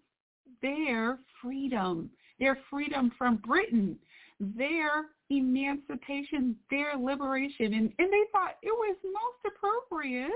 [0.61, 2.09] their freedom,
[2.39, 3.97] their freedom from Britain,
[4.39, 7.73] their emancipation, their liberation.
[7.73, 10.31] And, and they thought it was most appropriate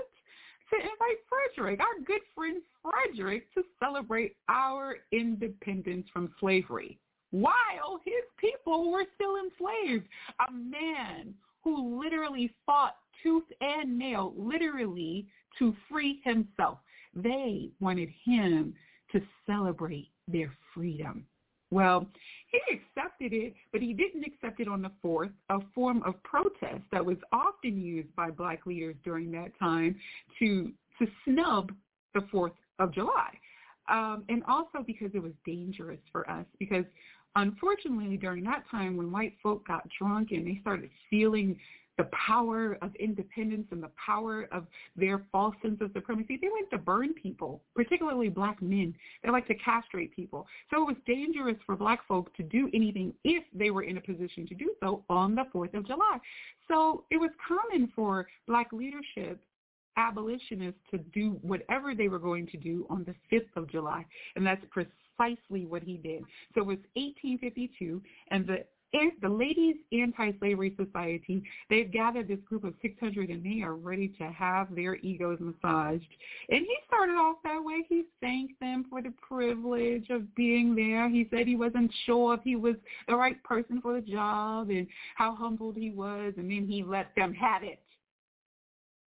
[0.70, 6.98] to invite Frederick, our good friend Frederick, to celebrate our independence from slavery
[7.32, 10.08] while his people were still enslaved.
[10.48, 16.80] A man who literally fought tooth and nail, literally to free himself.
[17.14, 18.74] They wanted him
[19.12, 21.26] to celebrate their freedom.
[21.72, 22.08] Well,
[22.52, 26.84] he accepted it, but he didn't accept it on the 4th, a form of protest
[26.92, 29.96] that was often used by black leaders during that time
[30.40, 31.72] to, to snub
[32.14, 33.30] the 4th of July.
[33.90, 36.86] Um, and also because it was dangerous for us because
[37.36, 41.58] unfortunately during that time when white folk got drunk and they started feeling
[42.00, 46.70] the power of independence and the power of their false sense of supremacy, they like
[46.70, 48.96] to burn people, particularly black men.
[49.22, 50.48] They like to castrate people.
[50.72, 54.02] So it was dangerous for black folk to do anything if they were in a
[54.02, 56.20] position to do so on the 4th of July.
[56.70, 59.42] So it was common for black leadership
[59.98, 64.06] abolitionists to do whatever they were going to do on the 5th of July.
[64.38, 66.24] And that's precisely what he did.
[66.56, 68.64] So it was 1852, and the
[68.94, 74.24] the Ladies Anti-Slavery Society, they've gathered this group of 600 and they are ready to
[74.32, 76.08] have their egos massaged.
[76.50, 77.86] And he started off that way.
[77.88, 81.08] He thanked them for the privilege of being there.
[81.10, 82.76] He said he wasn't sure if he was
[83.08, 86.34] the right person for the job and how humbled he was.
[86.38, 87.80] And then he let them have it.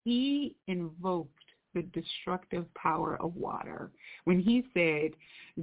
[0.04, 1.37] He invoked
[1.74, 3.92] the destructive power of water
[4.24, 5.12] when he said,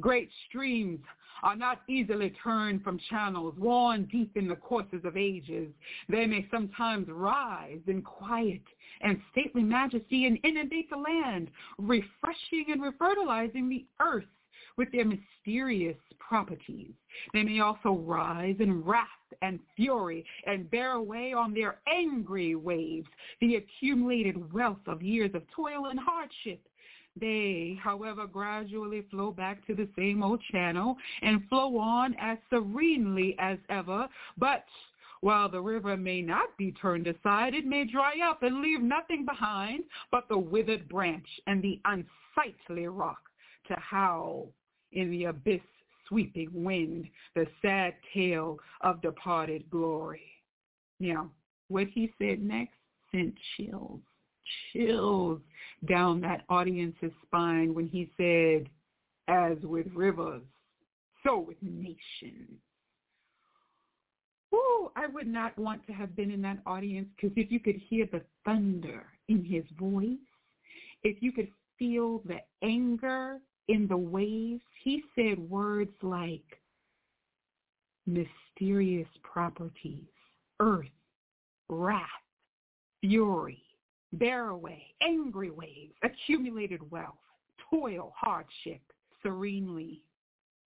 [0.00, 1.00] great streams
[1.42, 5.68] are not easily turned from channels worn deep in the courses of ages.
[6.08, 8.62] They may sometimes rise in quiet
[9.00, 14.24] and stately majesty and inundate the land, refreshing and refertilizing the earth
[14.76, 16.92] with their mysterious properties.
[17.32, 19.08] They may also rise in wrath
[19.42, 23.08] and fury and bear away on their angry waves
[23.40, 26.60] the accumulated wealth of years of toil and hardship
[27.20, 33.36] they, however, gradually flow back to the same old channel and flow on as serenely
[33.38, 34.64] as ever, but
[35.20, 39.24] while the river may not be turned aside, it may dry up and leave nothing
[39.24, 43.22] behind but the withered branch and the unsightly rock
[43.68, 44.48] to howl
[44.94, 45.60] in the abyss
[46.08, 50.30] sweeping wind, the sad tale of departed glory.
[51.00, 51.30] Now,
[51.68, 52.76] what he said next
[53.10, 54.00] sent chills
[54.72, 55.40] chills
[55.88, 58.68] down that audience's spine when he said,
[59.28, 60.42] as with rivers,
[61.22, 62.58] so with nations.
[64.54, 67.80] Ooh, I would not want to have been in that audience because if you could
[67.88, 70.18] hear the thunder in his voice,
[71.02, 73.38] if you could feel the anger
[73.68, 76.60] in the waves, he said words like
[78.06, 80.04] mysterious properties,
[80.60, 80.86] earth,
[81.68, 82.08] wrath,
[83.00, 83.62] fury,
[84.12, 87.14] bear away, angry waves, accumulated wealth,
[87.70, 88.80] toil, hardship,
[89.22, 90.02] serenely,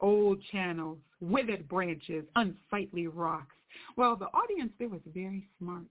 [0.01, 3.55] old channels, withered branches, unsightly rocks.
[3.97, 5.85] Well, the audience there was very smart.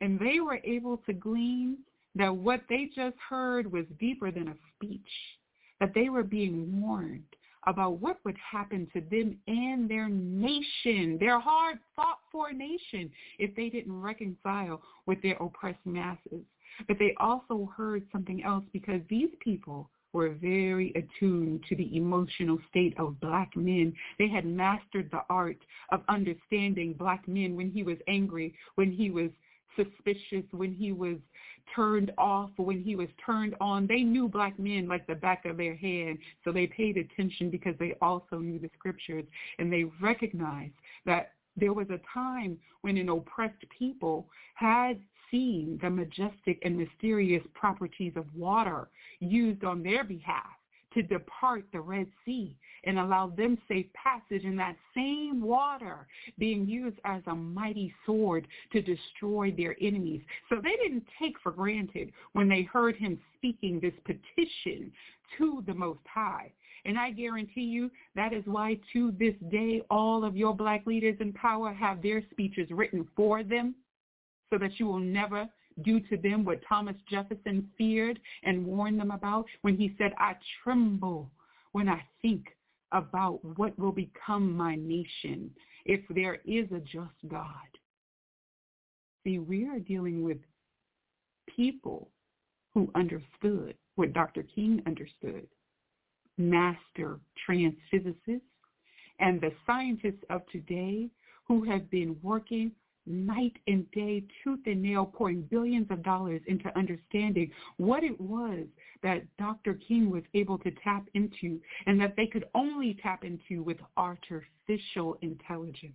[0.00, 1.78] And they were able to glean
[2.16, 5.00] that what they just heard was deeper than a speech,
[5.82, 7.24] that they were being warned
[7.66, 13.10] about what would happen to them and their nation, their hard fought for nation,
[13.40, 16.44] if they didn't reconcile with their oppressed masses.
[16.86, 22.58] But they also heard something else because these people were very attuned to the emotional
[22.70, 23.92] state of black men.
[24.20, 25.58] They had mastered the art
[25.90, 29.30] of understanding black men when he was angry, when he was
[29.76, 31.16] suspicious, when he was
[31.74, 33.86] turned off, when he was turned on.
[33.86, 37.74] They knew black men like the back of their hand, so they paid attention because
[37.78, 39.24] they also knew the scriptures
[39.58, 40.74] and they recognized
[41.06, 44.98] that there was a time when an oppressed people had
[45.30, 48.88] seen the majestic and mysterious properties of water
[49.20, 50.56] used on their behalf
[50.94, 56.06] to depart the Red Sea and allow them safe passage in that same water
[56.38, 60.22] being used as a mighty sword to destroy their enemies.
[60.48, 64.92] So they didn't take for granted when they heard him speaking this petition
[65.38, 66.52] to the Most High.
[66.84, 71.16] And I guarantee you that is why to this day all of your black leaders
[71.20, 73.76] in power have their speeches written for them
[74.50, 75.48] so that you will never
[75.82, 80.34] do to them what Thomas Jefferson feared and warned them about when he said, I
[80.62, 81.30] tremble
[81.72, 82.46] when I think
[82.92, 85.50] about what will become my nation
[85.84, 87.46] if there is a just God.
[89.24, 90.38] See, we are dealing with
[91.54, 92.10] people
[92.74, 94.42] who understood what Dr.
[94.42, 95.46] King understood,
[96.38, 98.40] master transphysicists,
[99.20, 101.08] and the scientists of today
[101.46, 102.72] who have been working
[103.06, 108.66] night and day, tooth and nail, pouring billions of dollars into understanding what it was
[109.02, 109.74] that Dr.
[109.74, 115.18] King was able to tap into and that they could only tap into with artificial
[115.22, 115.92] intelligence.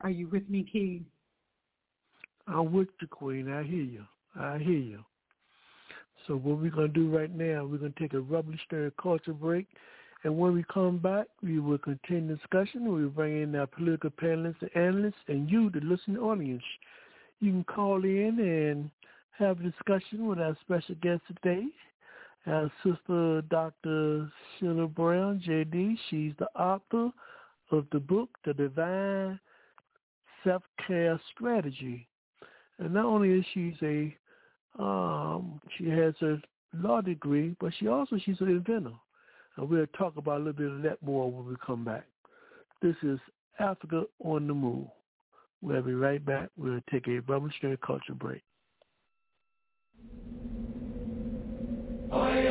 [0.00, 1.06] Are you with me, King?
[2.48, 3.50] I'm with you, Queen.
[3.50, 4.04] I hear you.
[4.34, 5.04] I hear you.
[6.26, 8.92] So what we're going to do right now, we're going to take a rubber stirring
[9.00, 9.66] culture break.
[10.24, 12.92] And when we come back, we will continue discussion.
[12.92, 16.62] We'll bring in our political panelists and analysts and you, the listening audience.
[17.40, 18.90] You can call in and
[19.38, 21.64] have a discussion with our special guest today,
[22.46, 24.30] our sister Dr.
[24.58, 25.98] Sheila Brown, JD.
[26.08, 27.10] She's the author
[27.72, 29.40] of the book, The Divine
[30.44, 32.06] Self-Care Strategy.
[32.78, 36.40] And not only is she a, um, she has a
[36.74, 38.92] law degree, but she also, she's an inventor.
[39.56, 42.04] And we'll talk about a little bit of that more when we come back.
[42.80, 43.18] This is
[43.58, 44.86] Africa on the Move.
[45.60, 46.48] We'll be right back.
[46.56, 47.20] We'll take a
[47.56, 48.42] string culture break.
[52.10, 52.41] Oh, yeah,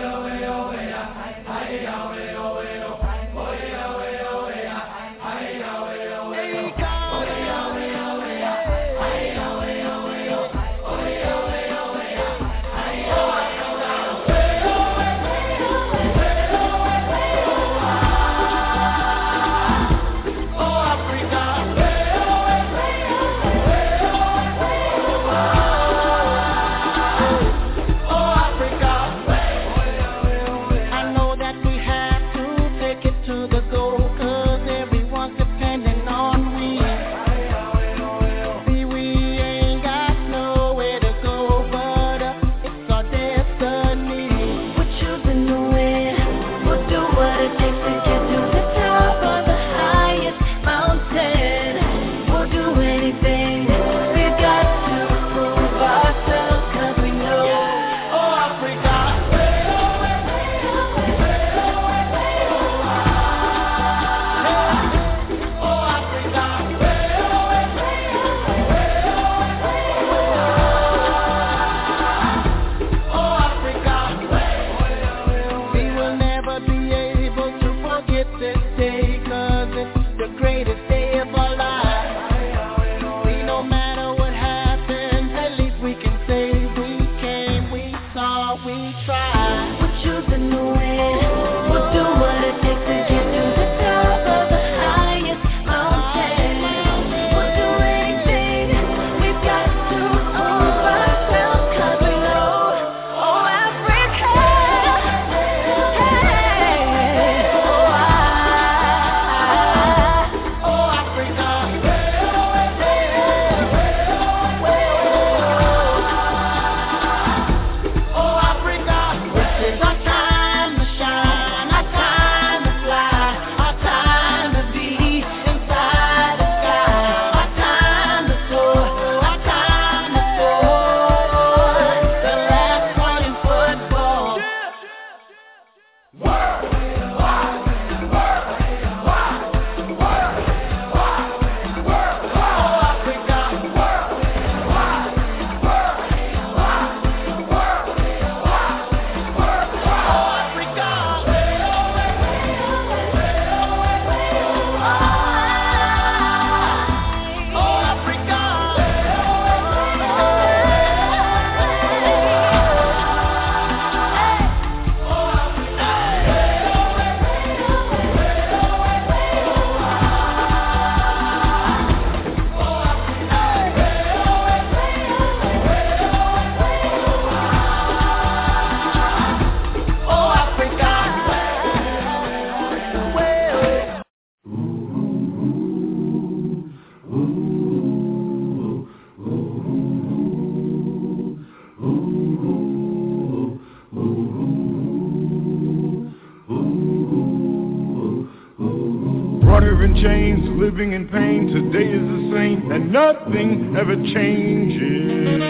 [201.52, 205.42] Today is the same, and nothing ever changes.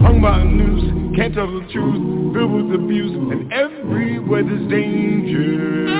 [0.00, 5.99] Hung by noose, can't tell the truth, filled with abuse, and everywhere there's danger.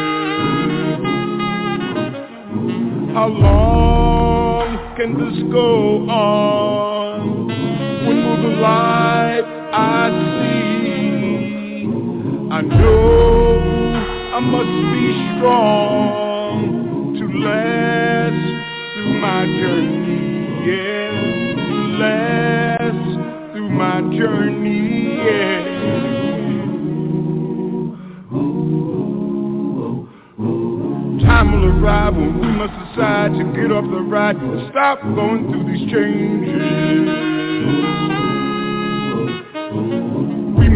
[35.91, 37.31] Changes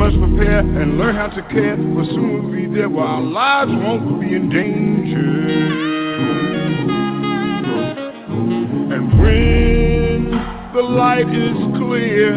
[0.04, 3.70] must prepare and learn how to care, for soon we'll be there where our lives
[3.72, 5.46] won't be in danger.
[8.92, 10.30] And when
[10.74, 12.34] the light is clear,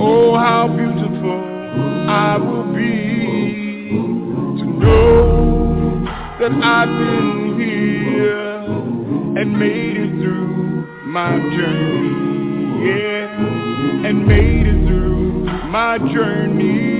[0.00, 1.42] oh how beautiful
[2.08, 3.90] I will be
[4.60, 6.04] to know
[6.40, 7.25] that I've been
[11.54, 16.96] journey, yeah, and made it through my journey.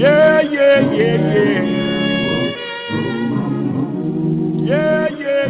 [0.00, 1.16] yeah, yeah, yeah,
[4.56, 5.46] yeah, yeah,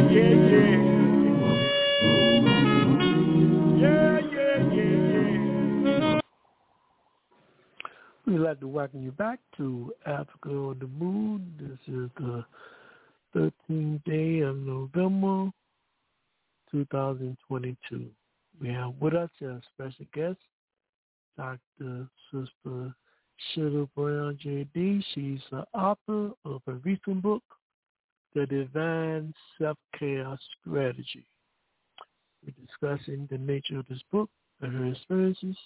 [3.78, 6.20] yeah, yeah, yeah.
[8.27, 11.43] We'd like to welcome you back to Africa on the Move.
[11.56, 12.44] This is the
[13.36, 15.52] 13th day of November,
[16.72, 18.10] 2022.
[18.60, 20.40] We have with us a special guest,
[21.36, 22.09] Dr.
[22.32, 22.93] Sister
[23.49, 25.05] Sheila Brown J.D.
[25.15, 27.43] She's the author of a recent book,
[28.35, 31.25] The Divine Self-Care Strategy.
[32.45, 34.29] We're discussing the nature of this book
[34.61, 35.57] and her experiences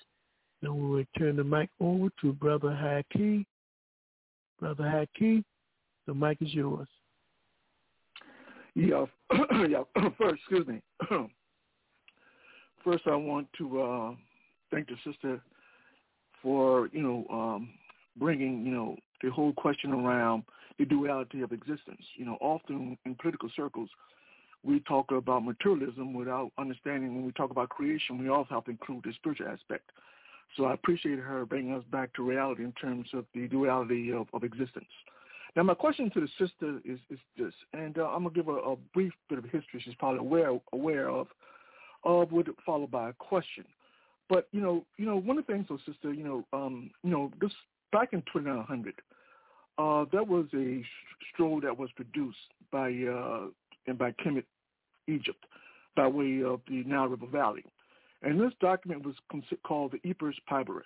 [0.62, 3.46] and we will turn the mic over to Brother Haki.
[4.60, 5.44] Brother Haki,
[6.06, 6.88] the mic is yours.
[8.76, 9.06] Yeah,
[9.68, 9.84] yeah.
[10.18, 10.82] First, excuse me.
[12.84, 14.12] First, I want to uh,
[14.72, 15.42] thank the sister
[16.42, 17.70] for you know um,
[18.18, 20.44] bringing you know the whole question around
[20.78, 22.02] the duality of existence.
[22.16, 23.90] You know, often in political circles,
[24.68, 28.72] we talk about materialism without understanding when we talk about creation, we also have to
[28.72, 29.90] include the spiritual aspect.
[30.56, 34.28] So I appreciate her bringing us back to reality in terms of the duality of,
[34.34, 34.86] of existence.
[35.56, 38.60] Now, my question to the sister is, is this, and uh, I'm gonna give her
[38.60, 41.28] a brief bit of history she's probably aware aware of,
[42.04, 43.66] of would followed by a question.
[44.30, 47.10] But you know, you know, one of the things, though, sister, you know, um, you
[47.10, 47.52] know, this
[47.92, 48.94] back in 2900,
[49.78, 50.84] uh, there was a
[51.34, 52.38] scroll that was produced
[52.72, 53.48] by uh,
[53.88, 54.44] and by Kemet,
[55.08, 55.46] Egypt,
[55.96, 57.66] by way of the Nile River Valley,
[58.24, 59.16] and this document was
[59.64, 60.86] called the Ebers Papyrus.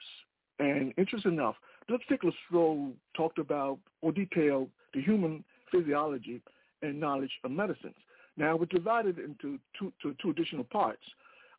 [0.59, 1.55] And interesting enough,
[1.89, 6.41] this particular scroll talked about or detailed the human physiology
[6.81, 7.95] and knowledge of medicines.
[8.37, 11.03] Now, it was divided into two, two additional parts.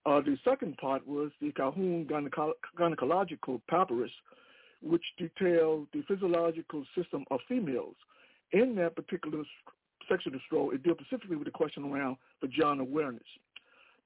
[0.05, 4.11] Uh, the second part was the Kahun gyneco- Gynecological Papyrus,
[4.83, 7.95] which detailed the physiological system of females.
[8.53, 9.45] In that particular
[10.09, 13.23] section of the scroll, it deals specifically with the question around vagina awareness.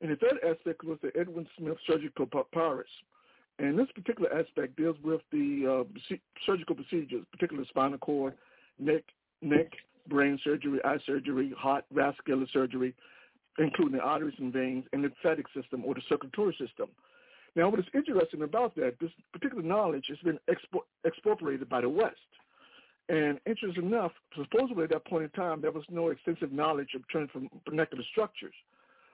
[0.00, 2.86] And the third aspect was the Edwin Smith Surgical Papyrus.
[3.58, 8.34] And this particular aspect deals with the uh, surgical procedures, particularly spinal cord,
[8.78, 9.02] neck,
[9.40, 9.72] neck,
[10.08, 12.94] brain surgery, eye surgery, heart, vascular surgery,
[13.58, 16.88] including the arteries and veins, and the lymphatic system or the circulatory system.
[17.54, 21.88] Now, what is interesting about that, this particular knowledge has been expo- expropriated by the
[21.88, 22.16] West.
[23.08, 27.02] And interesting enough, supposedly at that point in time, there was no extensive knowledge of
[27.68, 28.54] vernacular structures.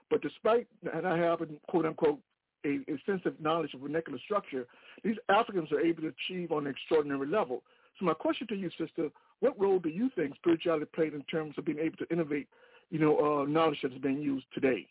[0.09, 2.19] But despite, and I have, quote unquote,
[2.65, 4.65] a extensive knowledge of vernacular structure,
[5.03, 7.61] these Africans are able to achieve on an extraordinary level.
[7.99, 9.09] So my question to you, sister,
[9.41, 12.47] what role do you think spirituality played in terms of being able to innovate,
[12.89, 14.87] you know, uh, knowledge that is being used today?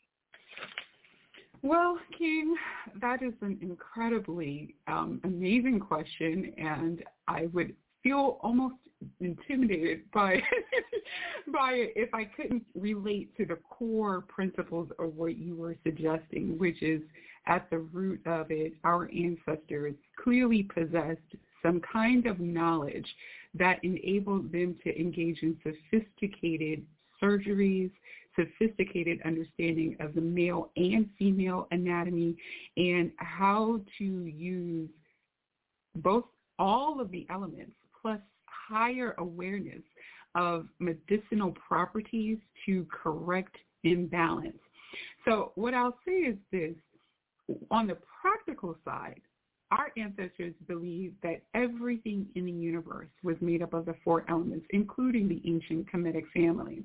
[1.62, 2.56] Well, King,
[3.00, 8.74] that is an incredibly um, amazing question, and I would feel almost
[9.20, 10.40] intimidated by
[11.52, 16.58] by it if I couldn't relate to the core principles of what you were suggesting,
[16.58, 17.02] which is
[17.46, 21.20] at the root of it, our ancestors clearly possessed
[21.62, 23.06] some kind of knowledge
[23.54, 26.84] that enabled them to engage in sophisticated
[27.22, 27.90] surgeries,
[28.36, 32.36] sophisticated understanding of the male and female anatomy,
[32.76, 34.88] and how to use
[35.96, 36.24] both
[36.58, 38.20] all of the elements plus
[38.68, 39.82] higher awareness
[40.34, 44.58] of medicinal properties to correct imbalance.
[45.24, 46.74] So what I'll say is this,
[47.70, 49.20] on the practical side,
[49.70, 54.66] our ancestors believed that everything in the universe was made up of the four elements,
[54.70, 56.84] including the ancient Kemetic family,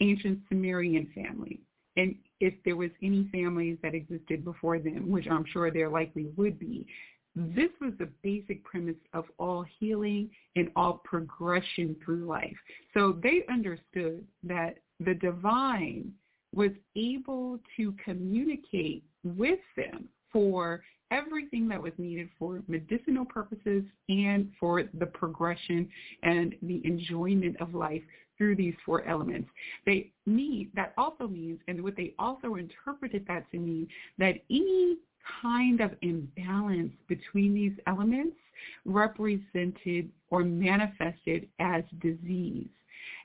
[0.00, 1.60] ancient Sumerian family.
[1.96, 6.26] And if there was any families that existed before them, which I'm sure there likely
[6.36, 6.86] would be,
[7.36, 12.56] this was the basic premise of all healing and all progression through life.
[12.94, 16.12] So they understood that the divine
[16.54, 24.50] was able to communicate with them for everything that was needed for medicinal purposes and
[24.58, 25.88] for the progression
[26.22, 28.02] and the enjoyment of life
[28.38, 29.50] through these four elements.
[29.84, 33.86] They need, that also means, and what they also interpreted that to mean,
[34.18, 34.96] that any
[35.42, 38.36] kind of imbalance between these elements
[38.84, 42.68] represented or manifested as disease.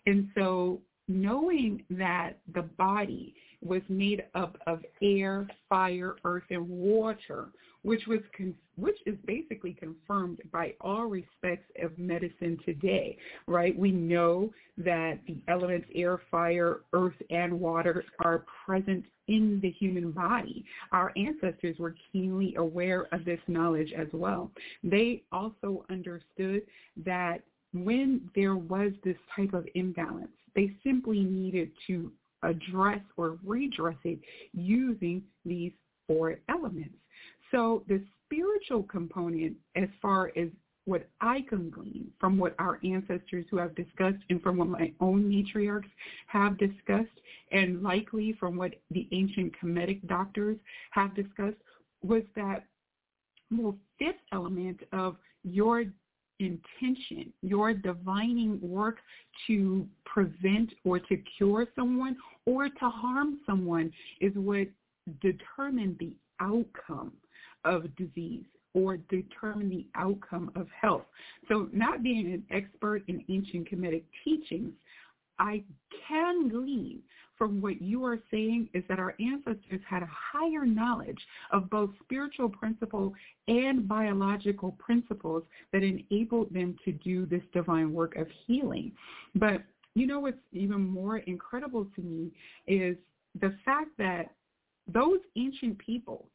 [0.06, 7.48] And so knowing that the body was made up of air, fire, earth, and water,
[7.82, 13.18] which was con- which is basically confirmed by all respects of medicine today,
[13.48, 13.78] right?
[13.78, 20.11] We know that the elements air, fire, earth, and water are present in the human
[20.11, 20.64] body.
[20.91, 24.52] Our ancestors were keenly aware of this knowledge as well.
[24.84, 26.61] They also understood
[27.06, 27.41] that
[27.73, 32.11] when there was this type of imbalance, they simply needed to
[32.43, 34.19] address or redress it
[34.53, 35.72] using these
[36.07, 36.95] four elements.
[37.52, 40.49] So the spiritual component, as far as
[40.86, 44.91] what I can glean from what our ancestors who have discussed and from what my
[44.99, 45.90] own matriarchs
[46.28, 47.10] have discussed
[47.52, 50.57] and likely from what the ancient Kemetic doctors
[50.91, 51.57] have discussed
[52.03, 52.66] was that
[53.52, 55.86] well, fifth element of your
[56.40, 58.98] intention, your divining work
[59.48, 64.68] to prevent or to cure someone or to harm someone is what
[65.22, 67.14] determined the outcome
[67.64, 68.45] of disease
[68.76, 71.06] or determine the outcome of health.
[71.47, 74.73] So not being an expert in ancient Kemetic teachings,
[75.39, 75.64] I
[76.07, 76.99] can glean
[77.38, 81.19] from what you are saying is that our ancestors had a higher knowledge
[81.52, 83.14] of both spiritual principle
[83.47, 85.43] and biological principles
[85.73, 88.91] that enabled them to do this divine work of healing.
[89.35, 89.64] But
[89.95, 92.31] you know what's even more incredible to me
[92.68, 92.95] is
[93.41, 94.31] the fact that
[94.88, 96.27] those ancient peoples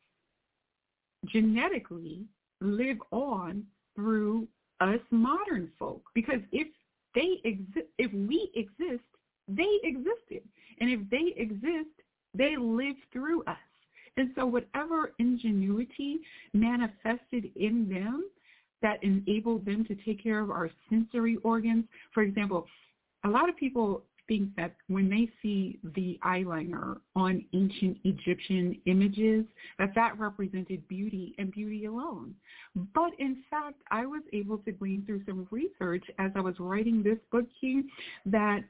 [1.26, 2.24] genetically
[2.60, 3.64] live on
[3.94, 4.46] through
[4.80, 6.02] us modern folk.
[6.14, 6.68] Because if
[7.14, 9.04] they exist if we exist
[9.48, 10.42] they existed.
[10.80, 11.90] And if they exist
[12.34, 13.56] they live through us.
[14.16, 16.20] And so whatever ingenuity
[16.52, 18.28] manifested in them
[18.82, 21.84] that enabled them to take care of our sensory organs
[22.14, 22.66] for example
[23.24, 29.44] a lot of people think that when they see the eyeliner on ancient Egyptian images,
[29.80, 32.32] that that represented beauty and beauty alone.
[32.94, 37.02] But in fact, I was able to glean through some research as I was writing
[37.02, 37.82] this book here
[38.26, 38.60] that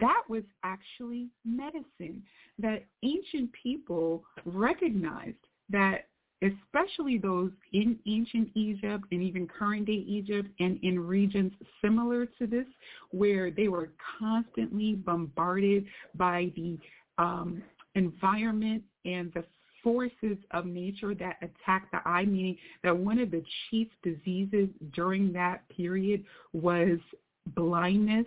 [0.00, 2.24] that was actually medicine,
[2.58, 5.36] that ancient people recognized
[5.70, 6.08] that
[6.42, 11.52] especially those in ancient Egypt and even current day Egypt and in regions
[11.82, 12.66] similar to this
[13.10, 16.78] where they were constantly bombarded by the
[17.18, 17.62] um,
[17.94, 19.44] environment and the
[19.82, 25.32] forces of nature that attack the eye, meaning that one of the chief diseases during
[25.32, 26.98] that period was
[27.54, 28.26] blindness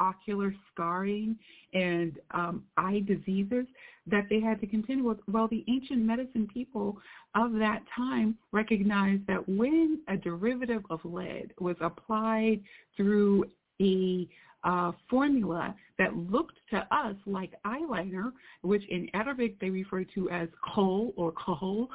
[0.00, 1.36] ocular scarring
[1.74, 3.66] and um, eye diseases
[4.06, 5.18] that they had to contend with.
[5.30, 6.98] Well, the ancient medicine people
[7.34, 12.60] of that time recognized that when a derivative of lead was applied
[12.96, 13.44] through
[13.80, 14.28] a
[14.64, 20.48] uh, formula that looked to us like eyeliner, which in Arabic they refer to as
[20.74, 21.88] kohl or kohol,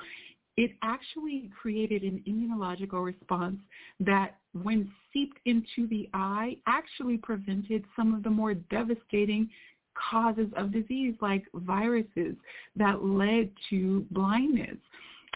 [0.57, 3.57] it actually created an immunological response
[3.99, 9.49] that when seeped into the eye actually prevented some of the more devastating
[10.11, 12.35] causes of disease like viruses
[12.75, 14.77] that led to blindness.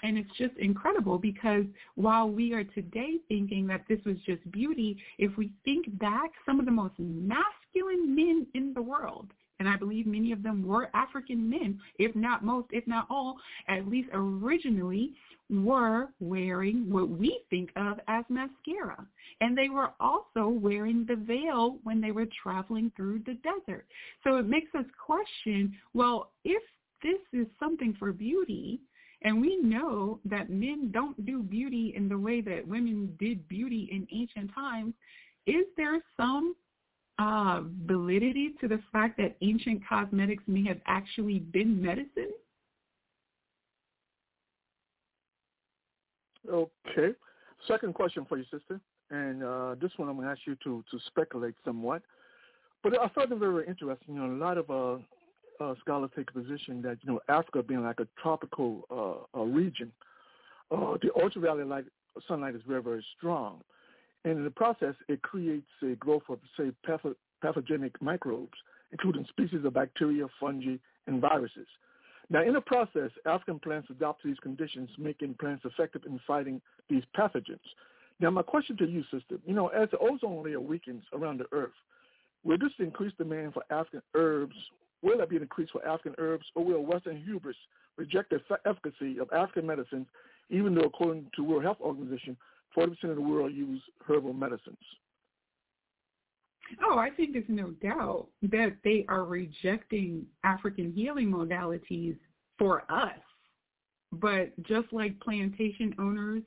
[0.04, 1.66] And it's just incredible because
[1.96, 6.60] while we are today thinking that this was just beauty, if we think back, some
[6.60, 9.28] of the most masculine men in the world
[9.60, 13.38] and I believe many of them were African men, if not most, if not all,
[13.68, 15.14] at least originally
[15.50, 19.06] were wearing what we think of as mascara.
[19.42, 23.86] And they were also wearing the veil when they were traveling through the desert.
[24.24, 26.62] So it makes us question, well, if
[27.02, 28.82] this is something for beauty,
[29.24, 33.90] and we know that men don't do beauty in the way that women did beauty
[33.92, 34.94] in ancient times,
[35.48, 36.56] is there some
[37.20, 42.32] uh, validity to the fact that ancient cosmetics may have actually been medicine?
[46.50, 47.14] Okay.
[47.68, 48.80] Second question for you, sister.
[49.10, 52.02] And uh, this one I'm going to ask you to, to speculate somewhat.
[52.84, 54.16] But I found it very interesting.
[54.16, 57.64] You know, a lot of uh, uh, scholars take a position that, you know, Africa
[57.64, 59.92] being like a tropical uh, region,
[60.72, 61.86] uh, the ultraviolet light,
[62.28, 63.62] sunlight is very, very strong.
[64.28, 66.74] And in the process, it creates a growth of, say,
[67.42, 68.58] pathogenic microbes,
[68.92, 70.76] including species of bacteria, fungi,
[71.08, 71.68] and viruses.
[72.30, 77.04] Now, in the process, African plants adopt these conditions, making plants effective in fighting these
[77.18, 77.62] pathogens.
[78.20, 81.46] Now, my question to you, sister, you know, as the ozone layer weakens around the
[81.54, 81.72] earth,
[82.44, 84.56] will this increase demand for African herbs?
[85.04, 87.56] Will there be an increase for African herbs, or will Western hubris
[87.96, 90.08] reject the efficacy of African medicines,
[90.50, 92.36] even though, according to World Health Organization,
[92.78, 94.78] 40% of the world use herbal medicines?
[96.84, 102.18] Oh, I think there's no doubt that they are rejecting African healing modalities
[102.60, 103.20] for us.
[104.12, 106.44] But just like plantation owners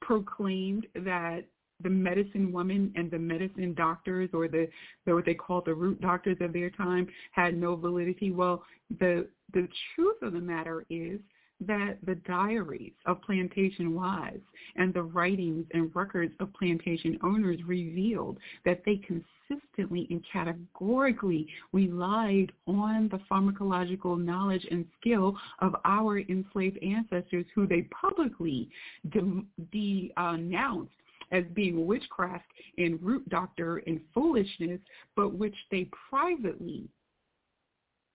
[0.00, 1.44] proclaimed that
[1.82, 4.68] the medicine woman and the medicine doctors or the,
[5.04, 8.30] the what they call the root doctors of their time had no validity.
[8.30, 8.64] Well,
[8.98, 11.20] the the truth of the matter is
[11.66, 14.42] that the diaries of plantation wives
[14.76, 22.52] and the writings and records of plantation owners revealed that they consistently and categorically relied
[22.66, 28.68] on the pharmacological knowledge and skill of our enslaved ancestors who they publicly
[29.70, 30.92] denounced
[31.32, 32.44] as being witchcraft
[32.78, 34.80] and root doctor and foolishness,
[35.16, 36.88] but which they privately,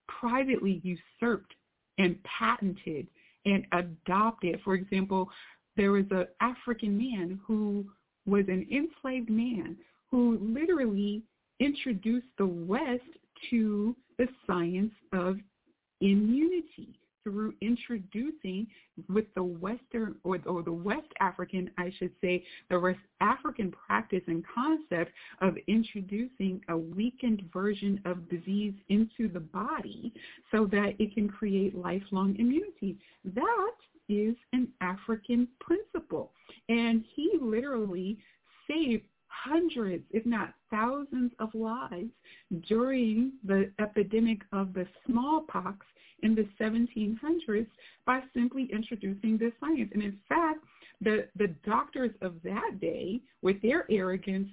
[0.08, 1.54] privately usurped
[1.98, 3.08] and patented
[3.48, 4.60] and adopted.
[4.64, 5.30] For example,
[5.76, 7.86] there was an African man who
[8.26, 9.78] was an enslaved man
[10.12, 11.24] who literally
[11.60, 13.02] introduced the West
[13.50, 15.38] to the science of
[16.02, 18.68] immunity through introducing
[19.10, 24.24] with the Western or, or the West African, I should say, the West African practice
[24.28, 30.14] and concept of introducing a weakened version of disease into the body
[30.52, 32.98] so that it can create lifelong immunity.
[33.26, 33.76] That
[34.10, 36.32] is an African principle.
[36.70, 38.18] And he literally
[38.68, 42.12] saved hundreds, if not thousands of lives
[42.68, 45.86] during the epidemic of the smallpox
[46.24, 47.68] in the 1700s
[48.06, 49.92] by simply introducing this science.
[49.94, 50.64] And in fact,
[51.02, 54.50] the, the doctors of that day, with their arrogance,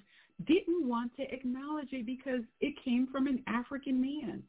[0.47, 4.43] didn't want to acknowledge it because it came from an African man.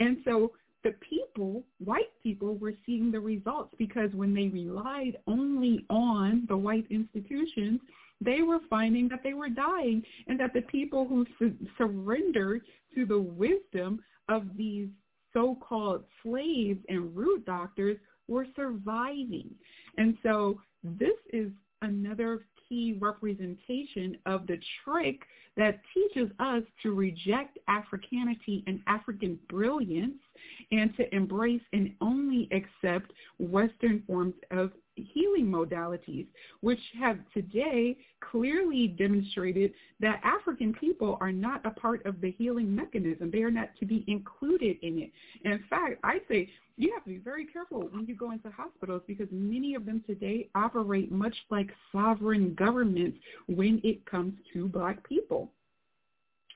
[0.00, 0.52] And so
[0.84, 6.56] the people, white people, were seeing the results because when they relied only on the
[6.56, 7.80] white institutions,
[8.20, 12.62] they were finding that they were dying and that the people who su- surrendered
[12.94, 14.88] to the wisdom of these
[15.32, 17.96] so-called slaves and root doctors
[18.26, 19.50] were surviving.
[19.96, 21.50] And so this is
[21.82, 25.22] another key representation of the trick
[25.56, 30.16] that teaches us to reject Africanity and African brilliance
[30.70, 36.26] and to embrace and only accept Western forms of healing modalities,
[36.60, 42.74] which have today clearly demonstrated that African people are not a part of the healing
[42.74, 43.30] mechanism.
[43.30, 45.12] They are not to be included in it.
[45.44, 49.02] In fact, I say you have to be very careful when you go into hospitals
[49.06, 55.06] because many of them today operate much like sovereign governments when it comes to black
[55.08, 55.52] people.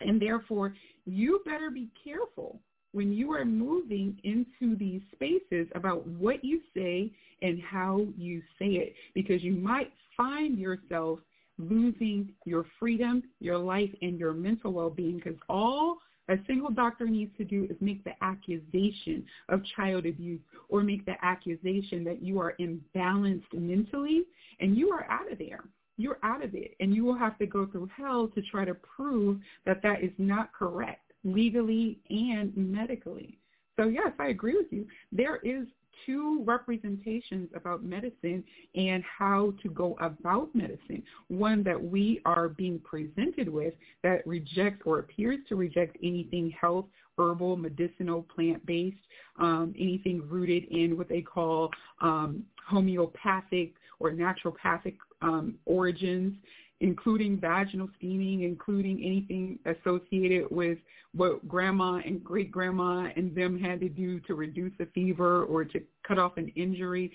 [0.01, 0.75] And therefore,
[1.07, 2.61] you better be careful
[2.93, 7.11] when you are moving into these spaces about what you say
[7.41, 11.19] and how you say it because you might find yourself
[11.59, 15.99] losing your freedom, your life, and your mental well-being because all
[16.29, 21.05] a single doctor needs to do is make the accusation of child abuse or make
[21.05, 24.23] the accusation that you are imbalanced mentally
[24.61, 25.65] and you are out of there.
[25.99, 28.75] You're out of it and you will have to go through hell to try to
[28.75, 33.39] prove that that is not correct legally and medically.
[33.77, 34.87] So yes, I agree with you.
[35.11, 35.67] There is
[36.07, 38.43] two representations about medicine
[38.75, 41.03] and how to go about medicine.
[41.29, 46.87] One that we are being presented with that rejects or appears to reject anything health,
[47.19, 48.97] herbal, medicinal, plant-based,
[49.39, 51.71] um, anything rooted in what they call
[52.01, 56.35] um, homeopathic or naturopathic um, origins
[56.83, 60.79] including vaginal steaming, including anything associated with
[61.15, 65.65] what grandma and great grandma and them had to do to reduce a fever or
[65.65, 67.13] to cut off an injury.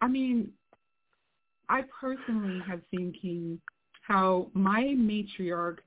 [0.00, 0.50] I mean,
[1.68, 3.60] I personally have seen King
[4.06, 5.78] how my matriarch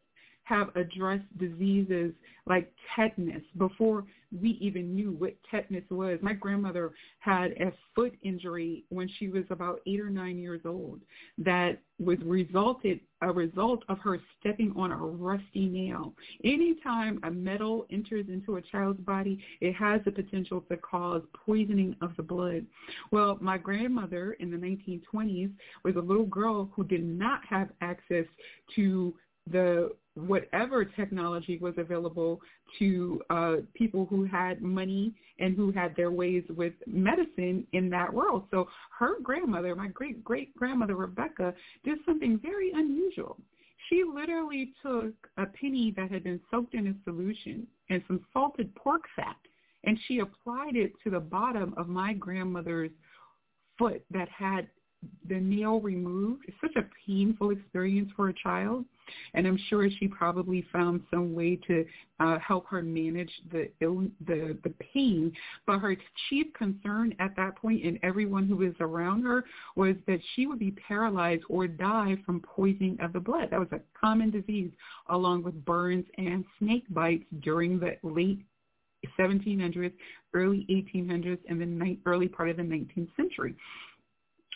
[0.43, 2.13] have addressed diseases
[2.45, 4.05] like tetanus before
[4.41, 6.19] we even knew what tetanus was.
[6.21, 11.01] My grandmother had a foot injury when she was about eight or nine years old
[11.37, 16.13] that was resulted a result of her stepping on a rusty nail.
[16.43, 21.95] Anytime a metal enters into a child's body, it has the potential to cause poisoning
[22.01, 22.65] of the blood.
[23.11, 25.51] Well, my grandmother in the 1920s
[25.83, 28.25] was a little girl who did not have access
[28.75, 29.13] to
[29.51, 32.39] the whatever technology was available
[32.77, 38.13] to uh, people who had money and who had their ways with medicine in that
[38.13, 38.45] world.
[38.51, 38.67] So
[38.97, 41.53] her grandmother, my great great grandmother Rebecca,
[41.83, 43.37] did something very unusual.
[43.89, 48.73] She literally took a penny that had been soaked in a solution and some salted
[48.75, 49.35] pork fat,
[49.83, 52.91] and she applied it to the bottom of my grandmother's
[53.77, 54.67] foot that had
[55.27, 56.45] the nail removed.
[56.47, 58.85] It's such a painful experience for a child.
[59.33, 61.85] And I'm sure she probably found some way to
[62.19, 65.31] uh, help her manage the, Ill, the the pain.
[65.65, 65.95] But her
[66.29, 69.43] chief concern at that point, and everyone who was around her,
[69.75, 73.49] was that she would be paralyzed or die from poisoning of the blood.
[73.51, 74.71] That was a common disease,
[75.09, 78.45] along with burns and snake bites during the late
[79.19, 79.93] 1700s,
[80.33, 83.55] early 1800s, and the early part of the 19th century.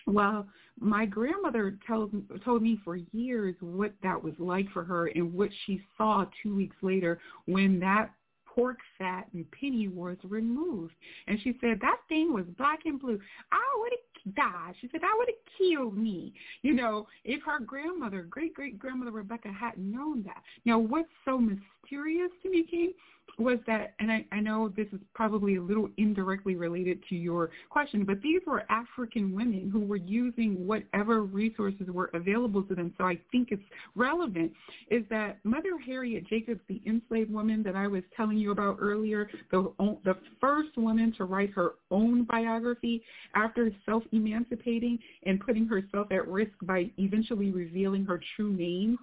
[0.07, 0.47] Well,
[0.79, 2.13] my grandmother told
[2.45, 6.55] told me for years what that was like for her and what she saw two
[6.55, 8.11] weeks later when that
[8.45, 10.93] pork fat and penny was removed.
[11.27, 13.19] And she said that thing was black and blue.
[13.51, 14.75] I would have died.
[14.79, 16.33] She said that would have killed me.
[16.61, 20.41] You know, if her grandmother, great great grandmother Rebecca, hadn't known that.
[20.65, 22.93] Now, what's so mysterious to me, King,
[23.39, 27.51] was that, and I, I know this is probably a little indirectly related to your
[27.69, 32.93] question, but these were African women who were using whatever resources were available to them.
[32.97, 33.61] So I think it's
[33.95, 34.51] relevant
[34.89, 39.29] is that Mother Harriet Jacobs, the enslaved woman that I was telling you about earlier,
[39.51, 39.71] the,
[40.03, 43.03] the first woman to write her own biography
[43.35, 48.97] after self-emancipating and putting herself at risk by eventually revealing her true name.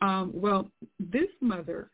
[0.00, 1.90] Um, well, this mother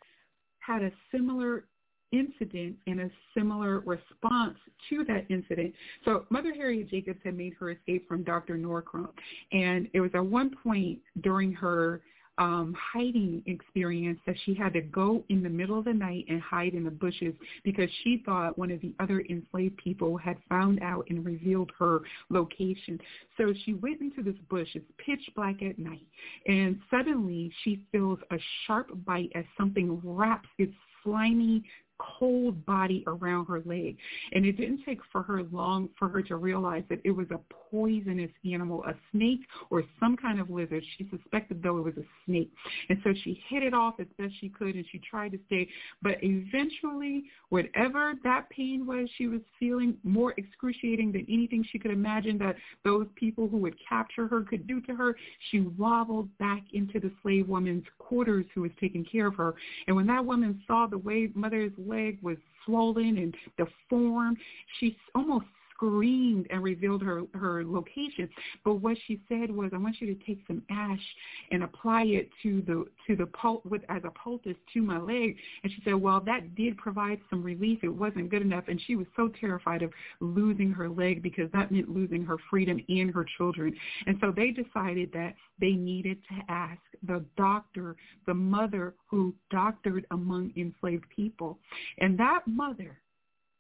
[0.61, 1.65] had a similar
[2.13, 4.57] incident and a similar response
[4.91, 5.75] to that incident.
[6.05, 8.57] So Mother Harriet Jacobs had made her escape from Dr.
[8.57, 9.11] Norcross.
[9.53, 12.03] And it was at one point during her
[12.39, 16.41] um, hiding experience that she had to go in the middle of the night and
[16.41, 17.35] hide in the bushes
[17.65, 22.01] because she thought one of the other enslaved people had found out and revealed her
[22.29, 23.01] location.
[23.39, 24.69] So she went into this bush.
[24.75, 26.07] It's pitch black at night.
[26.47, 31.63] And suddenly she feels a sharp bite as something wraps its slimy
[31.99, 33.97] cold body around her leg.
[34.33, 37.41] And it didn't take for her long for her to realize that it was a
[37.71, 39.41] poisonous animal, a snake
[39.71, 40.83] or some kind of lizard.
[40.97, 42.51] She suspected though it was a snake.
[42.89, 45.69] And so she hit it off as best she could and she tried to stay.
[46.03, 51.91] But eventually, whatever that pain was she was feeling, more excruciating than anything she could
[51.91, 55.17] imagine that those people who would capture her could do to her,
[55.51, 59.55] she wobbled back into the slave woman's quarters who was taking care of her.
[59.87, 64.39] And when that woman saw the way Mother's leg was swollen and deformed.
[64.79, 65.47] She almost
[65.77, 68.29] screamed and revealed her her location.
[68.65, 71.07] But what she said was, "I want you to take some ash
[71.51, 75.37] and apply it to the to the pul- with as a poultice to my leg."
[75.63, 77.85] And she said, "Well, that did provide some relief.
[77.85, 81.71] It wasn't good enough." And she was so terrified of losing her leg because that
[81.71, 83.77] meant losing her freedom and her children.
[84.07, 87.97] And so they decided that they needed to ask the doctor,
[88.27, 91.59] the mother who doctored among enslaved people.
[91.99, 92.99] And that mother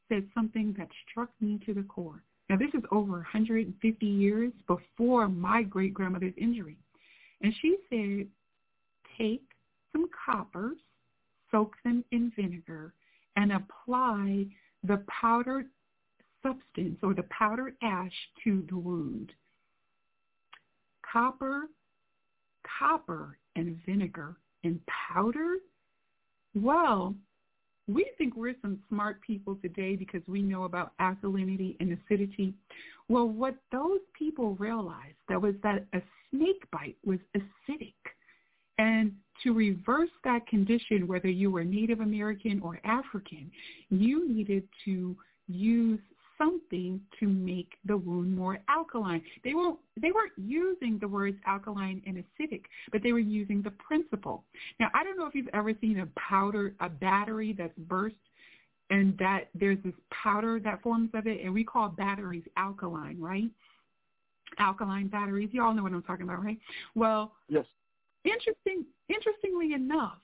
[0.09, 2.23] said something that struck me to the core.
[2.49, 6.77] Now, this is over 150 years before my great-grandmother's injury.
[7.43, 8.29] And she said,
[9.19, 9.43] take
[9.93, 10.77] some coppers,
[11.51, 12.95] soak them in vinegar,
[13.37, 14.47] and apply
[14.85, 15.67] the powdered
[16.43, 18.13] substance or the powdered ash
[18.45, 19.33] to the wound.
[21.13, 21.63] Copper,
[22.79, 25.57] copper and vinegar and powder?
[26.55, 27.15] Well,
[27.89, 32.55] we think we're some smart people today because we know about alkalinity and acidity.
[33.09, 37.95] Well, what those people realized that was that a snake bite was acidic.
[38.79, 43.51] And to reverse that condition, whether you were Native American or African,
[43.91, 45.17] you needed to
[45.49, 46.01] use
[46.39, 49.23] something to make the wound more alkaline.
[49.45, 53.71] They weren't they weren't using the words alkaline and acidic, but they were using the
[53.73, 54.45] principle.
[54.81, 58.17] Now I don't know if you've ever seen a powder a battery that's burst
[58.91, 63.51] and that there's this powder that forms of it and we call batteries alkaline, right?
[64.59, 65.51] Alkaline batteries.
[65.53, 66.59] You all know what I'm talking about, right?
[66.95, 67.65] Well, yes.
[68.25, 70.19] Interesting interestingly enough,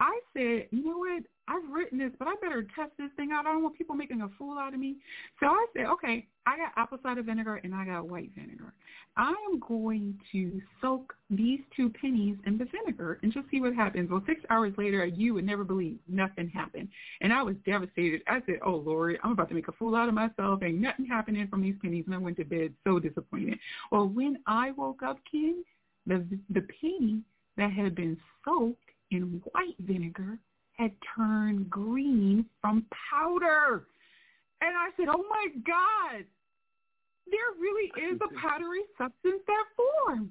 [0.00, 1.22] I said, you know what?
[1.50, 3.44] I've written this, but I better test this thing out.
[3.44, 4.96] I don't want people making a fool out of me.
[5.40, 8.72] So I said, okay, I got apple cider vinegar and I got white vinegar.
[9.16, 13.74] I am going to soak these two pennies in the vinegar and just see what
[13.74, 14.10] happens.
[14.10, 16.88] Well, six hours later, you would never believe nothing happened.
[17.20, 18.22] And I was devastated.
[18.28, 20.62] I said, oh, Lord, I'm about to make a fool out of myself.
[20.62, 22.04] Ain't nothing happening from these pennies.
[22.06, 23.58] And I went to bed so disappointed.
[23.90, 25.64] Well, when I woke up, King,
[26.06, 27.22] the, the penny
[27.56, 28.78] that had been soaked
[29.10, 30.38] in white vinegar
[30.80, 33.84] had turned green from powder.
[34.62, 36.24] And I said, oh my God,
[37.30, 40.30] there really is a powdery substance that forms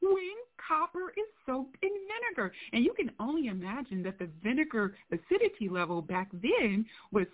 [0.00, 0.36] when
[0.68, 2.52] copper is soaked in vinegar.
[2.72, 7.26] And you can only imagine that the vinegar acidity level back then was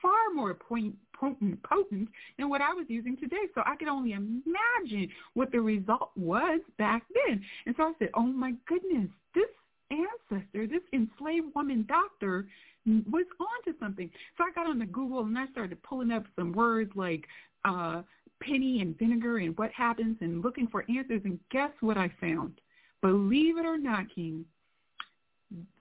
[0.00, 2.08] far more point, potent, potent
[2.38, 3.46] than what I was using today.
[3.54, 7.42] So I could only imagine what the result was back then.
[7.66, 9.48] And so I said, oh my goodness, this
[9.90, 12.46] ancestor, this enslaved woman doctor,
[12.86, 14.10] was onto something.
[14.38, 17.26] So I got on the Google and I started pulling up some words like
[17.64, 18.02] uh,
[18.42, 21.20] penny and vinegar and what happens and looking for answers.
[21.24, 22.60] And guess what I found?
[23.02, 24.44] Believe it or not, King,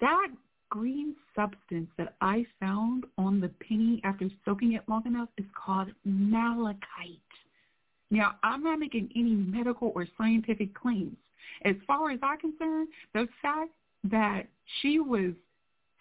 [0.01, 0.27] that
[0.69, 5.89] green substance that I found on the penny after soaking it long enough is called
[6.05, 7.19] malachite.
[8.11, 11.17] Now, I'm not making any medical or scientific claims.
[11.65, 13.71] As far as I'm concerned, the fact
[14.03, 14.43] that
[14.81, 15.33] she was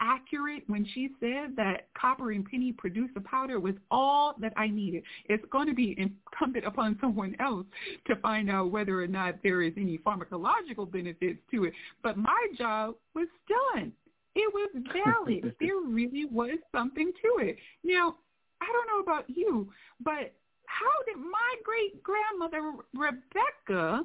[0.01, 4.69] accurate when she said that copper and penny produce a powder was all that I
[4.69, 5.03] needed.
[5.29, 7.67] It's going to be incumbent upon someone else
[8.07, 11.73] to find out whether or not there is any pharmacological benefits to it.
[12.03, 13.93] But my job was done.
[14.35, 15.55] It was valid.
[15.61, 17.57] there really was something to it.
[17.83, 18.17] Now,
[18.61, 19.71] I don't know about you,
[20.01, 20.33] but
[20.67, 24.05] how did my great grandmother Rebecca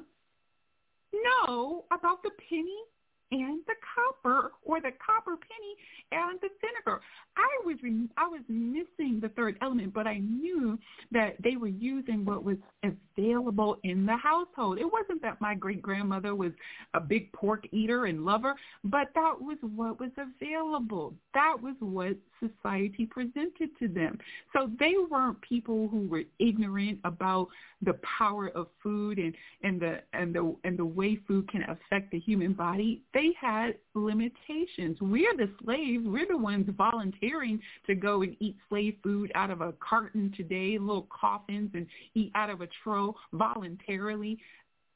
[1.12, 2.82] know about the penny
[3.42, 5.74] and the copper or the copper penny
[6.12, 7.00] and the vinegar.
[7.36, 7.76] I was
[8.16, 10.78] I was missing the third element, but I knew
[11.10, 14.78] that they were using what was available in the household.
[14.78, 16.52] It wasn't that my great grandmother was
[16.94, 18.54] a big pork eater and lover,
[18.84, 21.14] but that was what was available.
[21.32, 24.18] That was what society presented to them.
[24.52, 27.48] So they weren't people who were ignorant about
[27.82, 32.10] the power of food and, and the and the and the way food can affect
[32.10, 33.02] the human body.
[33.12, 34.98] They had limitations.
[35.00, 36.04] We're the slaves.
[36.06, 40.78] We're the ones volunteering to go and eat slave food out of a carton today,
[40.78, 44.38] little coffins, and eat out of a trough voluntarily.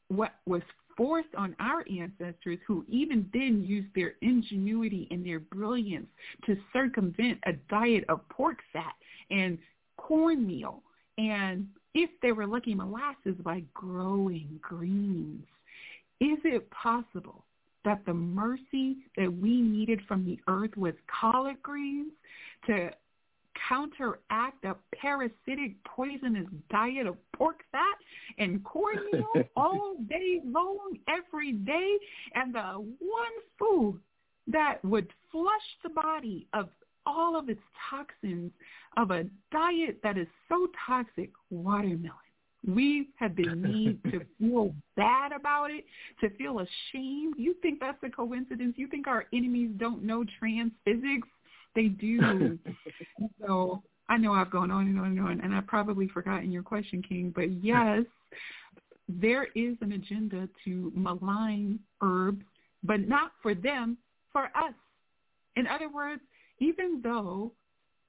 [0.09, 0.63] What was
[0.97, 6.09] forced on our ancestors who even then used their ingenuity and their brilliance
[6.45, 8.95] to circumvent a diet of pork fat
[9.31, 9.59] and
[9.97, 10.83] cornmeal
[11.17, 15.45] and if they were lucky molasses by growing greens.
[16.21, 17.45] Is it possible
[17.89, 22.13] that the mercy that we needed from the earth was collard greens
[22.67, 22.91] to
[23.67, 27.97] counteract a parasitic poisonous diet of pork fat
[28.37, 31.97] and cornmeal all day long, every day,
[32.35, 33.99] and the one food
[34.47, 35.47] that would flush
[35.83, 36.69] the body of
[37.07, 38.53] all of its toxins
[38.99, 42.28] of a diet that is so toxic, watermelon.
[42.67, 43.63] We have been
[44.03, 45.85] made to feel bad about it,
[46.21, 47.35] to feel ashamed.
[47.37, 48.75] You think that's a coincidence?
[48.77, 51.29] You think our enemies don't know trans physics?
[51.75, 52.59] They do.
[53.47, 56.63] so I know I've gone on and on and on, and I've probably forgotten your
[56.63, 57.33] question, King.
[57.35, 58.05] But yes,
[59.09, 62.45] there is an agenda to malign herbs,
[62.83, 63.97] but not for them,
[64.33, 64.75] for us.
[65.57, 66.23] In other words,
[66.61, 67.53] even though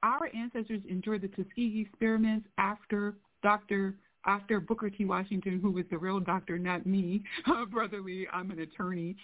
[0.04, 5.06] our ancestors endured the Tuskegee experiments after Dr after Booker T.
[5.06, 7.24] Washington, who was the real doctor, not me,
[7.72, 9.16] brotherly, I'm an attorney,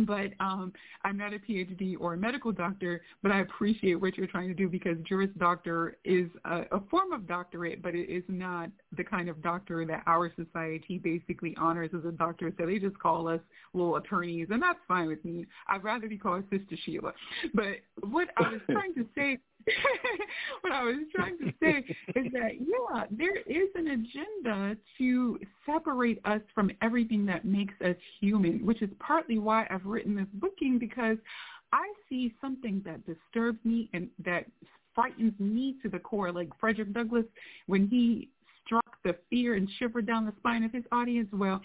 [0.00, 0.72] but um,
[1.02, 4.54] I'm not a PhD or a medical doctor, but I appreciate what you're trying to
[4.54, 9.04] do because Juris Doctor is a, a form of doctorate, but it is not the
[9.04, 12.52] kind of doctor that our society basically honors as a doctor.
[12.58, 13.40] So they just call us
[13.72, 15.46] little attorneys, and that's fine with me.
[15.68, 17.12] I'd rather be called Sister Sheila.
[17.54, 19.38] But what I was trying to say
[20.60, 21.84] what I was trying to say
[22.14, 27.96] is that, yeah, there is an agenda to separate us from everything that makes us
[28.20, 31.16] human, which is partly why I've written this booking because
[31.72, 34.46] I see something that disturbs me and that
[34.94, 37.24] frightens me to the core, like Frederick Douglass
[37.66, 38.28] when he
[39.04, 41.60] the fear and shiver down the spine of his audience, well,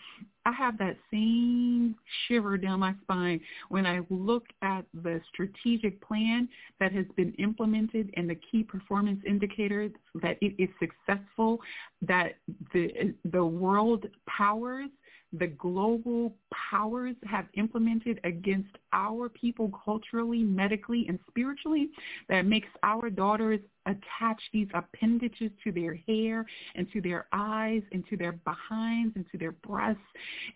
[0.45, 1.95] I have that same
[2.27, 3.39] shiver down my spine
[3.69, 6.49] when I look at the strategic plan
[6.79, 9.91] that has been implemented and the key performance indicators
[10.21, 11.59] that it is successful,
[12.01, 12.35] that
[12.73, 14.89] the the world powers
[15.31, 16.33] the global
[16.71, 21.89] powers have implemented against our people culturally, medically, and spiritually
[22.29, 26.45] that makes our daughters attach these appendages to their hair
[26.75, 30.01] and to their eyes and to their behinds and to their breasts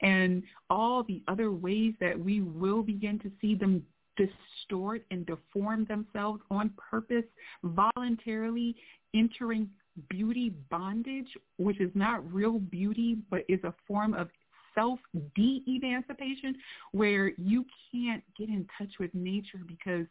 [0.02, 3.84] and all the other ways that we will begin to see them
[4.18, 7.26] distort and deform themselves on purpose,
[7.64, 8.76] voluntarily
[9.16, 9.70] entering
[10.10, 11.28] beauty bondage,
[11.58, 14.30] which is not real beauty, but is a form of
[14.76, 15.00] self
[15.36, 16.56] de-emancipation
[16.92, 20.06] where you can't get in touch with nature because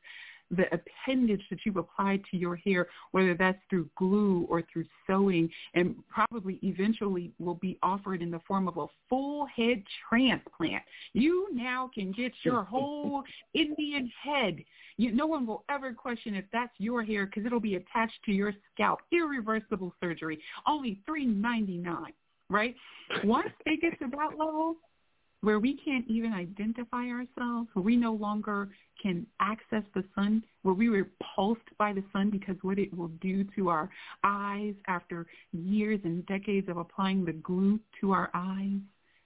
[0.52, 5.51] the appendage that you've applied to your hair, whether that's through glue or through sewing,
[5.74, 10.82] and probably eventually will be offered in the form of a full head transplant.
[11.14, 13.22] You now can get your whole
[13.55, 14.59] Indian head.
[14.98, 18.32] You, no one will ever question if that's your hair because it'll be attached to
[18.32, 19.01] your scalp.
[19.10, 22.12] Irreversible surgery, only three ninety nine
[22.53, 22.74] right?
[23.24, 24.77] Once they get to that level
[25.43, 28.69] where we can't even identify ourselves, where we no longer
[29.03, 33.11] can access the sun, where we were repulsed by the sun because what it will
[33.20, 33.91] do to our
[34.23, 38.79] eyes after years and decades of applying the glue to our eyes,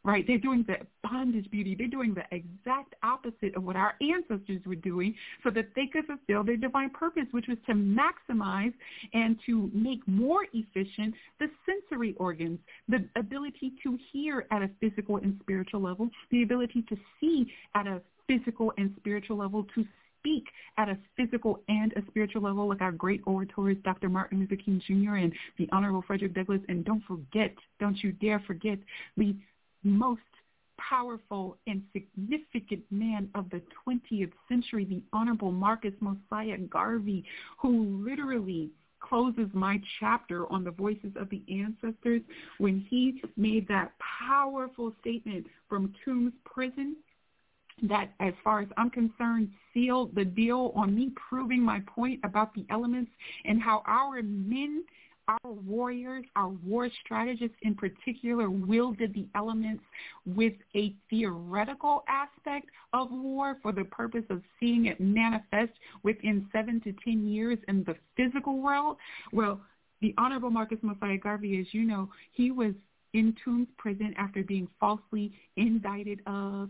[0.06, 0.24] right?
[0.24, 1.74] They're doing the bondage beauty.
[1.74, 6.04] They're doing the exact opposite of what our ancestors were doing so that they could
[6.06, 8.72] fulfill their divine purpose, which was to maximize
[9.12, 15.16] and to make more efficient the sensory organs, the ability to hear at a physical
[15.16, 19.84] and spiritual level, the ability to see at a physical and spiritual level, to
[20.20, 20.44] speak
[20.78, 24.08] at a physical and a spiritual level like our great orators, Dr.
[24.08, 25.16] Martin Luther King Jr.
[25.16, 26.60] and the Honorable Frederick Douglass.
[26.68, 28.78] And don't forget, don't you dare forget
[29.16, 29.36] the
[29.86, 30.20] most
[30.78, 37.24] powerful and significant man of the 20th century, the Honorable Marcus Mosiah Garvey,
[37.58, 42.22] who literally closes my chapter on the voices of the ancestors
[42.58, 43.92] when he made that
[44.26, 46.96] powerful statement from Tombs Prison
[47.82, 52.54] that as far as I'm concerned sealed the deal on me proving my point about
[52.54, 53.10] the elements
[53.44, 54.82] and how our men
[55.28, 59.82] our warriors, our war strategists in particular, wielded the elements
[60.24, 65.72] with a theoretical aspect of war for the purpose of seeing it manifest
[66.02, 68.96] within seven to ten years in the physical world.
[69.32, 69.60] Well,
[70.00, 72.74] the Honorable Marcus Mosiah Garvey, as you know, he was
[73.14, 76.68] in Tombs prison after being falsely indicted of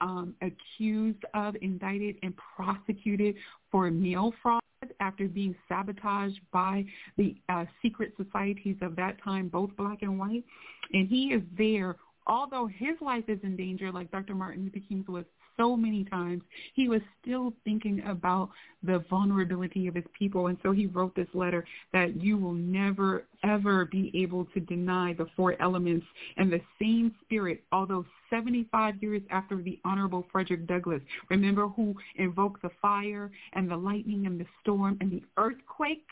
[0.00, 3.34] um, accused of, indicted, and prosecuted
[3.70, 4.62] for mail fraud
[5.00, 6.84] after being sabotaged by
[7.16, 10.44] the uh, secret societies of that time, both black and white.
[10.92, 11.96] And he is there,
[12.26, 14.34] although his life is in danger, like Dr.
[14.34, 15.24] Martin Luther King's was
[15.58, 16.42] so many times,
[16.74, 18.48] he was still thinking about
[18.82, 20.46] the vulnerability of his people.
[20.46, 25.12] And so he wrote this letter that you will never, ever be able to deny
[25.12, 26.06] the four elements
[26.36, 31.02] and the same spirit, although 75 years after the Honorable Frederick Douglass.
[31.28, 36.06] Remember who invoked the fire and the lightning and the storm and the earthquake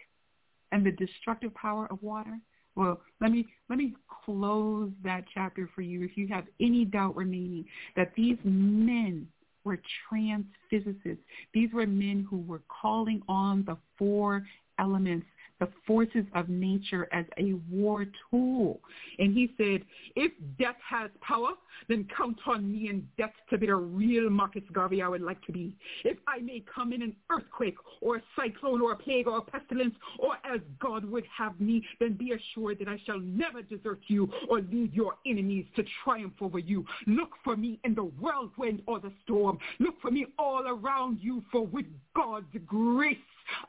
[0.73, 2.39] and the destructive power of water?
[2.75, 3.95] Well, let me let me
[4.25, 7.65] close that chapter for you if you have any doubt remaining
[7.97, 9.27] that these men
[9.67, 11.25] were trans physicists.
[11.53, 14.47] These were men who were calling on the four
[14.79, 15.27] elements
[15.61, 18.81] the forces of nature as a war tool.
[19.19, 19.83] And he said,
[20.15, 21.51] if death has power,
[21.89, 25.45] then count on me in death to be the real Marcus Garvey I would like
[25.47, 25.75] to be.
[26.05, 29.43] If I may come in an earthquake or a cyclone or a plague or a
[29.43, 34.01] pestilence, or as God would have me, then be assured that I shall never desert
[34.09, 36.85] you or lead your enemies to triumph over you.
[37.07, 39.59] Look for me in the whirlwind or the storm.
[39.79, 43.17] Look for me all around you, for with God's grace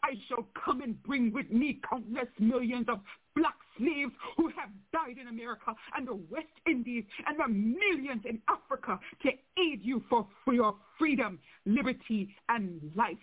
[0.03, 2.99] I shall come and bring with me countless millions of
[3.35, 8.41] black slaves who have died in America and the West Indies and the millions in
[8.49, 13.17] Africa to aid you for, for your freedom, liberty, and life.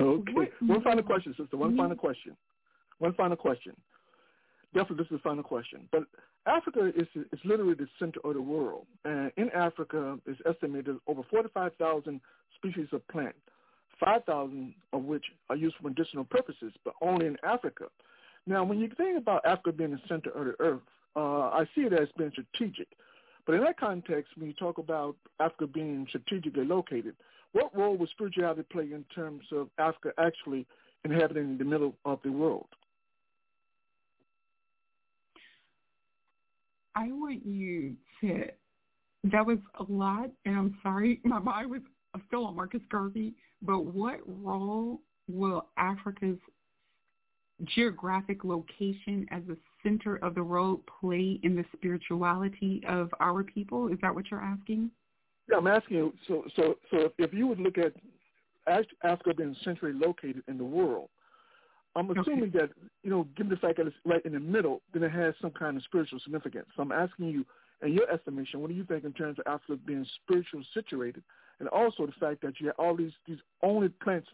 [0.00, 0.32] Okay.
[0.32, 1.56] What One final question, sister.
[1.56, 2.00] One final mm-hmm.
[2.00, 2.36] question.
[2.98, 3.74] One final question.
[4.74, 5.88] Definitely, this is the final question.
[5.92, 6.02] But
[6.46, 11.22] Africa is is literally the center of the world, and in Africa, it's estimated over
[11.30, 12.20] 45,000
[12.56, 13.38] species of plants.
[14.00, 17.86] 5,000 of which are used for medicinal purposes, but only in Africa.
[18.46, 20.80] Now, when you think about Africa being the center of the earth,
[21.16, 22.88] uh, I see it as being strategic.
[23.44, 27.14] But in that context, when you talk about Africa being strategically located,
[27.52, 30.66] what role would spirituality play in terms of Africa actually
[31.04, 32.66] inhabiting the middle of the world?
[36.94, 38.44] I want you to,
[39.24, 41.80] that was a lot, and I'm sorry, my mind was
[42.26, 46.38] still on Marcus Garvey, but what role will Africa's
[47.64, 53.88] geographic location as a center of the world play in the spirituality of our people?
[53.88, 54.90] Is that what you're asking?
[55.50, 56.12] Yeah, I'm asking you.
[56.26, 57.92] So, so, so if you would look at
[59.02, 61.08] Africa being centrally located in the world,
[61.96, 62.58] I'm assuming okay.
[62.58, 62.70] that
[63.02, 65.50] you know, given the fact that it's right in the middle, then it has some
[65.50, 66.66] kind of spiritual significance.
[66.76, 67.46] So I'm asking you,
[67.82, 71.22] in your estimation, what do you think in terms of Africa being spiritually situated
[71.60, 74.28] and also the fact that you have all these these only plants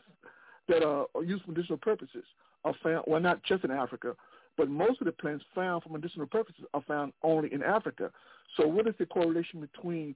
[0.69, 2.25] that are, used for medicinal purposes
[2.65, 4.15] are found well not just in Africa,
[4.57, 8.11] but most of the plants found for medicinal purposes are found only in Africa.
[8.57, 10.15] So what is the correlation between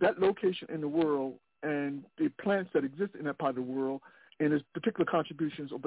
[0.00, 3.62] that location in the world and the plants that exist in that part of the
[3.62, 4.00] world
[4.40, 5.78] and its particular contributions or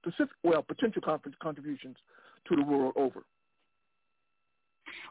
[0.00, 1.02] specific well potential
[1.40, 1.96] contributions
[2.48, 3.24] to the world over?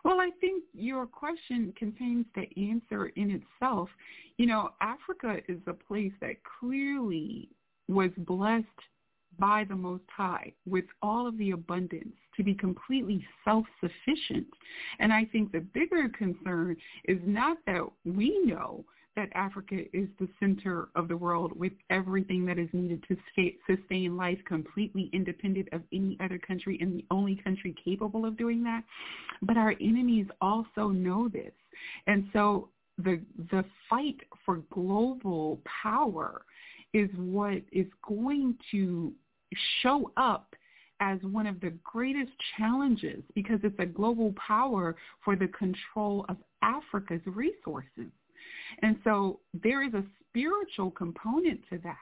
[0.04, 3.90] Well, I think your question contains the answer in itself.
[4.38, 7.50] You know, Africa is a place that clearly
[7.88, 8.68] was blessed
[9.40, 14.48] by the Most High with all of the abundance to be completely self-sufficient.
[15.00, 18.86] And I think the bigger concern is not that we know
[19.16, 24.18] that Africa is the center of the world with everything that is needed to sustain
[24.18, 28.84] life completely independent of any other country and the only country capable of doing that.
[29.42, 31.54] But our enemies also know this.
[32.08, 33.22] And so the
[33.52, 36.44] the fight for global power
[36.94, 39.12] is what is going to
[39.82, 40.56] show up
[41.00, 44.96] as one of the greatest challenges because it's a global power
[45.26, 48.12] for the control of Africa's resources.
[48.82, 51.98] And so there is a spiritual component to that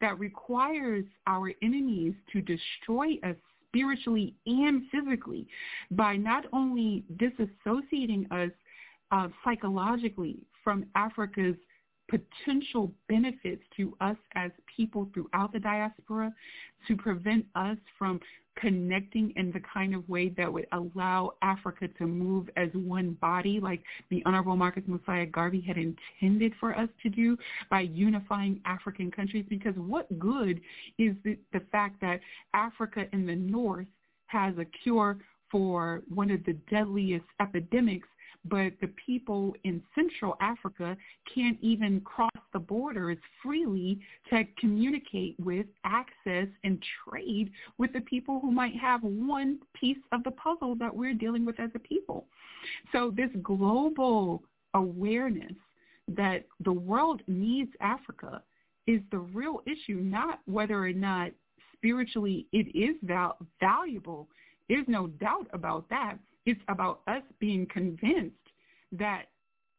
[0.00, 3.36] that requires our enemies to destroy us
[3.68, 5.46] spiritually and physically
[5.92, 8.50] by not only disassociating us
[9.10, 11.56] uh, psychologically from Africa's
[12.08, 16.32] potential benefits to us as people throughout the diaspora
[16.86, 18.20] to prevent us from
[18.56, 23.58] connecting in the kind of way that would allow Africa to move as one body
[23.60, 27.36] like the Honorable Marcus Mosiah Garvey had intended for us to do
[27.70, 29.44] by unifying African countries.
[29.48, 30.60] Because what good
[30.98, 32.20] is the, the fact that
[32.52, 33.86] Africa in the north
[34.26, 35.18] has a cure
[35.50, 38.08] for one of the deadliest epidemics
[38.44, 40.96] but the people in Central Africa
[41.32, 43.98] can't even cross the borders freely
[44.30, 50.22] to communicate with, access, and trade with the people who might have one piece of
[50.24, 52.26] the puzzle that we're dealing with as a people.
[52.92, 54.42] So this global
[54.74, 55.54] awareness
[56.08, 58.42] that the world needs Africa
[58.86, 61.30] is the real issue, not whether or not
[61.72, 64.28] spiritually it is val- valuable.
[64.68, 66.18] There's no doubt about that.
[66.46, 68.36] It's about us being convinced
[68.92, 69.24] that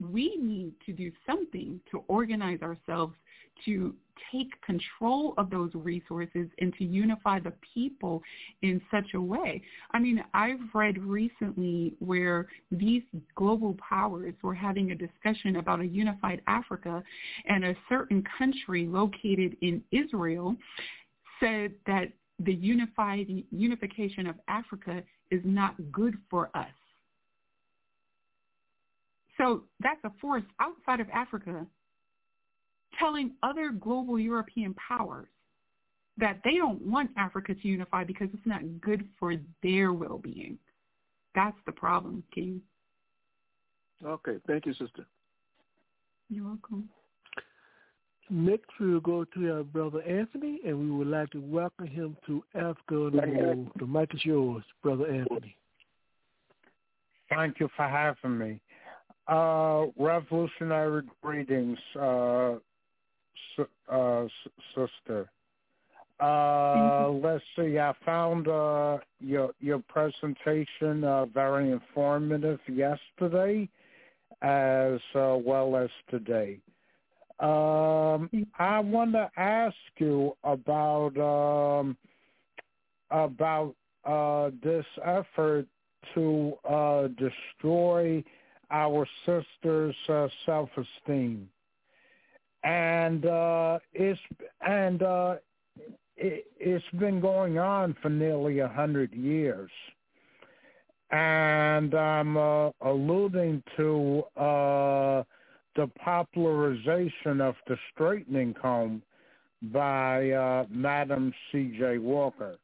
[0.01, 3.15] we need to do something to organize ourselves
[3.63, 3.95] to
[4.31, 8.21] take control of those resources and to unify the people
[8.61, 9.61] in such a way.
[9.91, 13.03] I mean, I've read recently where these
[13.35, 17.03] global powers were having a discussion about a unified Africa
[17.47, 20.55] and a certain country located in Israel
[21.39, 26.67] said that the unified unification of Africa is not good for us.
[29.37, 31.65] So that's a force outside of Africa
[32.99, 35.27] telling other global European powers
[36.17, 40.57] that they don't want Africa to unify because it's not good for their well-being.
[41.33, 42.61] That's the problem, King.
[44.05, 44.37] Okay.
[44.47, 45.05] Thank you, sister.
[46.29, 46.89] You're welcome.
[48.29, 52.17] Next, we will go to our brother Anthony, and we would like to welcome him
[52.25, 53.67] to Africa on the Move.
[53.77, 55.55] The mic is yours, brother Anthony.
[57.29, 58.61] Thank you for having me.
[59.27, 62.55] Uh, revolutionary greetings, uh,
[63.89, 64.27] uh,
[64.73, 65.29] sister.
[66.19, 67.77] Uh, let's see.
[67.77, 73.67] I found uh, your your presentation uh, very informative yesterday,
[74.41, 76.59] as uh, well as today.
[77.39, 81.97] Um, I want to ask you about um,
[83.11, 83.75] about
[84.05, 85.65] uh, this effort
[86.13, 88.23] to uh, destroy
[88.71, 91.49] our sister's uh, self-esteem,
[92.63, 94.19] and uh, it's
[94.65, 95.35] and uh,
[96.15, 99.71] it, it's been going on for nearly a hundred years,
[101.11, 105.23] and I'm uh, alluding to uh,
[105.75, 109.01] the popularization of the straightening comb
[109.73, 111.97] by uh, Madam C.J.
[111.97, 112.57] Walker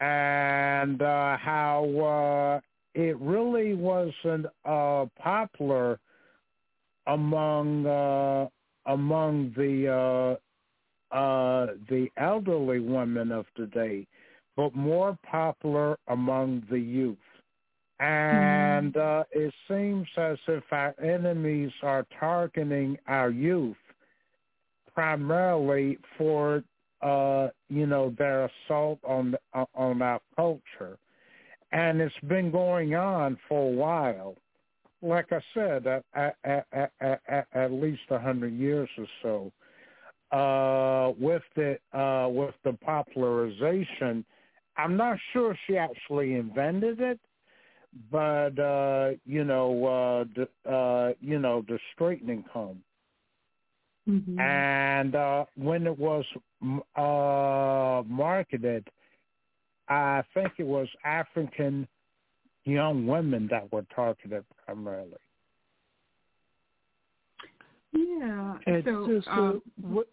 [0.00, 2.60] and uh, how uh,
[2.94, 5.98] it really wasn't uh, popular
[7.06, 8.48] among uh,
[8.86, 10.38] among the
[11.12, 14.06] uh, uh, the elderly women of today,
[14.56, 17.16] but more popular among the youth.
[17.98, 19.20] And mm-hmm.
[19.20, 23.76] uh, it seems as if our enemies are targeting our youth
[24.94, 26.62] primarily for
[27.02, 29.36] uh, you know their assault on
[29.74, 30.98] on our culture
[31.72, 34.36] and it's been going on for a while.
[35.02, 36.36] Like I said, at, at,
[36.72, 39.52] at, at, at least a hundred years or so.
[40.36, 44.24] Uh, with the uh, with the popularization,
[44.76, 47.20] I'm not sure she actually invented it,
[48.10, 52.82] but uh, you know, uh, the, uh, you know, the straightening comb.
[54.08, 54.38] Mm-hmm.
[54.38, 56.24] And uh, when it was
[56.96, 58.88] uh, marketed,
[59.88, 61.88] I think it was African
[62.64, 65.18] young women that were targeted primarily.
[67.92, 68.58] Yeah.
[68.66, 70.08] And so, sister, um, what,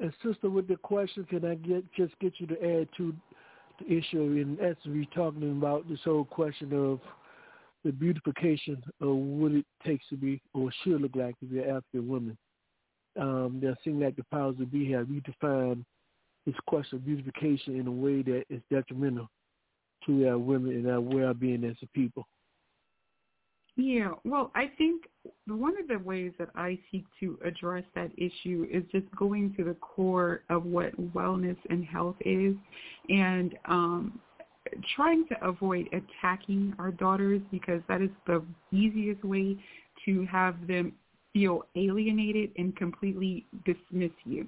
[0.00, 3.14] and sister, with the question, can I get just get you to add to
[3.78, 4.20] the issue?
[4.20, 7.00] In essence, we're talking about this whole question of
[7.84, 11.70] the beautification of what it takes to be or should look like to be an
[11.70, 12.36] African woman.
[13.18, 15.84] Um, that seem like the powers that be have redefined
[16.44, 19.28] this question of beautification in a way that is detrimental
[20.06, 22.26] to our women and our well-being as a people.
[23.76, 25.04] Yeah, well, I think
[25.46, 29.64] one of the ways that I seek to address that issue is just going to
[29.64, 32.54] the core of what wellness and health is
[33.08, 34.20] and um,
[34.94, 38.42] trying to avoid attacking our daughters because that is the
[38.72, 39.56] easiest way
[40.04, 40.92] to have them
[41.32, 44.46] feel alienated and completely dismiss you.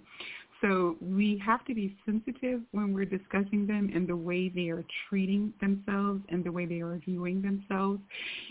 [0.61, 4.85] So we have to be sensitive when we're discussing them and the way they are
[5.09, 8.01] treating themselves and the way they are viewing themselves.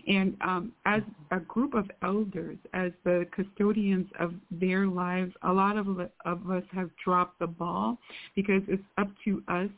[0.08, 1.02] And um, as
[1.32, 5.88] a group of elders, as the custodians of their lives, a lot of,
[6.26, 7.98] of us have dropped the ball
[8.36, 9.70] because it's up to us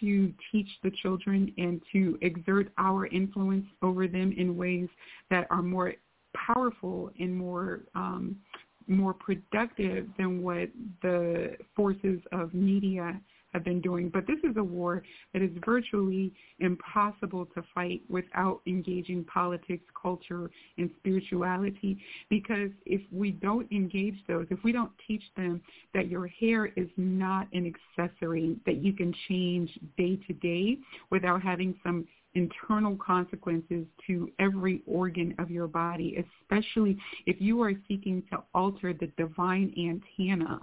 [0.00, 4.88] to teach the children and to exert our influence over them in ways
[5.30, 5.94] that are more
[6.34, 8.36] powerful and more um,
[8.86, 10.68] more productive than what
[11.02, 13.20] the forces of media
[13.54, 14.10] have been doing.
[14.10, 15.02] But this is a war
[15.32, 21.96] that is virtually impossible to fight without engaging politics, culture, and spirituality.
[22.28, 25.62] Because if we don't engage those, if we don't teach them
[25.94, 30.78] that your hair is not an accessory that you can change day to day
[31.10, 37.72] without having some internal consequences to every organ of your body, especially if you are
[37.88, 40.60] seeking to alter the divine antenna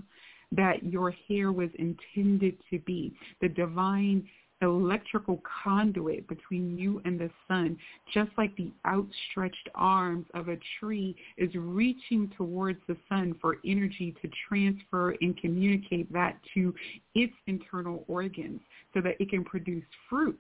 [0.51, 4.27] that your hair was intended to be, the divine
[4.61, 7.77] electrical conduit between you and the sun,
[8.13, 14.15] just like the outstretched arms of a tree is reaching towards the sun for energy
[14.21, 16.73] to transfer and communicate that to
[17.15, 18.59] its internal organs
[18.93, 20.39] so that it can produce fruit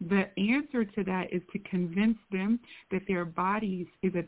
[0.00, 2.60] the answer to that is to convince them
[2.90, 4.24] that their bodies is a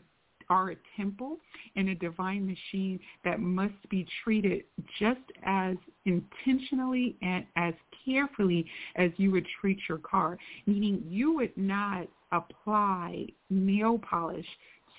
[0.49, 1.37] are a temple
[1.77, 4.63] and a divine machine that must be treated
[4.99, 7.73] just as intentionally and as
[8.03, 8.65] carefully
[8.97, 14.45] as you would treat your car, meaning you would not apply nail polish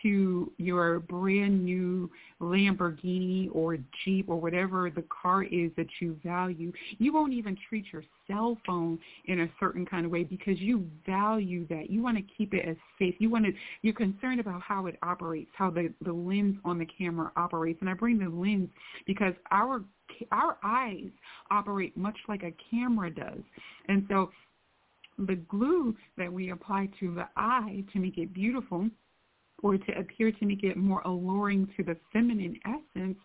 [0.03, 2.11] to your brand new
[2.41, 6.73] Lamborghini or Jeep or whatever the car is that you value.
[6.99, 10.87] You won't even treat your cell phone in a certain kind of way because you
[11.07, 11.91] value that.
[11.91, 13.15] You want to keep it as safe.
[13.19, 13.53] You want to
[13.83, 17.79] you're concerned about how it operates, how the the lens on the camera operates.
[17.81, 18.69] And I bring the lens
[19.07, 19.83] because our
[20.31, 21.11] our eyes
[21.51, 23.41] operate much like a camera does.
[23.89, 24.31] And so
[25.19, 28.89] the glue that we apply to the eye to make it beautiful
[29.63, 33.17] or to appear to make it more alluring to the feminine essence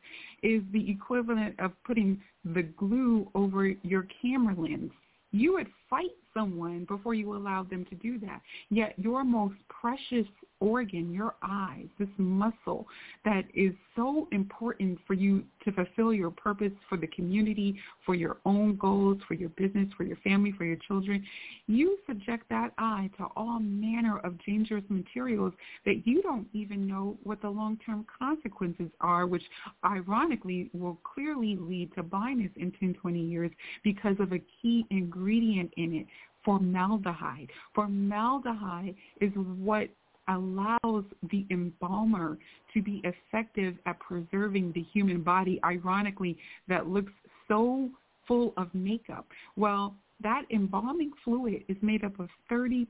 [0.43, 4.91] is the equivalent of putting the glue over your camera lens.
[5.31, 8.41] You would fight someone before you allow them to do that.
[8.69, 10.27] Yet your most precious
[10.59, 12.87] organ, your eyes, this muscle
[13.25, 18.37] that is so important for you to fulfill your purpose for the community, for your
[18.45, 21.23] own goals, for your business, for your family, for your children,
[21.67, 25.53] you subject that eye to all manner of dangerous materials
[25.85, 29.43] that you don't even know what the long-term consequences are, which
[29.85, 33.51] ironically will clearly lead to blindness in 10, 20 years
[33.83, 36.07] because of a key ingredient in it,
[36.43, 37.49] formaldehyde.
[37.73, 39.89] Formaldehyde is what
[40.29, 42.37] allows the embalmer
[42.73, 46.37] to be effective at preserving the human body, ironically,
[46.67, 47.13] that looks
[47.47, 47.89] so
[48.27, 49.25] full of makeup.
[49.55, 52.87] Well, that embalming fluid is made up of 30%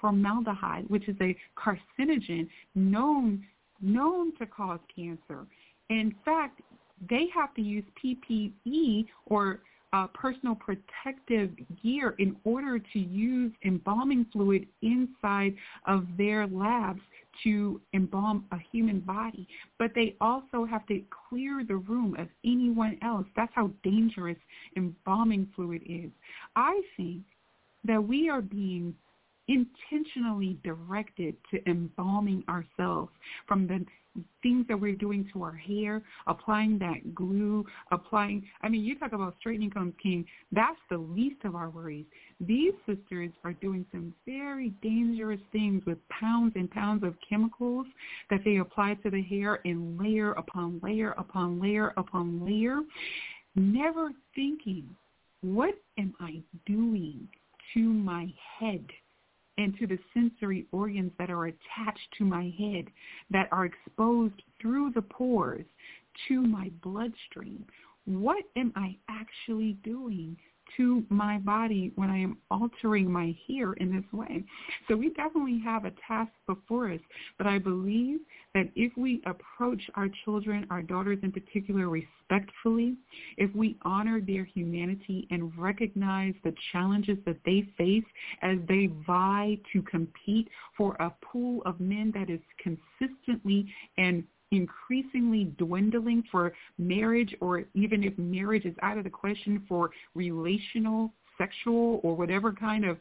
[0.00, 3.44] formaldehyde, which is a carcinogen known
[3.82, 5.46] known to cause cancer.
[5.90, 6.62] In fact,
[7.10, 9.60] they have to use PPE or
[9.92, 11.50] uh, personal protective
[11.82, 15.54] gear in order to use embalming fluid inside
[15.86, 17.00] of their labs
[17.44, 19.46] to embalm a human body.
[19.78, 23.26] But they also have to clear the room of anyone else.
[23.36, 24.38] That's how dangerous
[24.76, 26.10] embalming fluid is.
[26.56, 27.22] I think
[27.84, 28.94] that we are being
[29.48, 33.12] intentionally directed to embalming ourselves
[33.46, 33.84] from the
[34.42, 39.12] things that we're doing to our hair, applying that glue, applying, I mean, you talk
[39.12, 40.24] about straightening comes king.
[40.52, 42.06] That's the least of our worries.
[42.40, 47.86] These sisters are doing some very dangerous things with pounds and pounds of chemicals
[48.30, 52.80] that they apply to the hair in layer upon layer upon layer upon layer,
[53.54, 54.88] never thinking,
[55.42, 57.28] what am I doing
[57.74, 58.86] to my head?
[59.58, 62.86] And to the sensory organs that are attached to my head
[63.30, 65.64] that are exposed through the pores
[66.28, 67.64] to my bloodstream.
[68.04, 70.36] What am I actually doing
[70.76, 74.44] to my body when I am altering my hair in this way.
[74.88, 77.00] So we definitely have a task before us,
[77.38, 78.20] but I believe
[78.54, 82.96] that if we approach our children, our daughters in particular, respectfully,
[83.36, 88.04] if we honor their humanity and recognize the challenges that they face
[88.42, 93.66] as they vie to compete for a pool of men that is consistently
[93.98, 99.90] and increasingly dwindling for marriage or even if marriage is out of the question for
[100.14, 102.98] relational, sexual, or whatever kind of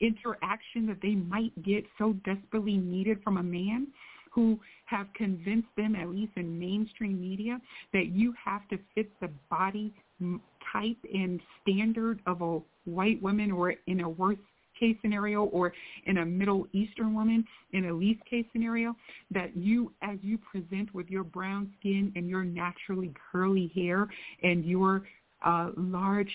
[0.00, 3.86] interaction that they might get so desperately needed from a man
[4.30, 7.60] who have convinced them, at least in mainstream media,
[7.92, 9.92] that you have to fit the body
[10.72, 14.36] type and standard of a white woman or in a worse
[14.84, 15.72] case scenario or
[16.06, 18.94] in a Middle Eastern woman in a least case scenario,
[19.30, 24.08] that you, as you present with your brown skin and your naturally curly hair
[24.42, 25.02] and your
[25.44, 26.30] uh, large,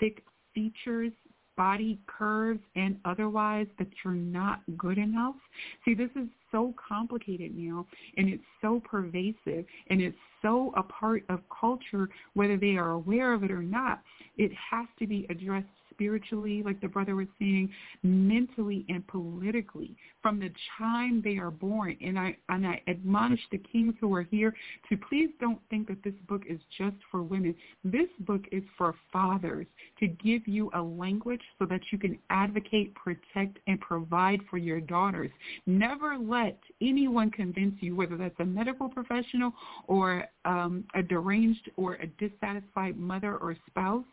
[0.00, 0.22] thick
[0.54, 1.12] features,
[1.56, 5.36] body curves, and otherwise that you're not good enough.
[5.84, 11.24] See, this is so complicated now, and it's so pervasive, and it's so a part
[11.28, 14.02] of culture, whether they are aware of it or not.
[14.36, 15.66] It has to be addressed
[16.02, 17.70] spiritually, like the brother was saying,
[18.02, 21.96] mentally and politically from the time they are born.
[22.04, 24.52] And I and I admonish the kings who are here
[24.88, 27.54] to please don't think that this book is just for women.
[27.84, 29.66] This book is for fathers
[30.00, 34.80] to give you a language so that you can advocate, protect, and provide for your
[34.80, 35.30] daughters.
[35.66, 39.52] Never let anyone convince you, whether that's a medical professional
[39.86, 44.04] or um, a deranged or a dissatisfied mother or spouse,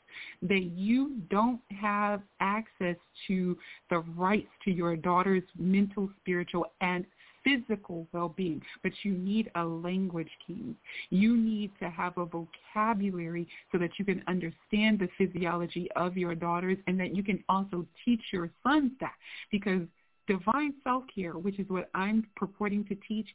[0.41, 2.95] that you don't have access
[3.27, 3.57] to
[3.89, 7.05] the rights to your daughter's mental, spiritual, and
[7.43, 10.75] physical well-being, but you need a language king.
[11.09, 16.35] You need to have a vocabulary so that you can understand the physiology of your
[16.35, 19.13] daughters and that you can also teach your sons that
[19.51, 19.81] because
[20.29, 23.27] divine self-care, which is what I'm purporting to teach,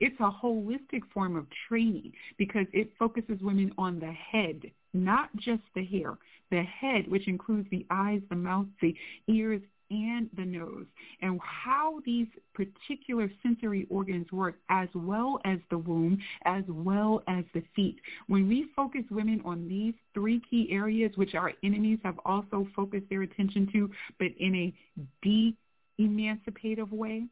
[0.00, 4.60] it's a holistic form of training because it focuses women on the head,
[4.92, 6.18] not just the hair.
[6.50, 8.94] The head, which includes the eyes, the mouth, the
[9.26, 10.86] ears, and the nose,
[11.20, 17.44] and how these particular sensory organs work, as well as the womb, as well as
[17.52, 17.96] the feet.
[18.26, 23.08] When we focus women on these three key areas, which our enemies have also focused
[23.10, 24.74] their attention to, but in a
[25.22, 25.56] deep
[26.00, 27.26] emancipative way,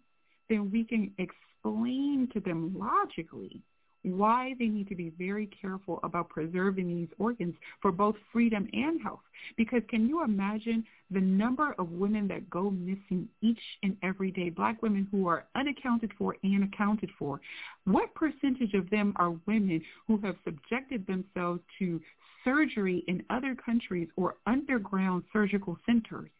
[0.49, 3.63] then we can explain to them logically
[4.03, 9.01] why they need to be very careful about preserving these organs for both freedom and
[9.03, 9.21] health.
[9.57, 14.49] Because can you imagine the number of women that go missing each and every day,
[14.49, 17.41] black women who are unaccounted for and accounted for?
[17.85, 22.01] What percentage of them are women who have subjected themselves to
[22.45, 26.31] surgery in other countries or underground surgical centers?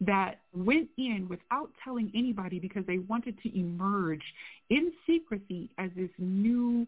[0.00, 4.22] That went in without telling anybody because they wanted to emerge
[4.70, 6.86] in secrecy as this new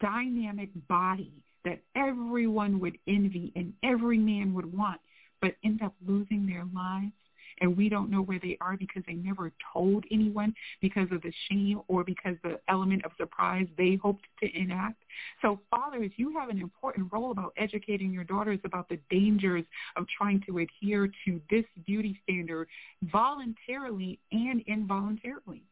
[0.00, 1.32] dynamic body
[1.64, 5.00] that everyone would envy and every man would want,
[5.40, 7.12] but end up losing their lives
[7.60, 11.32] and we don't know where they are because they never told anyone because of the
[11.48, 15.02] shame or because the element of surprise they hoped to enact.
[15.42, 19.64] So fathers, you have an important role about educating your daughters about the dangers
[19.96, 22.68] of trying to adhere to this beauty standard
[23.02, 25.62] voluntarily and involuntarily.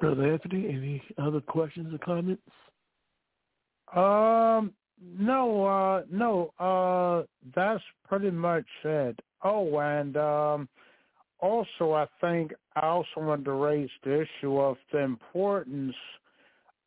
[0.00, 2.42] Brother Anthony, any other questions or comments?
[3.94, 4.72] Um,
[5.02, 9.18] no, uh, no, uh, that's pretty much it.
[9.42, 10.68] Oh, and um,
[11.40, 15.94] also, I think I also wanted to raise the issue of the importance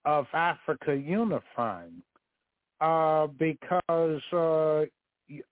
[0.06, 2.04] of Africa unifying,
[2.82, 4.82] uh, because uh,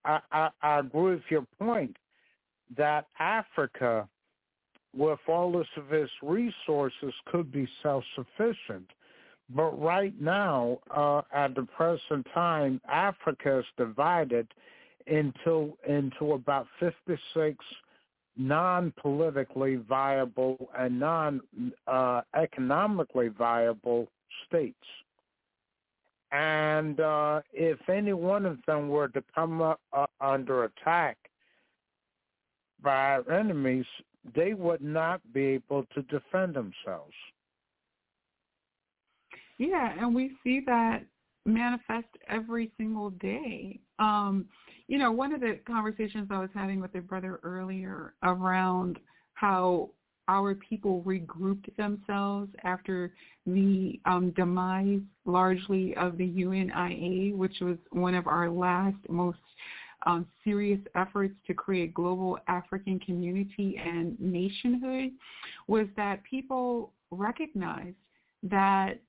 [0.05, 1.97] I, I, I agree with your point
[2.77, 4.07] that Africa,
[4.95, 8.87] with all of its resources, could be self-sufficient
[9.55, 14.47] but right now, uh, at the present time, Africa is divided
[15.07, 17.57] into into about 56
[18.37, 24.07] non-politically viable and non-economically uh, viable
[24.47, 24.77] states.
[26.31, 31.17] And uh, if any one of them were to come up, uh, under attack
[32.81, 33.85] by our enemies,
[34.33, 37.13] they would not be able to defend themselves.
[39.61, 41.03] Yeah, and we see that
[41.45, 43.79] manifest every single day.
[43.99, 44.47] Um,
[44.87, 48.97] you know, one of the conversations I was having with a brother earlier around
[49.35, 49.91] how
[50.27, 53.13] our people regrouped themselves after
[53.45, 59.37] the um, demise largely of the UNIA, which was one of our last most
[60.07, 65.11] um, serious efforts to create global African community and nationhood,
[65.67, 67.95] was that people recognized
[68.41, 68.99] that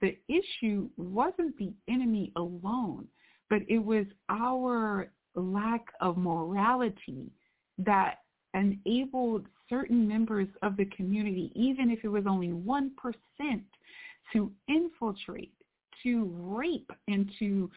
[0.00, 3.06] the issue wasn't the enemy alone,
[3.48, 7.30] but it was our lack of morality
[7.78, 8.20] that
[8.54, 12.90] enabled certain members of the community, even if it was only 1%,
[14.32, 15.52] to infiltrate,
[16.02, 17.70] to rape, and to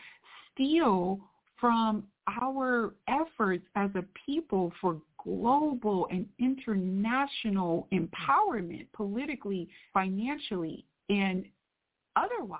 [0.52, 1.20] steal
[1.60, 11.46] from our efforts as a people for global and international empowerment politically, financially, and
[12.16, 12.60] otherwise.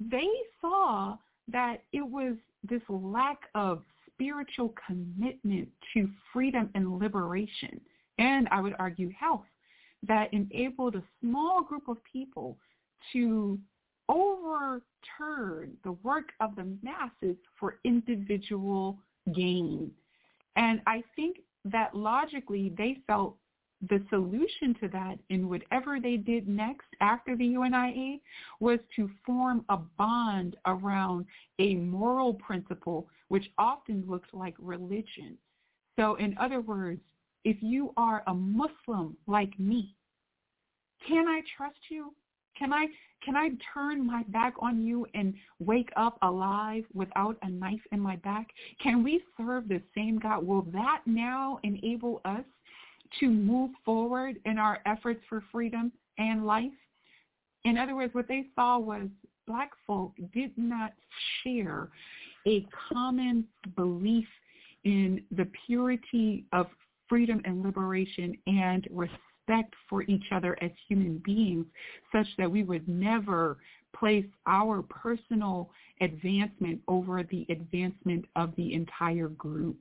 [0.00, 0.28] They
[0.60, 1.16] saw
[1.48, 2.34] that it was
[2.68, 7.80] this lack of spiritual commitment to freedom and liberation,
[8.18, 9.46] and I would argue health,
[10.06, 12.58] that enabled a small group of people
[13.12, 13.58] to
[14.08, 18.98] overturn the work of the masses for individual
[19.34, 19.90] gain.
[20.56, 23.36] And I think that logically they felt
[23.88, 28.20] the solution to that in whatever they did next after the UNIA
[28.60, 31.26] was to form a bond around
[31.58, 35.36] a moral principle which often looked like religion.
[35.98, 37.00] So in other words,
[37.44, 39.96] if you are a Muslim like me,
[41.08, 42.14] can I trust you?
[42.56, 42.86] Can I
[43.24, 48.00] can I turn my back on you and wake up alive without a knife in
[48.00, 48.48] my back?
[48.82, 50.44] Can we serve the same God?
[50.44, 52.44] Will that now enable us
[53.20, 56.72] to move forward in our efforts for freedom and life?
[57.64, 59.08] In other words, what they saw was
[59.46, 60.92] black folk did not
[61.42, 61.88] share
[62.46, 64.26] a common belief
[64.84, 66.66] in the purity of
[67.08, 71.66] freedom and liberation and respect for each other as human beings
[72.12, 73.58] such that we would never
[73.96, 75.70] place our personal
[76.00, 79.78] advancement over the advancement of the entire group.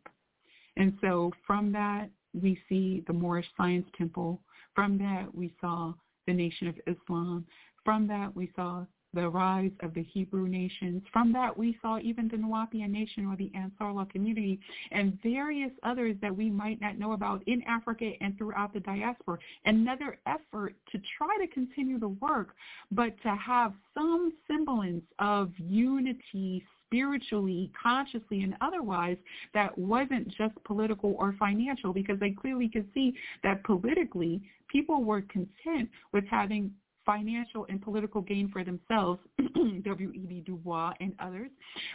[0.78, 2.10] And so from that,
[2.40, 4.42] we see the Moorish Science Temple.
[4.76, 5.94] From that, we saw
[6.28, 7.46] the Nation of Islam.
[7.84, 11.04] From that, we saw the rise of the Hebrew nations.
[11.12, 14.60] From that, we saw even the Nuwaubian nation or the Ansaaru Allah community
[14.92, 19.38] and various others that we might not know about in Africa and throughout the diaspora.
[19.66, 22.56] Another effort to try to continue the work,
[22.92, 29.18] but to have some semblance of unity spiritually, consciously, and otherwise
[29.54, 33.14] that wasn't just political or financial because they clearly could see
[33.44, 36.72] that politically people were content with having
[37.06, 39.20] financial and political gain for themselves,
[39.84, 40.44] W.E.B.
[40.46, 41.50] Du Bois and others,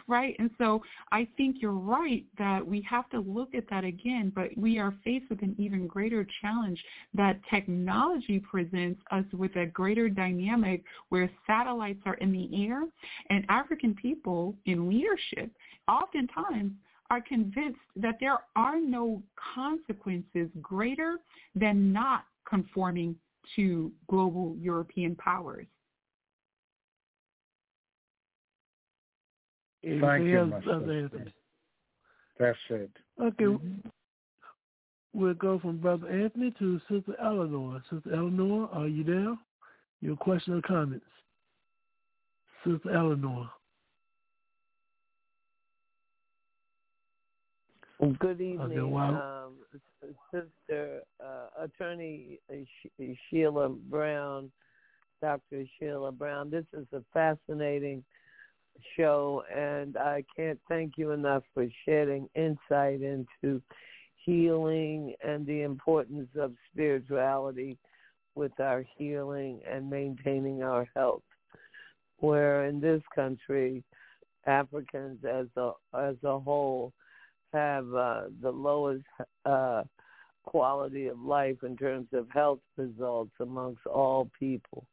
[0.06, 0.34] right?
[0.38, 4.48] And so I think you're right that we have to look at that again, but
[4.56, 6.82] we are faced with an even greater challenge
[7.14, 12.82] that technology presents us with a greater dynamic where satellites are in the air
[13.30, 15.50] and African people in leadership
[15.88, 16.72] oftentimes
[17.10, 19.22] are convinced that there are no
[19.54, 21.18] consequences greater
[21.54, 23.14] than not conforming
[23.54, 25.66] to global European powers.
[29.82, 31.32] Thank you, Mr.
[32.38, 32.90] That's it.
[33.22, 33.44] Okay.
[33.44, 33.88] Mm-hmm.
[35.14, 37.82] We'll go from Brother Anthony to Sister Eleanor.
[37.90, 39.34] Sister Eleanor, are you there?
[40.02, 41.06] Your question or comments?
[42.64, 43.48] Sister Eleanor.
[47.98, 48.78] Good evening.
[48.78, 49.54] Okay, um,
[50.30, 52.38] Sister uh, Attorney
[53.30, 54.50] Sheila Brown,
[55.22, 55.64] Dr.
[55.78, 56.50] Sheila Brown.
[56.50, 58.04] This is a fascinating
[58.96, 63.62] show, and I can't thank you enough for shedding insight into
[64.16, 67.78] healing and the importance of spirituality
[68.34, 71.22] with our healing and maintaining our health.
[72.18, 73.82] Where in this country,
[74.46, 76.92] Africans as a as a whole
[77.56, 79.04] have uh, the lowest
[79.44, 79.82] uh,
[80.44, 84.86] quality of life in terms of health results amongst all people.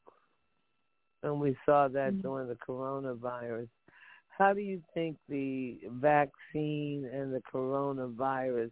[1.22, 2.22] And we saw that mm-hmm.
[2.22, 3.68] during the coronavirus.
[4.30, 8.72] How do you think the vaccine and the coronavirus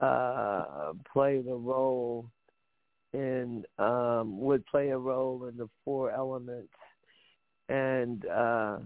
[0.00, 2.26] uh, played a role
[3.12, 6.72] in um, would play a role in the four elements
[7.68, 8.78] and uh,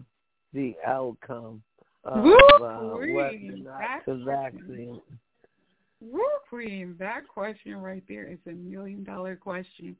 [0.52, 1.62] the outcome
[2.04, 5.02] of uh, whether not to vaccinate.
[6.00, 9.96] Woo, Queen, that question right there is a million dollar question.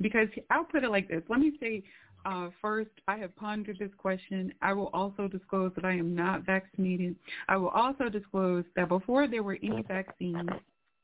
[0.00, 1.22] Because I'll put it like this.
[1.28, 1.82] Let me say
[2.24, 4.52] uh, first, I have pondered this question.
[4.62, 7.16] I will also disclose that I am not vaccinated.
[7.48, 10.50] I will also disclose that before there were any vaccines,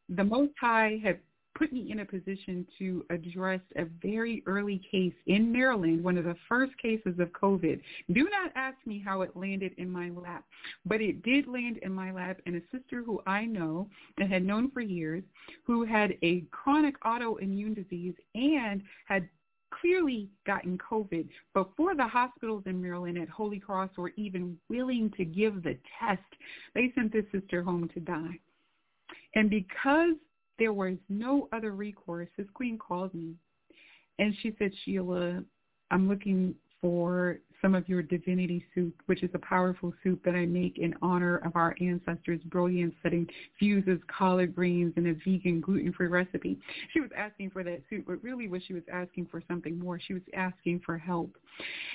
[0.09, 1.18] the Most High had
[1.56, 6.24] put me in a position to address a very early case in Maryland, one of
[6.24, 7.80] the first cases of COVID.
[8.12, 10.44] Do not ask me how it landed in my lap,
[10.84, 13.88] but it did land in my lap and a sister who I know
[14.18, 15.22] and had known for years
[15.64, 19.28] who had a chronic autoimmune disease and had
[19.80, 25.24] clearly gotten COVID before the hospitals in Maryland at Holy Cross were even willing to
[25.24, 26.22] give the test.
[26.74, 28.38] They sent this sister home to die.
[29.34, 30.14] And because
[30.58, 33.34] there was no other recourse, this queen called me
[34.18, 35.42] and she said, Sheila,
[35.90, 40.46] I'm looking for some of your divinity soup, which is a powerful soup that I
[40.46, 46.08] make in honor of our ancestors' brilliance that infuses collard greens in a vegan, gluten-free
[46.08, 46.58] recipe.
[46.92, 49.98] She was asking for that soup, but really what she was asking for something more.
[49.98, 51.36] She was asking for help.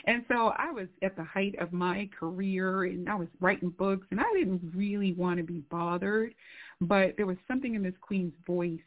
[0.06, 4.08] And so I was at the height of my career and I was writing books
[4.12, 6.34] and I didn't really want to be bothered,
[6.82, 8.80] but there was something in this queen's voice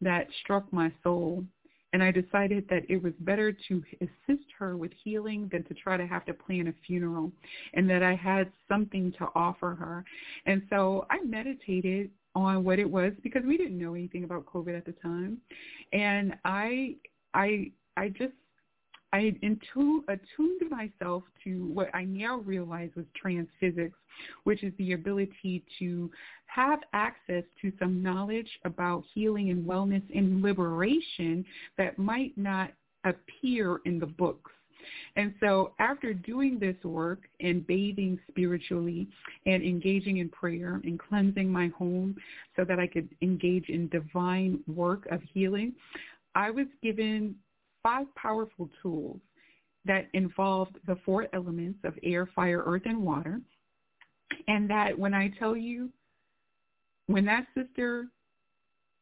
[0.00, 1.44] that struck my soul
[1.92, 5.96] and I decided that it was better to assist her with healing than to try
[5.96, 7.32] to have to plan a funeral
[7.74, 10.04] and that I had something to offer her.
[10.46, 14.76] And so I meditated on what it was because we didn't know anything about COVID
[14.76, 15.38] at the time.
[15.92, 16.96] And I
[17.34, 18.34] I I just
[19.12, 23.96] I attuned, attuned myself to what I now realize was transphysics,
[24.44, 26.10] which is the ability to
[26.46, 31.44] have access to some knowledge about healing and wellness and liberation
[31.78, 32.72] that might not
[33.04, 34.50] appear in the books.
[35.16, 39.08] And so after doing this work and bathing spiritually
[39.46, 42.16] and engaging in prayer and cleansing my home
[42.56, 45.74] so that I could engage in divine work of healing,
[46.34, 47.34] I was given
[47.82, 49.20] five powerful tools
[49.84, 53.40] that involved the four elements of air, fire, earth, and water.
[54.46, 55.90] And that when I tell you,
[57.06, 58.08] when that sister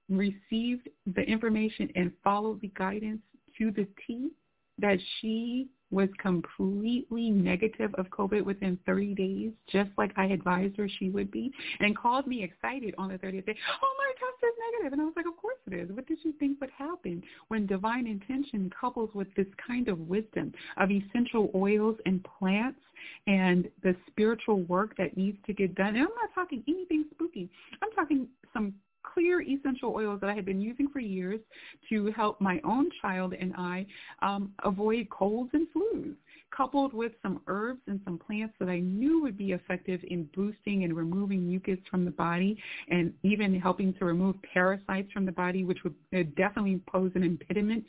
[0.08, 3.20] received the information and followed the guidance
[3.58, 4.30] to the T,
[4.78, 10.88] that she was completely negative of COVID within 30 days, just like I advised her
[10.88, 14.52] she would be, and called me excited on the 30th day, oh, my test is
[14.72, 14.92] negative.
[14.92, 15.90] And I was like, of course it is.
[15.94, 20.52] What did you think would happen when divine intention couples with this kind of wisdom
[20.76, 22.80] of essential oils and plants
[23.26, 25.88] and the spiritual work that needs to get done?
[25.88, 27.48] And I'm not talking anything spooky.
[27.82, 28.74] I'm talking some
[29.16, 31.40] clear essential oils that I had been using for years
[31.88, 33.86] to help my own child and I
[34.20, 36.14] um, avoid colds and flus,
[36.54, 40.84] coupled with some herbs and some plants that I knew would be effective in boosting
[40.84, 42.58] and removing mucus from the body
[42.90, 47.22] and even helping to remove parasites from the body, which would uh, definitely pose an
[47.22, 47.84] impediment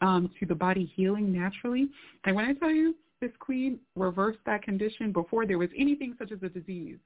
[0.00, 1.88] um, to the body healing naturally.
[2.24, 6.32] And when I tell you, this queen reversed that condition before there was anything such
[6.32, 6.98] as a disease.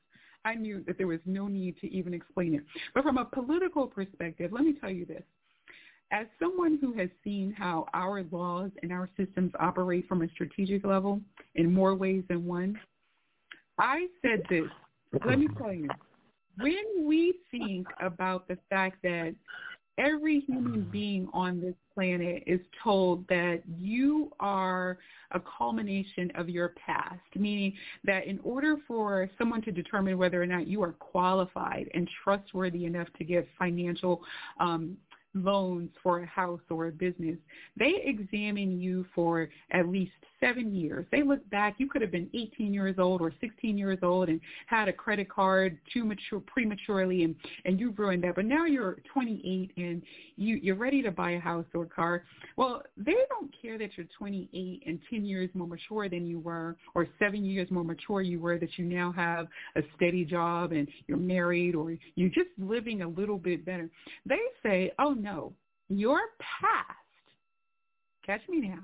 [0.46, 2.62] I knew that there was no need to even explain it.
[2.94, 5.24] But from a political perspective, let me tell you this.
[6.12, 10.86] As someone who has seen how our laws and our systems operate from a strategic
[10.86, 11.20] level
[11.56, 12.78] in more ways than one,
[13.80, 14.70] I said this.
[15.26, 15.88] Let me tell you.
[16.60, 19.34] When we think about the fact that
[19.98, 24.98] every human being on this planet is told that you are
[25.32, 27.72] a culmination of your past, meaning
[28.04, 32.84] that in order for someone to determine whether or not you are qualified and trustworthy
[32.84, 34.20] enough to get financial
[34.60, 34.96] um,
[35.36, 37.36] loans for a house or a business,
[37.76, 41.06] they examine you for at least seven years.
[41.10, 44.40] They look back, you could have been 18 years old or 16 years old and
[44.66, 47.34] had a credit card too mature, prematurely and,
[47.64, 48.34] and you've ruined that.
[48.34, 50.02] But now you're 28 and
[50.36, 52.24] you, you're ready to buy a house or a car.
[52.56, 56.76] Well, they don't care that you're 28 and 10 years more mature than you were
[56.94, 59.46] or seven years more mature you were that you now have
[59.76, 63.88] a steady job and you're married or you're just living a little bit better.
[64.26, 65.52] They say, oh no,
[65.88, 66.92] your past,
[68.24, 68.78] catch me now,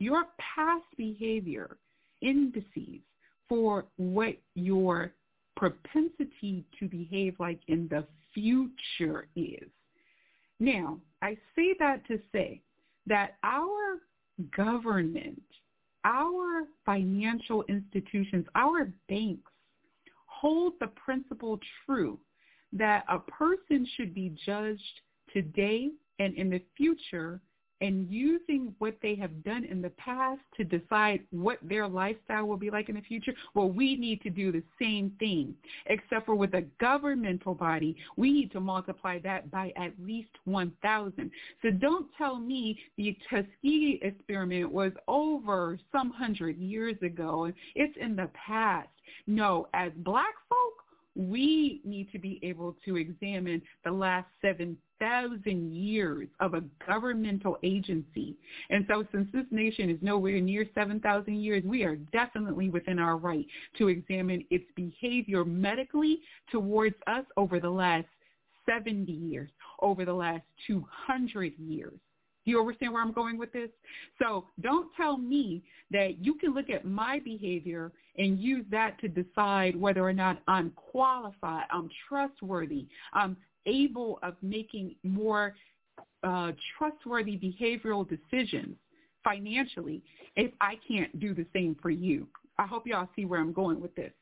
[0.00, 1.76] your past behavior
[2.20, 3.00] indices
[3.48, 5.12] for what your
[5.56, 9.68] propensity to behave like in the future is.
[10.58, 12.60] Now, I say that to say
[13.06, 14.00] that our
[14.56, 15.40] government,
[16.04, 19.52] our financial institutions, our banks
[20.26, 22.18] hold the principle true
[22.72, 25.00] that a person should be judged
[25.32, 27.40] today and in the future
[27.80, 32.56] and using what they have done in the past to decide what their lifestyle will
[32.56, 35.54] be like in the future, well, we need to do the same thing,
[35.86, 41.30] except for with a governmental body, we need to multiply that by at least 1,000.
[41.62, 47.52] So don't tell me the Tuskegee experiment was over some hundred years ago.
[47.74, 48.88] It's in the past.
[49.26, 50.77] No, as black folk,
[51.18, 58.36] we need to be able to examine the last 7,000 years of a governmental agency.
[58.70, 63.16] And so since this nation is nowhere near 7,000 years, we are definitely within our
[63.16, 63.44] right
[63.78, 66.20] to examine its behavior medically
[66.52, 68.06] towards us over the last
[68.64, 69.50] 70 years,
[69.82, 71.98] over the last 200 years.
[72.48, 73.68] You understand where I'm going with this?
[74.20, 79.08] So don't tell me that you can look at my behavior and use that to
[79.08, 85.54] decide whether or not I'm qualified, I'm trustworthy, I'm able of making more
[86.22, 88.76] uh, trustworthy behavioral decisions
[89.22, 90.02] financially
[90.36, 92.26] if I can't do the same for you.
[92.58, 94.12] I hope y'all see where I'm going with this.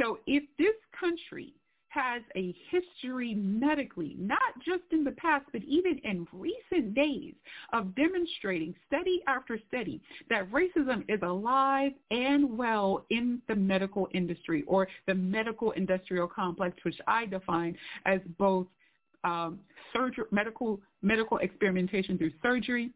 [0.00, 1.52] So if this country
[1.88, 7.34] has a history medically, not just in the past, but even in recent days
[7.72, 14.62] of demonstrating study after study that racism is alive and well in the medical industry
[14.66, 18.66] or the medical industrial complex, which I define as both
[19.24, 19.58] um,
[20.30, 22.90] medical, medical experimentation through surgery,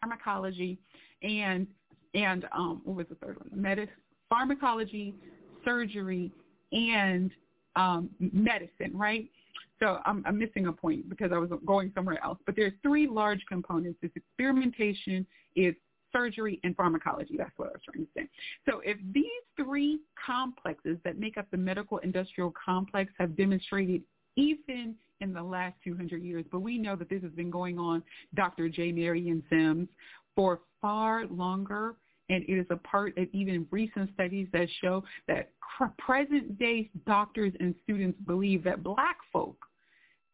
[0.00, 0.78] pharmacology,
[1.22, 1.66] and,
[2.14, 3.50] and um, what was the third one?
[3.54, 3.88] Medis,
[4.28, 5.14] pharmacology,
[5.64, 6.32] surgery,
[6.72, 7.30] and
[7.78, 9.30] um, medicine, right?
[9.78, 12.38] So I'm, I'm missing a point because I was going somewhere else.
[12.44, 13.98] But there's three large components.
[14.02, 15.24] It's experimentation,
[15.54, 15.78] it's
[16.12, 17.36] surgery, and pharmacology.
[17.38, 18.28] That's what I was trying to say.
[18.68, 19.24] So if these
[19.56, 24.02] three complexes that make up the medical industrial complex have demonstrated
[24.36, 28.02] even in the last 200 years, but we know that this has been going on,
[28.34, 28.68] Dr.
[28.68, 28.90] J.
[28.90, 29.88] Marion Sims,
[30.34, 31.94] for far longer
[32.30, 35.50] and it is a part of even recent studies that show that
[35.98, 39.56] present day doctors and students believe that black folk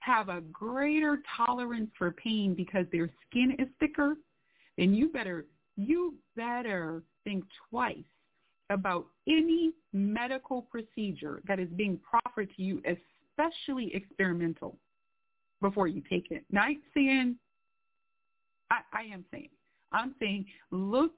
[0.00, 4.14] have a greater tolerance for pain because their skin is thicker,
[4.76, 5.46] then you better
[5.76, 7.96] you better think twice
[8.70, 14.76] about any medical procedure that is being proffered to you, especially experimental,
[15.60, 16.44] before you take it.
[16.50, 17.36] Not saying
[18.70, 19.48] I, I am saying
[19.92, 21.12] I'm saying look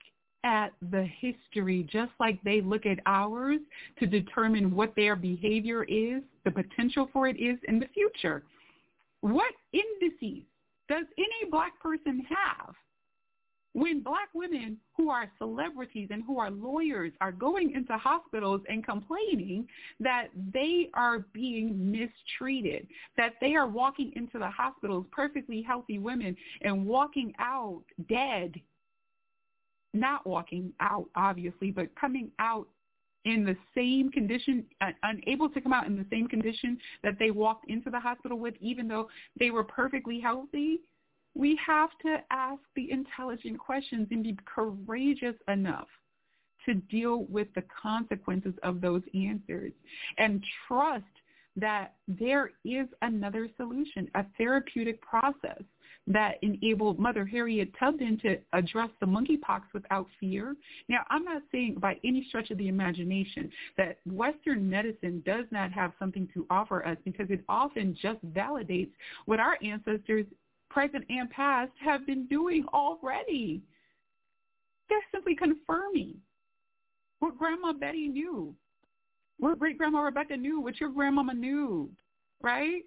[0.46, 3.58] at the history just like they look at ours
[3.98, 8.44] to determine what their behavior is, the potential for it is in the future.
[9.22, 10.44] What indices
[10.88, 12.76] does any black person have
[13.72, 18.86] when black women who are celebrities and who are lawyers are going into hospitals and
[18.86, 19.66] complaining
[20.00, 22.86] that they are being mistreated,
[23.18, 28.54] that they are walking into the hospitals, perfectly healthy women, and walking out dead
[29.96, 32.66] not walking out, obviously, but coming out
[33.24, 37.32] in the same condition, uh, unable to come out in the same condition that they
[37.32, 39.08] walked into the hospital with, even though
[39.38, 40.80] they were perfectly healthy,
[41.34, 45.88] we have to ask the intelligent questions and be courageous enough
[46.64, 49.72] to deal with the consequences of those answers.
[50.18, 51.04] And trust
[51.56, 55.62] that there is another solution, a therapeutic process
[56.06, 60.54] that enabled Mother Harriet Tubman to address the monkeypox without fear.
[60.88, 65.72] Now, I'm not saying by any stretch of the imagination that Western medicine does not
[65.72, 68.92] have something to offer us because it often just validates
[69.24, 70.26] what our ancestors,
[70.70, 73.62] present and past, have been doing already.
[74.88, 76.14] They're simply confirming
[77.18, 78.54] what Grandma Betty knew,
[79.38, 81.90] what Great-Grandma Rebecca knew, what your grandmama knew,
[82.42, 82.82] right?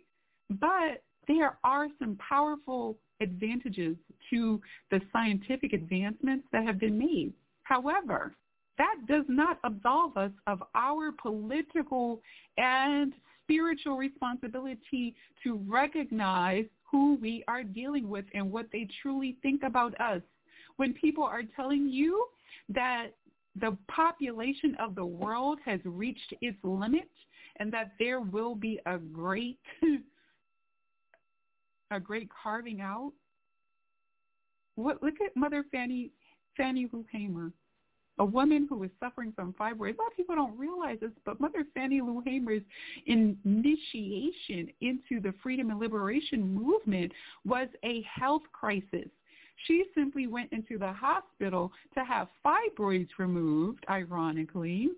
[0.49, 3.95] But there are some powerful advantages
[4.29, 4.61] to
[4.91, 7.33] the scientific advancements that have been made.
[7.63, 8.33] However,
[8.77, 12.21] that does not absolve us of our political
[12.57, 13.13] and
[13.43, 19.99] spiritual responsibility to recognize who we are dealing with and what they truly think about
[19.99, 20.21] us.
[20.77, 22.25] When people are telling you
[22.69, 23.07] that
[23.55, 27.09] the population of the world has reached its limit
[27.57, 29.59] and that there will be a great
[31.91, 33.11] a great carving out.
[34.75, 36.11] What, look at Mother Fanny
[36.55, 37.51] Fannie Lou Hamer,
[38.19, 39.97] a woman who was suffering from fibroids.
[39.97, 42.61] A lot of people don't realize this, but Mother Fannie Lou Hamer's
[43.05, 47.11] initiation into the freedom and liberation movement
[47.45, 49.09] was a health crisis.
[49.65, 54.89] She simply went into the hospital to have fibroids removed, ironically,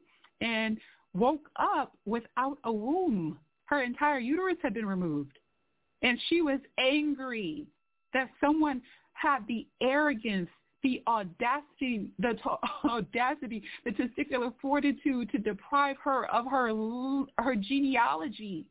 [0.41, 0.77] and
[1.14, 3.40] woke up without a womb.
[3.65, 5.38] Her entire uterus had been removed.
[6.01, 7.67] And she was angry
[8.14, 8.81] that someone
[9.14, 10.49] had the arrogance,
[10.83, 16.69] the audacity, the t- audacity, the testicular fortitude to deprive her of her
[17.38, 18.65] her genealogy.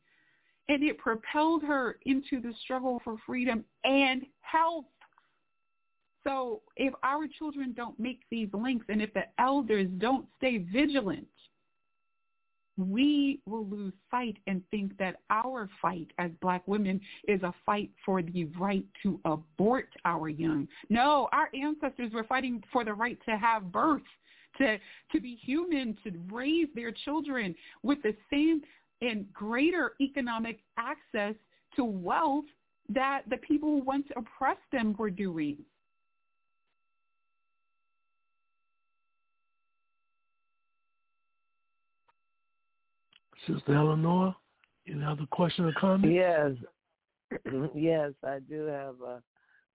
[0.69, 4.85] And it propelled her into the struggle for freedom and health.
[6.25, 11.27] So if our children don't make these links and if the elders don't stay vigilant,
[12.77, 17.91] we will lose sight and think that our fight as black women is a fight
[18.05, 20.67] for the right to abort our young.
[20.89, 24.03] No, our ancestors were fighting for the right to have birth,
[24.59, 24.79] to
[25.13, 28.63] to be human, to raise their children with the same
[29.03, 31.35] and greater economic access
[31.77, 32.45] to wealth
[32.89, 35.57] that the people who once oppressed them were doing.
[43.47, 44.35] Sister Eleanor,
[44.85, 46.13] you have a question or comment?
[46.13, 46.53] Yes,
[47.75, 49.23] yes, I do have a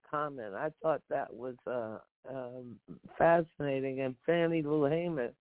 [0.09, 0.53] comment.
[0.53, 1.97] I thought that was uh,
[2.29, 2.75] um,
[3.17, 4.01] fascinating.
[4.01, 5.31] And Fannie Lou Hamer,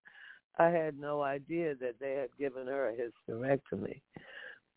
[0.59, 2.95] I had no idea that they had given her a
[3.33, 4.01] hysterectomy.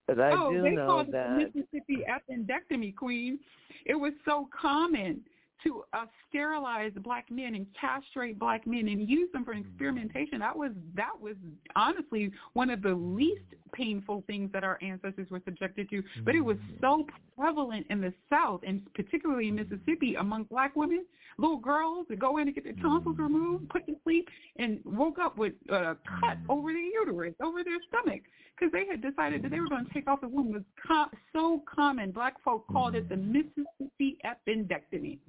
[0.07, 3.39] But I oh, do they know called that it the Mississippi appendectomy, Queen.
[3.85, 5.21] It was so common
[5.63, 9.67] to uh, sterilize black men and castrate black men and use them for mm-hmm.
[9.67, 10.39] experimentation.
[10.39, 11.35] That was that was
[11.75, 13.17] honestly one of the mm-hmm.
[13.17, 16.03] least painful things that our ancestors were subjected to.
[16.23, 16.77] But it was mm-hmm.
[16.81, 21.05] so prevalent in the South and particularly in Mississippi among black women,
[21.37, 24.27] little girls that go in and get their tonsils removed, put to sleep,
[24.57, 28.21] and woke up with a cut over their uterus, over their stomach,
[28.57, 30.47] because they had decided that they were going to take off the womb.
[30.47, 32.11] It was com- so common.
[32.11, 35.19] Black folk called it the Mississippi appendectomy.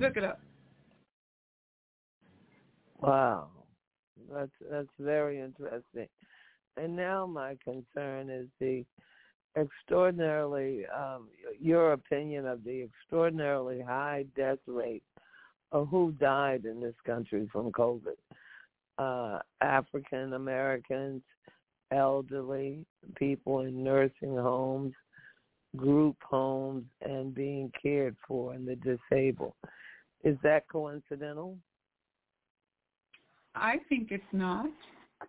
[0.00, 0.40] Look it up.
[3.00, 3.48] Wow,
[4.32, 6.08] that's that's very interesting.
[6.78, 8.82] And now my concern is the
[9.58, 11.28] extraordinarily um,
[11.60, 15.02] your opinion of the extraordinarily high death rate
[15.70, 18.16] of who died in this country from COVID.
[18.96, 21.20] Uh, African Americans,
[21.92, 24.94] elderly, people in nursing homes,
[25.76, 29.52] group homes, and being cared for, and the disabled.
[30.24, 31.56] Is that coincidental?
[33.54, 34.70] I think it's not.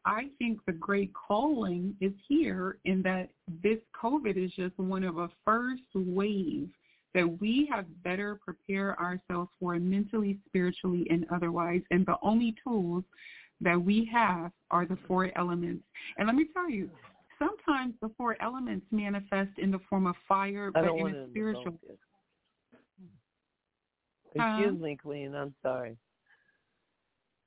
[0.06, 3.30] I think the great calling is here in that
[3.62, 6.70] this COVID is just one of a first wave
[7.14, 11.82] that we have better prepare ourselves for mentally, spiritually, and otherwise.
[11.92, 13.04] And the only tools
[13.60, 15.84] that we have are the four elements.
[16.18, 16.90] And let me tell you,
[17.38, 21.78] sometimes the four elements manifest in the form of fire, but in a spiritual.
[24.34, 24.84] Excuse Huh?
[24.86, 25.36] me, Queen.
[25.36, 25.98] I'm sorry.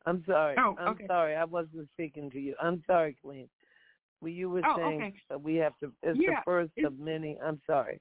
[0.07, 0.57] I'm sorry.
[0.59, 1.35] Oh, I'm sorry.
[1.35, 2.55] I wasn't speaking to you.
[2.61, 3.49] I'm sorry, Queen.
[4.21, 5.15] Well, you were Oh, saying okay.
[5.31, 5.93] that we have to.
[6.03, 7.39] It's Yeah, the first it's- of many.
[7.41, 8.01] I'm sorry.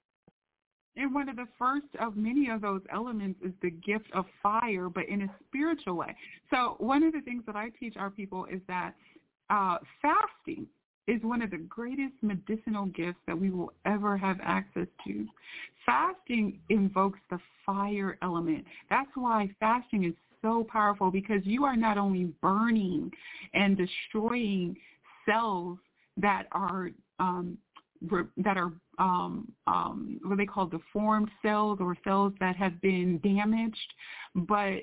[0.96, 4.90] And one of the first of many of those elements is the gift of fire,
[4.90, 6.16] but in a spiritual way.
[6.52, 8.94] So one of the things that I teach our people is that
[9.50, 10.68] uh, fasting
[11.08, 15.28] is one of the greatest medicinal gifts that we will ever have access to.
[15.86, 18.66] Fasting invokes the fire element.
[18.90, 23.12] That's why fasting is so powerful because you are not only burning
[23.54, 24.78] and destroying
[25.26, 25.78] cells
[26.18, 27.58] that are um,
[28.10, 33.20] re- that are um, um, what they call deformed cells or cells that have been
[33.20, 33.94] damaged,
[34.36, 34.82] but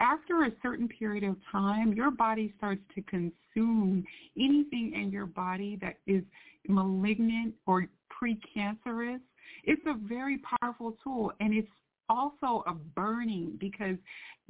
[0.00, 4.04] after a certain period of time, your body starts to consume
[4.36, 6.22] anything in your body that is
[6.68, 9.20] malignant or precancerous.
[9.64, 11.68] It's a very powerful tool, and it's
[12.08, 13.96] also a burning because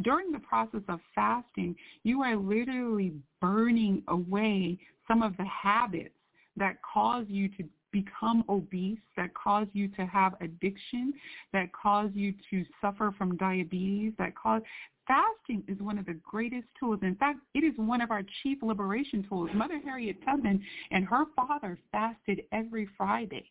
[0.02, 6.14] during the process of fasting, you are literally burning away some of the habits
[6.56, 11.12] that cause you to become obese, that cause you to have addiction,
[11.52, 14.62] that cause you to suffer from diabetes, that cause
[15.10, 17.00] fasting is one of the greatest tools.
[17.02, 19.50] In fact, it is one of our chief liberation tools.
[19.54, 23.44] Mother Harriet Tubman and her father fasted every Friday.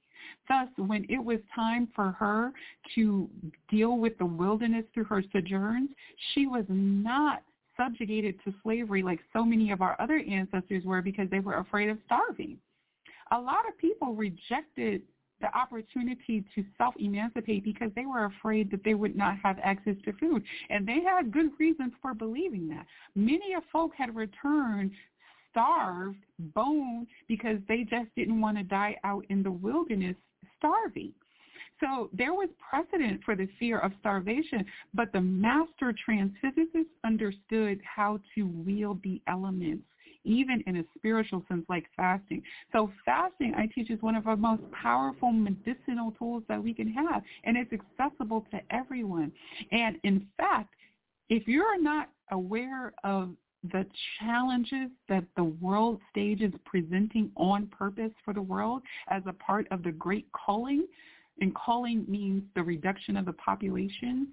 [0.48, 2.54] Thus, when it was time for her
[2.96, 3.30] to
[3.70, 5.90] deal with the wilderness through her sojourns,
[6.34, 7.44] she was not
[7.76, 11.90] subjugated to slavery like so many of our other ancestors were because they were afraid
[11.90, 12.58] of starving
[13.32, 15.02] a lot of people rejected
[15.42, 20.14] the opportunity to self-emancipate because they were afraid that they would not have access to
[20.14, 20.44] food.
[20.70, 22.86] And they had good reasons for believing that.
[23.16, 24.92] Many of folk had returned
[25.52, 30.16] starved, bone, because they just didn't want to die out in the wilderness
[30.58, 31.14] starving.
[31.80, 38.20] So there was precedent for the fear of starvation, but the master transphysicists understood how
[38.36, 39.84] to wield the elements
[40.24, 42.42] even in a spiritual sense like fasting.
[42.72, 46.92] So fasting, I teach, is one of our most powerful medicinal tools that we can
[46.94, 49.32] have, and it's accessible to everyone.
[49.72, 50.74] And in fact,
[51.30, 53.32] if you're not aware of
[53.72, 53.86] the
[54.20, 59.68] challenges that the world stage is presenting on purpose for the world as a part
[59.72, 60.86] of the great calling,
[61.42, 64.28] and calling means the reduction of the population,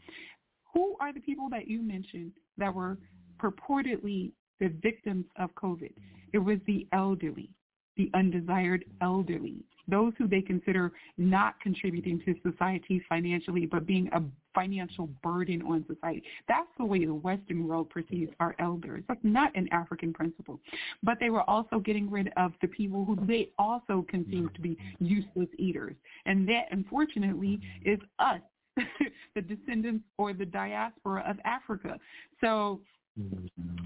[0.73, 2.99] who are the people that you mentioned that were
[3.41, 5.93] purportedly the victims of COVID.
[5.93, 6.31] Mm-hmm.
[6.33, 7.51] It was the elderly.
[7.97, 9.05] the undesired mm-hmm.
[9.05, 14.23] elderly, those who they consider not contributing to society financially, but being a
[14.55, 16.23] financial burden on society.
[16.49, 19.05] That's the way the Western world perceives our elders.
[19.07, 20.61] That's not an African principle.
[21.03, 24.71] But they were also getting rid of the people who they also conceived to be
[24.71, 25.05] mm-hmm.
[25.05, 25.95] useless eaters.
[26.25, 28.41] And that, unfortunately, is us,
[29.35, 31.99] the descendants or the diaspora of Africa.
[32.41, 32.81] So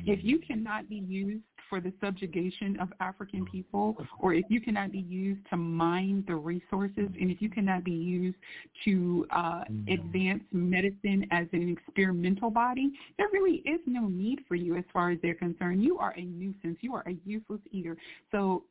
[0.07, 4.91] if you cannot be used for the subjugation of African people, or if you cannot
[4.91, 8.37] be used to mine the resources, and if you cannot be used
[8.85, 14.77] to uh, advance medicine as an experimental body, there really is no need for you
[14.77, 15.83] as far as they're concerned.
[15.83, 16.79] You are a nuisance.
[16.81, 17.97] You are a useless eater.
[18.33, 18.65] So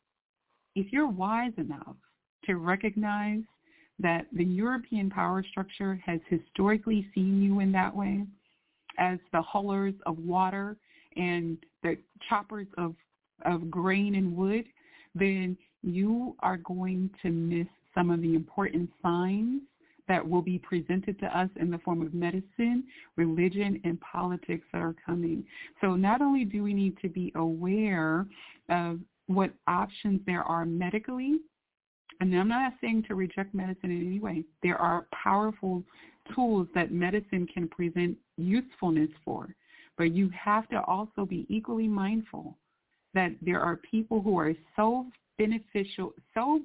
[0.76, 1.96] if you're wise enough
[2.46, 3.42] to recognize
[4.00, 8.26] that the European power structure has historically seen you in that way,
[9.00, 10.78] as the haulers of water
[11.16, 11.98] and the
[12.28, 12.94] choppers of,
[13.45, 14.66] of grain and wood,
[15.16, 19.61] then you are going to miss some of the important signs
[20.08, 22.84] that will be presented to us in the form of medicine,
[23.16, 25.44] religion, and politics that are coming.
[25.82, 28.26] So not only do we need to be aware
[28.69, 31.38] of what options there are medically,
[32.19, 34.44] and I'm not saying to reject medicine in any way.
[34.64, 35.84] There are powerful
[36.35, 39.56] tools that medicine can present usefulness for.
[39.98, 42.58] But you have to also be equally mindful
[43.14, 46.61] that there are people who are so beneficial, so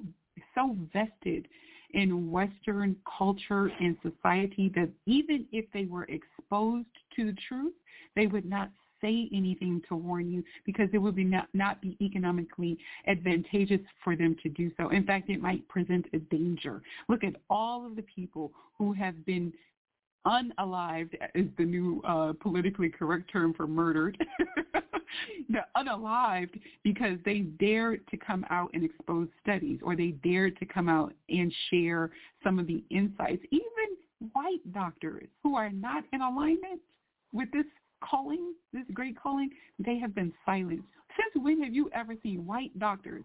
[0.53, 1.47] so vested
[1.93, 7.73] in Western culture and society that even if they were exposed to truth,
[8.15, 8.69] they would not
[9.05, 12.77] say anything to warn you because it would be not, not be economically
[13.07, 14.89] advantageous for them to do so.
[14.89, 16.81] In fact, it might present a danger.
[17.07, 19.53] Look at all of the people who have been
[20.25, 24.17] unalived is the new uh, politically correct term for murdered.
[25.49, 30.65] the unalived because they dared to come out and expose studies or they dared to
[30.65, 32.09] come out and share
[32.43, 33.43] some of the insights.
[33.51, 33.61] Even
[34.33, 36.81] white doctors who are not in alignment
[37.31, 37.65] with this
[38.03, 39.49] calling, this great calling,
[39.79, 40.87] they have been silenced.
[41.17, 43.23] Since when have you ever seen white doctors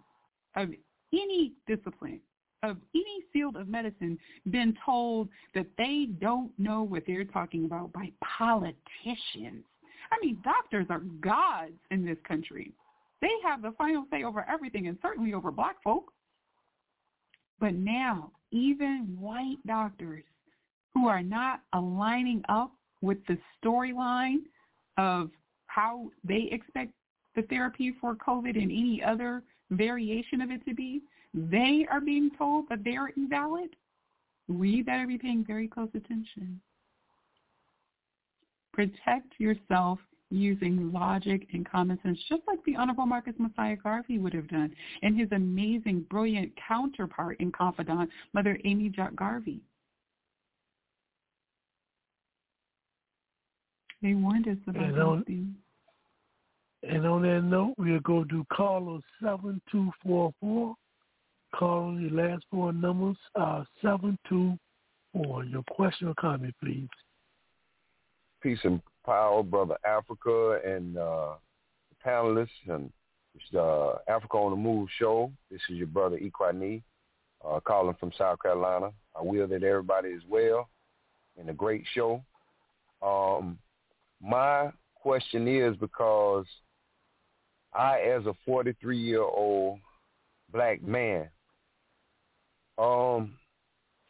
[0.57, 0.69] of
[1.13, 2.21] any discipline,
[2.63, 4.19] of any field of medicine,
[4.51, 9.65] been told that they don't know what they're talking about by politicians?
[10.13, 12.73] I mean, doctors are gods in this country.
[13.21, 16.13] They have the final say over everything and certainly over black folk.
[17.59, 20.25] But now, even white doctors
[20.95, 24.41] who are not aligning up with the storyline
[25.01, 25.31] of
[25.67, 26.93] how they expect
[27.35, 31.01] the therapy for COVID and any other variation of it to be,
[31.33, 33.71] they are being told that they are invalid,
[34.49, 36.61] we better be paying very close attention.
[38.73, 39.99] Protect yourself
[40.31, 44.75] using logic and common sense, just like the Honorable Marcus Mosiah Garvey would have done,
[45.03, 49.61] and his amazing, brilliant counterpart and confidant, Mother Amy Jacques Garvey.
[54.03, 55.55] They warned us about and those on, things.
[56.83, 60.75] And on that note, we'll go to caller 7244.
[61.55, 65.45] Call the last four numbers are 724.
[65.45, 66.89] Your question or comment, please.
[68.43, 71.35] Peace and power, Brother Africa and uh,
[71.91, 72.91] the panelists and
[73.35, 75.31] it's uh, Africa on the Move show.
[75.51, 76.83] This is your brother Equani,
[77.47, 78.91] uh, calling from South Carolina.
[79.17, 80.69] I will that everybody is well
[81.39, 82.25] and a great show.
[83.03, 83.59] Um,
[84.23, 86.47] my question is because
[87.73, 89.79] I, as a 43 year old
[90.53, 91.29] black man,
[92.79, 93.35] um,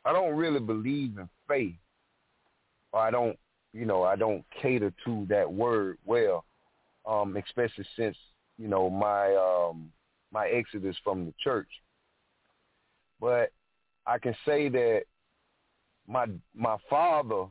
[0.04, 1.74] I don't really believe in faith,
[2.92, 3.38] or I don't,
[3.72, 6.44] you know, I don't cater to that word well,
[7.06, 8.16] um, especially since
[8.58, 9.92] you know my um,
[10.32, 11.68] my exodus from the church.
[13.20, 13.52] But
[14.06, 15.02] I can say that
[16.08, 17.46] my my father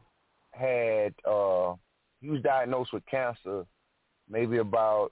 [0.51, 1.73] had uh,
[2.21, 3.65] he was diagnosed with cancer
[4.29, 5.11] maybe about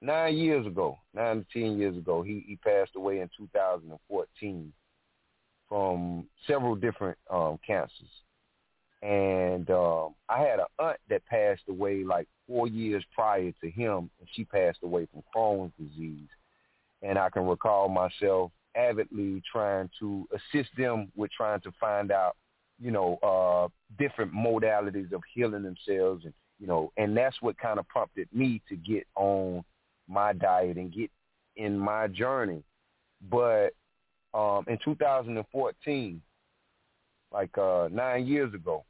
[0.00, 2.22] nine years ago, nine to ten years ago.
[2.22, 4.72] He he passed away in 2014
[5.68, 8.08] from several different um, cancers.
[9.02, 14.10] And um, I had an aunt that passed away like four years prior to him,
[14.18, 16.28] and she passed away from Crohn's disease.
[17.02, 22.36] And I can recall myself avidly trying to assist them with trying to find out
[22.84, 27.78] you know, uh, different modalities of healing themselves, and you know, and that's what kind
[27.78, 29.64] of prompted me to get on
[30.06, 31.10] my diet and get
[31.56, 32.62] in my journey.
[33.30, 33.70] But
[34.34, 36.20] um, in 2014,
[37.32, 38.84] like uh, nine years ago,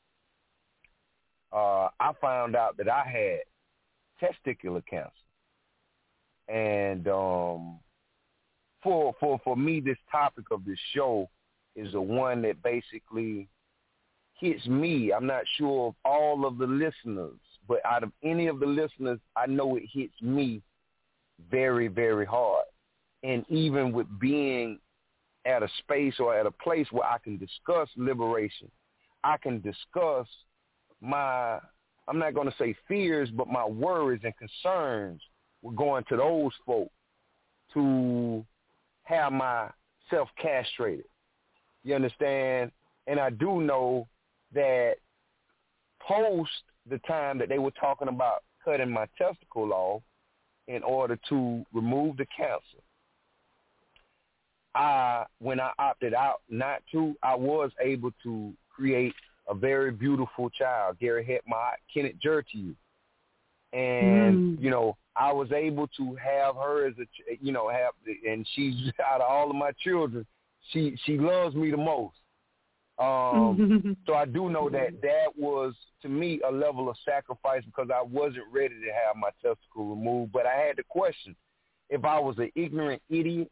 [1.52, 5.12] uh, I found out that I had testicular cancer,
[6.48, 7.78] and um,
[8.82, 11.31] for for for me, this topic of this show
[11.76, 13.48] is the one that basically
[14.38, 15.12] hits me.
[15.12, 17.38] I'm not sure of all of the listeners,
[17.68, 20.62] but out of any of the listeners, I know it hits me
[21.50, 22.64] very, very hard.
[23.22, 24.78] And even with being
[25.46, 28.70] at a space or at a place where I can discuss liberation,
[29.22, 30.26] I can discuss
[31.00, 31.58] my,
[32.08, 35.22] I'm not going to say fears, but my worries and concerns
[35.62, 36.90] with going to those folk
[37.72, 38.44] to
[39.04, 41.06] have myself castrated.
[41.82, 42.70] You understand?
[43.06, 44.08] And I do know
[44.55, 44.94] that
[46.00, 46.50] post
[46.89, 50.02] the time that they were talking about cutting my testicle off
[50.68, 52.83] in order to remove the cancer,
[54.74, 59.15] I when I opted out not to, I was able to create
[59.49, 60.99] a very beautiful child.
[61.00, 62.74] Gary my Kenneth Jer to you.
[63.73, 64.62] And, mm.
[64.62, 67.07] you know, I was able to have her as a,
[67.41, 67.92] you know, have,
[68.26, 68.74] and she's
[69.07, 70.26] out of all of my children,
[70.73, 72.16] she she loves me the most.
[72.98, 77.89] Um, so I do know that that was to me a level of sacrifice because
[77.92, 80.32] I wasn't ready to have my testicle removed.
[80.32, 81.34] But I had to question
[81.90, 83.50] if I was an ignorant idiot,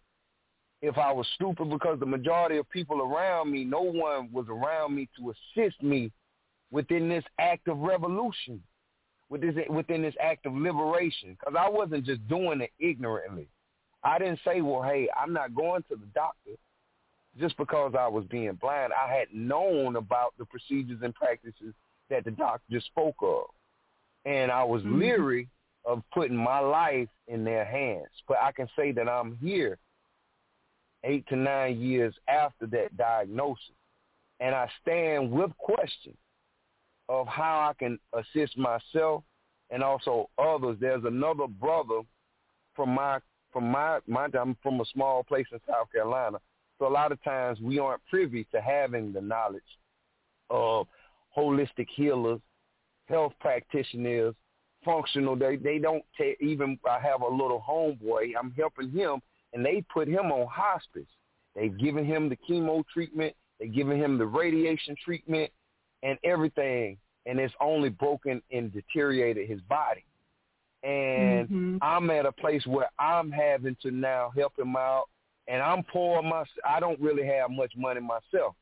[0.80, 4.94] if I was stupid because the majority of people around me, no one was around
[4.94, 6.10] me to assist me
[6.70, 8.62] within this act of revolution,
[9.28, 11.36] within this, within this act of liberation.
[11.38, 13.48] Because I wasn't just doing it ignorantly.
[14.04, 16.52] I didn't say, well, hey, I'm not going to the doctor
[17.38, 18.92] just because I was being blind.
[18.92, 21.74] I had known about the procedures and practices
[22.10, 23.44] that the doctor spoke of.
[24.24, 25.00] And I was mm-hmm.
[25.00, 25.48] leery
[25.84, 28.10] of putting my life in their hands.
[28.28, 29.78] But I can say that I'm here
[31.04, 33.74] eight to nine years after that diagnosis.
[34.40, 36.16] And I stand with question
[37.08, 39.24] of how I can assist myself
[39.70, 40.76] and also others.
[40.80, 42.02] There's another brother
[42.74, 43.18] from my
[43.52, 46.38] from my my I'm from a small place in South Carolina
[46.82, 49.62] so a lot of times we aren't privy to having the knowledge
[50.50, 50.88] of
[51.36, 52.40] holistic healers,
[53.08, 54.34] health practitioners,
[54.84, 55.36] functional.
[55.36, 56.80] They they don't t- even.
[56.90, 58.32] I have a little homeboy.
[58.36, 59.20] I'm helping him,
[59.52, 61.06] and they put him on hospice.
[61.54, 63.32] They've given him the chemo treatment.
[63.60, 65.52] They've given him the radiation treatment,
[66.02, 66.96] and everything.
[67.26, 70.04] And it's only broken and deteriorated his body.
[70.82, 71.76] And mm-hmm.
[71.80, 75.04] I'm at a place where I'm having to now help him out
[75.48, 76.48] and I'm poor myself.
[76.68, 78.54] I don't really have much money myself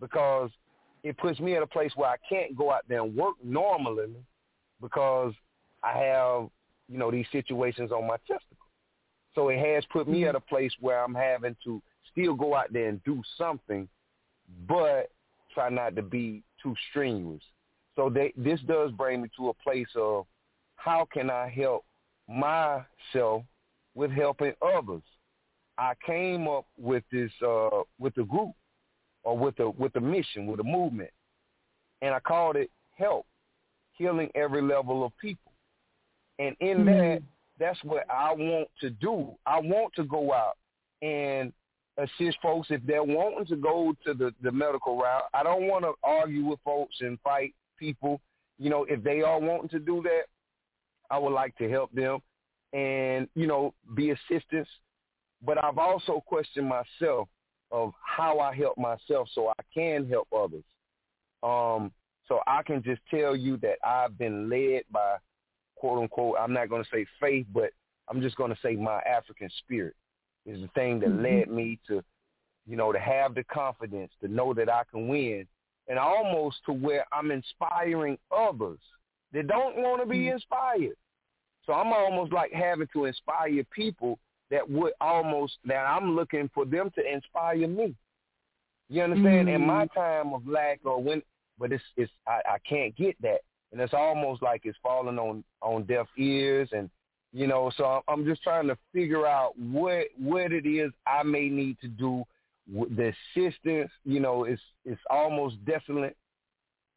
[0.00, 0.50] because
[1.02, 4.14] it puts me at a place where I can't go out there and work normally
[4.80, 5.32] because
[5.82, 6.48] I have,
[6.88, 8.56] you know, these situations on my testicle.
[9.34, 12.72] So it has put me at a place where I'm having to still go out
[12.72, 13.88] there and do something,
[14.66, 15.10] but
[15.54, 17.42] try not to be too strenuous.
[17.96, 20.26] So they, this does bring me to a place of
[20.76, 21.84] how can I help
[22.28, 23.44] myself
[23.94, 25.02] with helping others?
[25.80, 28.52] I came up with this uh, with the group
[29.24, 31.10] or with the with the mission, with the movement,
[32.02, 33.24] and I called it Help,
[33.92, 35.52] healing every level of people.
[36.38, 36.86] And in mm-hmm.
[36.86, 37.22] that,
[37.58, 39.32] that's what I want to do.
[39.46, 40.58] I want to go out
[41.00, 41.50] and
[41.96, 45.24] assist folks if they're wanting to go to the, the medical route.
[45.32, 48.20] I don't want to argue with folks and fight people.
[48.58, 50.24] You know, if they are wanting to do that,
[51.10, 52.20] I would like to help them
[52.74, 54.68] and, you know, be assistance
[55.44, 57.28] but I've also questioned myself
[57.70, 60.64] of how I help myself so I can help others.
[61.42, 61.92] Um,
[62.26, 65.16] so I can just tell you that I've been led by
[65.80, 67.70] quote unquote, I'm not going to say faith, but
[68.08, 69.94] I'm just going to say my African spirit
[70.46, 71.22] is the thing that mm-hmm.
[71.22, 72.02] led me to,
[72.66, 75.46] you know, to have the confidence to know that I can win
[75.88, 78.78] and almost to where I'm inspiring others
[79.32, 80.34] that don't want to be mm-hmm.
[80.34, 80.96] inspired.
[81.66, 84.18] So I'm almost like having to inspire people
[84.50, 87.94] that would almost that I'm looking for them to inspire me.
[88.88, 89.48] You understand?
[89.48, 89.54] Mm.
[89.54, 89.94] In my mm.
[89.94, 91.22] time of lack or when,
[91.58, 93.40] but it's it's I, I can't get that,
[93.72, 96.90] and it's almost like it's falling on on deaf ears, and
[97.32, 97.70] you know.
[97.76, 101.88] So I'm just trying to figure out what what it is I may need to
[101.88, 102.24] do.
[102.72, 106.16] The assistance, you know, it's it's almost desolate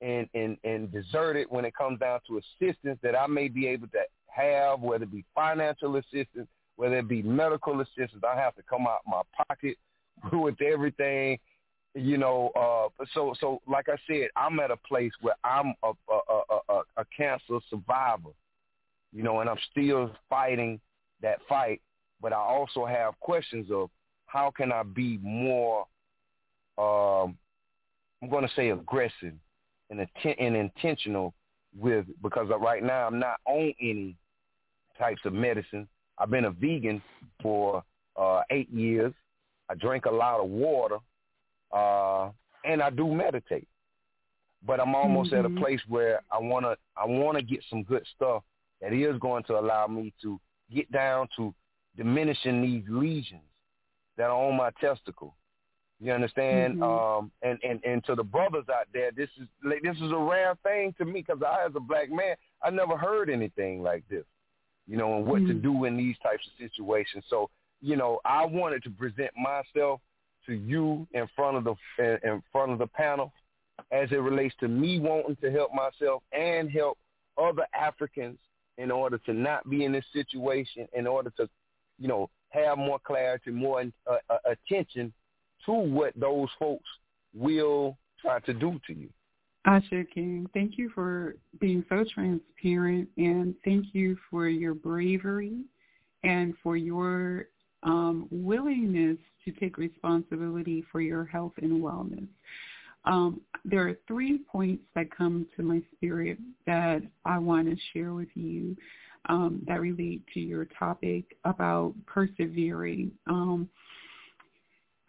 [0.02, 3.88] and and and deserted when it comes down to assistance that I may be able
[3.90, 8.64] to have, whether it be financial assistance whether it be medical assistance, I have to
[8.64, 9.78] come out my pocket
[10.32, 11.38] with everything,
[11.94, 12.52] you know.
[12.56, 16.82] Uh, so, so like I said, I'm at a place where I'm a, a, a,
[16.98, 18.30] a cancer survivor,
[19.12, 20.80] you know, and I'm still fighting
[21.22, 21.82] that fight.
[22.22, 23.90] But I also have questions of
[24.26, 25.82] how can I be more,
[26.78, 27.38] um,
[28.22, 29.34] I'm going to say aggressive
[29.90, 31.34] and, atten- and intentional
[31.78, 34.16] with, because right now I'm not on any
[34.98, 37.02] types of medicine I've been a vegan
[37.42, 37.84] for
[38.16, 39.14] uh, eight years.
[39.70, 40.98] I drink a lot of water,
[41.72, 42.30] uh,
[42.66, 43.68] and I do meditate.
[44.66, 45.40] But I'm almost mm-hmm.
[45.40, 45.64] at a mm-hmm.
[45.64, 48.44] place where I wanna I wanna get some good stuff
[48.82, 50.40] that is going to allow me to
[50.74, 51.54] get down to
[51.98, 53.42] diminishing these lesions
[54.18, 55.36] that are on my testicle.
[56.00, 56.76] You understand?
[56.76, 56.84] Mm-hmm.
[56.84, 59.48] Um, and, and, and to the brothers out there, this is
[59.82, 62.98] this is a rare thing to me because I, as a black man, I never
[62.98, 64.26] heard anything like this.
[64.88, 65.48] You know, and what mm-hmm.
[65.48, 67.24] to do in these types of situations.
[67.30, 67.50] So,
[67.82, 70.02] you know, I wanted to present myself
[70.46, 73.32] to you in front of the in front of the panel
[73.92, 76.98] as it relates to me wanting to help myself and help
[77.38, 78.38] other Africans
[78.78, 81.48] in order to not be in this situation, in order to,
[82.00, 85.14] you know, have more clarity, more uh, uh, attention
[85.66, 86.90] to what those folks
[87.34, 89.10] will try to do to you.
[89.66, 95.62] Asha King, thank you for being so transparent and thank you for your bravery
[96.24, 97.48] and for your
[97.84, 102.28] um, willingness to take responsibility for your health and wellness.
[103.06, 108.14] Um, there are three points that come to my spirit that I want to share
[108.14, 108.76] with you
[109.30, 113.12] um, that relate to your topic about persevering.
[113.28, 113.70] Um,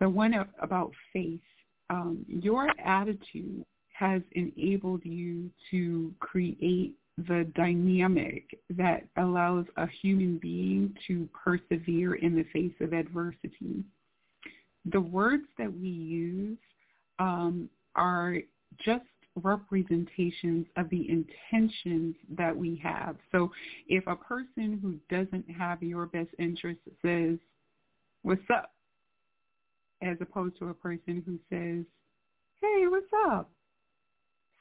[0.01, 1.41] the one about faith,
[1.91, 10.93] um, your attitude has enabled you to create the dynamic that allows a human being
[11.07, 13.85] to persevere in the face of adversity.
[14.93, 16.59] The words that we use
[17.21, 18.39] um, are
[18.85, 19.05] just
[19.43, 23.17] representations of the intentions that we have.
[23.31, 23.53] So
[23.89, 27.39] if a person who doesn't have your best interest says,
[28.23, 28.73] what's up?
[30.03, 31.85] As opposed to a person who says,
[32.61, 33.51] hey, what's up?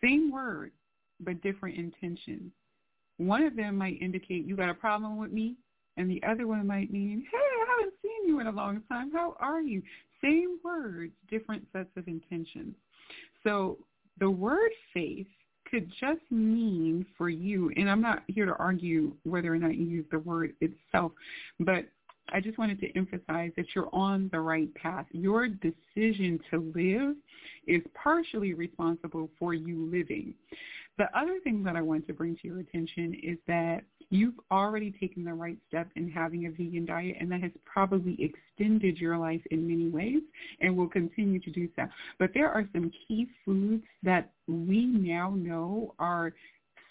[0.03, 0.72] Same word,
[1.19, 2.51] but different intentions.
[3.17, 5.56] One of them might indicate you got a problem with me,
[5.98, 9.11] and the other one might mean, hey, I haven't seen you in a long time.
[9.11, 9.82] How are you?
[10.22, 12.75] Same words, different sets of intentions.
[13.43, 13.77] So
[14.19, 15.27] the word faith
[15.69, 19.85] could just mean for you, and I'm not here to argue whether or not you
[19.85, 21.11] use the word itself,
[21.59, 21.85] but
[22.30, 25.06] I just wanted to emphasize that you're on the right path.
[25.11, 27.16] Your decision to live
[27.68, 30.34] is partially responsible for you living.
[30.98, 34.92] The other thing that I want to bring to your attention is that you've already
[34.92, 39.18] taken the right step in having a vegan diet, and that has probably extended your
[39.18, 40.22] life in many ways
[40.61, 41.84] and will continue to do so.
[42.19, 46.34] But there are some key foods that we now know are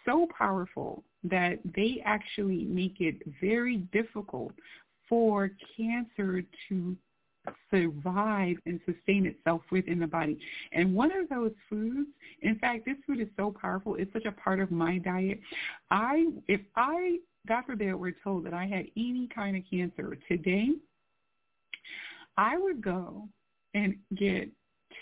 [0.04, 4.52] so powerful that they actually make it very difficult
[5.08, 6.96] for cancer to
[7.70, 10.38] survive and sustain itself within the body.
[10.72, 12.08] And one of those foods,
[12.42, 13.96] in fact, this food is so powerful.
[13.96, 15.40] It's such a part of my diet.
[15.90, 20.68] I, if I, God forbid, were told that I had any kind of cancer today,
[22.36, 23.28] I would go
[23.74, 24.48] and get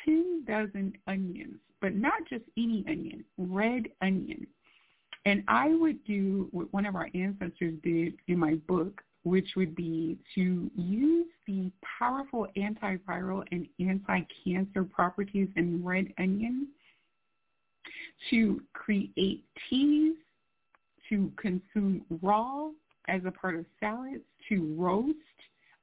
[0.04, 4.46] 10 dozen onions, but not just any onion, red onion.
[5.26, 9.74] And I would do what one of our ancestors did in my book which would
[9.74, 16.68] be to use the powerful antiviral and anti-cancer properties in red onion
[18.31, 20.15] to create teas,
[21.08, 22.68] to consume raw
[23.08, 25.16] as a part of salads, to roast.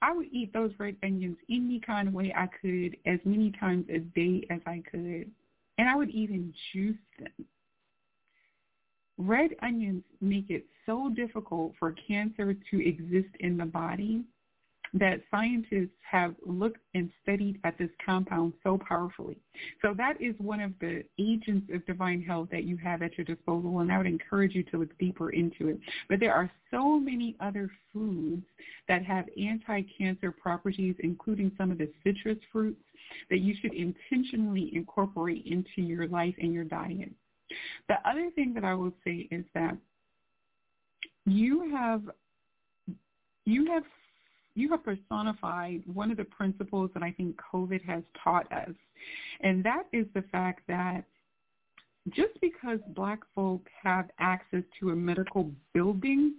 [0.01, 3.85] I would eat those red onions any kind of way I could, as many times
[3.89, 5.29] a day as I could.
[5.77, 7.45] And I would even juice them.
[9.17, 14.23] Red onions make it so difficult for cancer to exist in the body
[14.93, 19.37] that scientists have looked and studied at this compound so powerfully.
[19.81, 23.25] So that is one of the agents of divine health that you have at your
[23.25, 25.79] disposal, and I would encourage you to look deeper into it.
[26.07, 28.45] But there are so many other foods
[28.87, 32.81] that have anti-cancer properties, including some of the citrus fruits,
[33.29, 37.11] that you should intentionally incorporate into your life and your diet.
[37.87, 39.77] The other thing that I will say is that
[41.25, 42.03] you have
[43.45, 43.83] you have
[44.55, 48.73] you have personified one of the principles that I think COVID has taught us,
[49.41, 51.03] and that is the fact that
[52.09, 56.35] just because black folk have access to a medical building,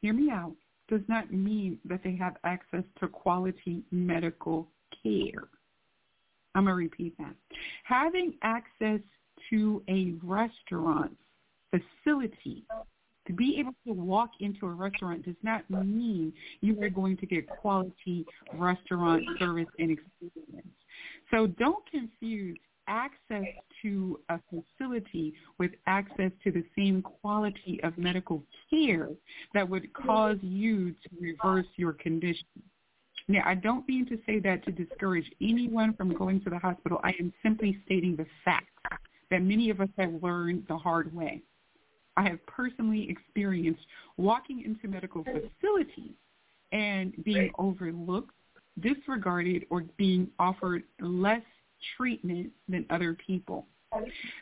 [0.00, 0.54] hear me out,
[0.88, 4.68] does not mean that they have access to quality medical
[5.02, 5.48] care.
[6.54, 7.34] I'm going to repeat that.
[7.84, 9.00] Having access
[9.50, 11.16] to a restaurant
[11.70, 12.64] facility
[13.26, 17.26] to be able to walk into a restaurant does not mean you are going to
[17.26, 20.68] get quality restaurant service and experience.
[21.30, 23.44] So don't confuse access
[23.80, 29.08] to a facility with access to the same quality of medical care
[29.54, 32.44] that would cause you to reverse your condition.
[33.26, 37.00] Now, I don't mean to say that to discourage anyone from going to the hospital.
[37.02, 38.68] I am simply stating the fact
[39.34, 41.42] that many of us have learned the hard way.
[42.16, 43.80] I have personally experienced
[44.16, 46.14] walking into medical facilities
[46.70, 48.30] and being overlooked,
[48.78, 51.42] disregarded, or being offered less
[51.96, 53.66] treatment than other people.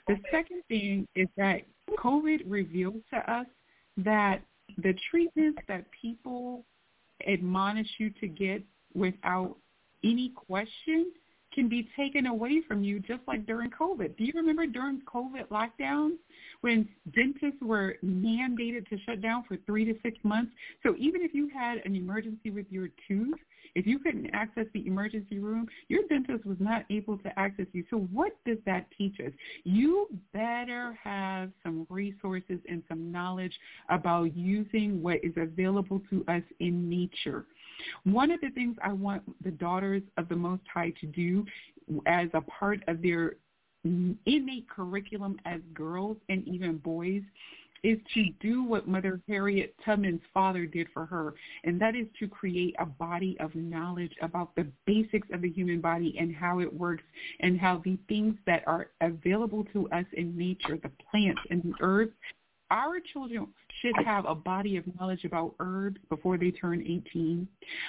[0.08, 1.62] The second thing is that
[1.98, 3.46] COVID revealed to us
[3.96, 4.42] that
[4.76, 6.66] the treatments that people
[7.26, 8.62] admonish you to get
[8.94, 9.56] without
[10.04, 11.12] any question
[11.52, 14.16] can be taken away from you just like during COVID.
[14.16, 16.16] Do you remember during COVID lockdowns
[16.60, 20.52] when dentists were mandated to shut down for three to six months?
[20.82, 23.38] So even if you had an emergency with your tooth,
[23.74, 27.84] if you couldn't access the emergency room, your dentist was not able to access you.
[27.90, 29.32] So what does that teach us?
[29.64, 33.52] You better have some resources and some knowledge
[33.88, 37.46] about using what is available to us in nature.
[38.04, 41.44] One of the things I want the daughters of the Most High to do
[42.06, 43.36] as a part of their
[43.84, 47.22] innate curriculum as girls and even boys
[47.82, 51.34] is to do what Mother Harriet Tubman's father did for her,
[51.64, 55.80] and that is to create a body of knowledge about the basics of the human
[55.80, 57.02] body and how it works
[57.40, 61.74] and how the things that are available to us in nature, the plants and the
[61.80, 62.12] herbs,
[62.72, 63.46] our children
[63.80, 67.46] should have a body of knowledge about herbs before they turn 18,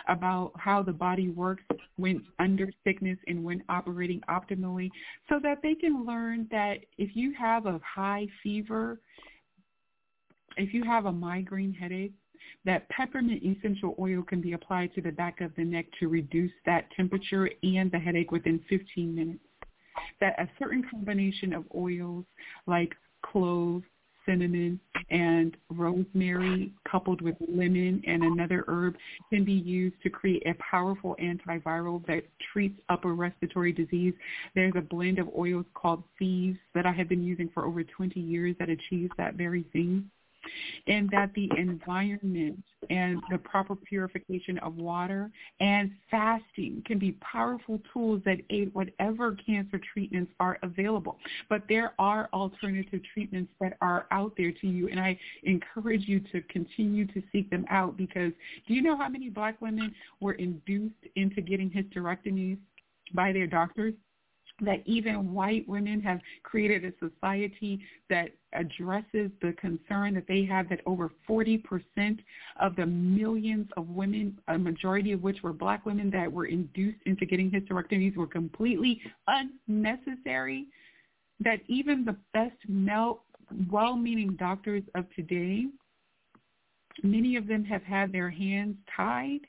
[0.07, 1.63] about how the body works
[1.95, 4.91] when under sickness and when operating optimally,
[5.27, 8.99] so that they can learn that if you have a high fever
[10.57, 12.13] if you have a migraine headache,
[12.65, 16.51] that peppermint essential oil can be applied to the back of the neck to reduce
[16.65, 19.39] that temperature and the headache within 15 minutes.
[20.19, 22.25] That a certain combination of oils
[22.67, 22.93] like
[23.25, 23.83] clove,
[24.25, 24.79] cinnamon,
[25.09, 28.95] and rosemary coupled with lemon and another herb
[29.29, 34.13] can be used to create a powerful antiviral that treats upper respiratory disease.
[34.55, 38.19] There's a blend of oils called Thieves that I have been using for over 20
[38.19, 40.09] years that achieves that very thing
[40.87, 47.79] and that the environment and the proper purification of water and fasting can be powerful
[47.91, 51.17] tools that aid whatever cancer treatments are available.
[51.49, 56.19] But there are alternative treatments that are out there to you, and I encourage you
[56.31, 58.31] to continue to seek them out because
[58.67, 62.57] do you know how many black women were induced into getting hysterectomies
[63.13, 63.93] by their doctors?
[64.61, 70.69] That even white women have created a society that addresses the concern that they have
[70.69, 71.63] that over 40%
[72.59, 76.99] of the millions of women, a majority of which were black women that were induced
[77.05, 80.67] into getting hysterectomies were completely unnecessary,
[81.39, 82.55] that even the best
[83.71, 85.65] well-meaning doctors of today,
[87.01, 89.41] many of them have had their hands tied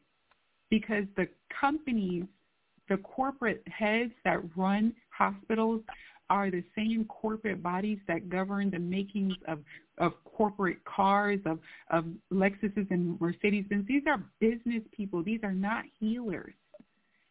[0.70, 1.28] because the
[1.60, 2.24] companies
[2.88, 5.80] the corporate heads that run hospitals
[6.30, 9.58] are the same corporate bodies that govern the makings of,
[9.98, 11.58] of corporate cars, of,
[11.90, 13.86] of Lexuses and Mercedes-Benz.
[13.86, 15.22] These are business people.
[15.22, 16.54] These are not healers.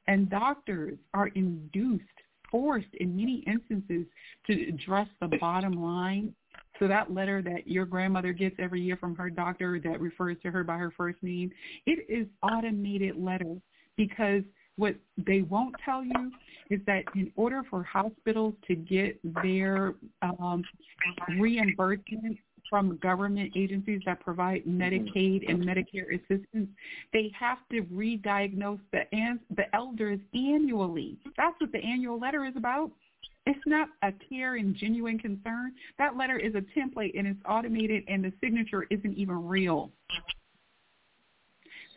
[0.07, 2.03] And doctors are induced,
[2.51, 4.05] forced in many instances
[4.47, 6.33] to address the bottom line.
[6.79, 10.51] So that letter that your grandmother gets every year from her doctor that refers to
[10.51, 11.51] her by her first name,
[11.85, 13.55] it is automated letter
[13.97, 14.43] because–
[14.77, 16.31] what they won't tell you
[16.69, 20.63] is that in order for hospitals to get their um,
[21.39, 22.37] reimbursement
[22.69, 26.69] from government agencies that provide Medicaid and Medicare assistance,
[27.11, 29.01] they have to re-diagnose the,
[29.55, 31.17] the elders annually.
[31.37, 32.91] That's what the annual letter is about.
[33.45, 35.73] It's not a care and genuine concern.
[35.99, 39.91] That letter is a template and it's automated and the signature isn't even real.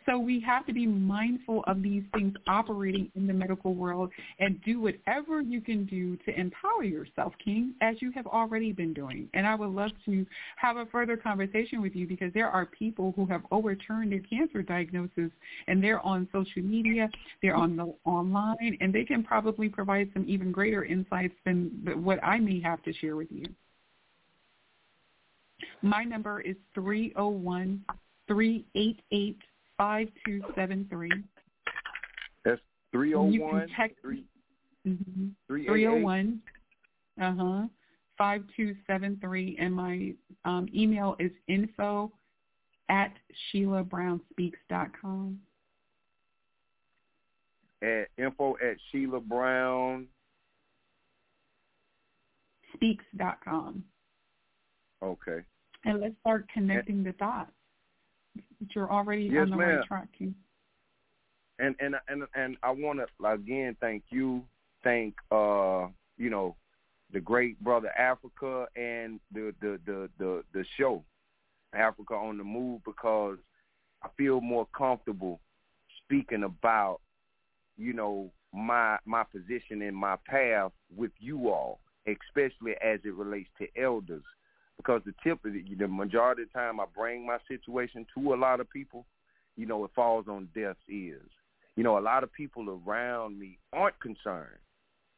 [0.07, 4.61] So we have to be mindful of these things operating in the medical world and
[4.63, 9.27] do whatever you can do to empower yourself, King, as you have already been doing.
[9.33, 13.11] And I would love to have a further conversation with you because there are people
[13.17, 15.29] who have overturned their cancer diagnosis
[15.67, 17.09] and they're on social media,
[17.41, 21.69] they're on the online, and they can probably provide some even greater insights than
[22.01, 23.45] what I may have to share with you.
[25.81, 27.83] My number is 301
[28.27, 29.37] 388
[29.77, 31.11] 5273.
[32.43, 33.67] That's 301?
[33.75, 35.27] Text, mm-hmm.
[35.47, 36.39] 301.
[37.21, 37.67] Uh-huh.
[38.17, 39.57] 5273.
[39.59, 40.13] And my
[40.45, 42.11] um, email is info
[42.89, 43.13] at
[43.53, 45.39] SheilaBrownSpeaks.com.
[47.83, 50.07] At info at Sheila Brown.
[52.73, 53.83] Speaks.com.
[55.03, 55.39] Okay.
[55.85, 57.51] And let's start connecting the dots.
[58.73, 59.77] You're already yes, on the ma'am.
[59.77, 60.09] right track.
[61.59, 64.43] and and and and I want to again thank you,
[64.83, 65.87] thank uh
[66.17, 66.55] you know
[67.13, 71.03] the great brother Africa and the the the the, the show
[71.73, 73.37] Africa on the Move because
[74.03, 75.39] I feel more comfortable
[76.03, 76.99] speaking about
[77.77, 83.49] you know my my position and my path with you all, especially as it relates
[83.59, 84.23] to elders,
[84.77, 88.35] because the tip of the, majority of the time I bring my situation to a
[88.35, 89.05] lot of people,
[89.55, 91.29] you know, it falls on deaf ears.
[91.75, 94.59] You know, a lot of people around me aren't concerned.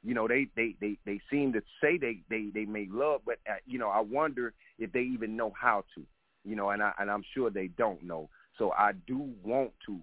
[0.03, 3.39] You know, they they they they seem to say they they they may love, but
[3.49, 6.05] uh, you know, I wonder if they even know how to.
[6.45, 8.29] You know, and I and I'm sure they don't know.
[8.57, 9.99] So I do want to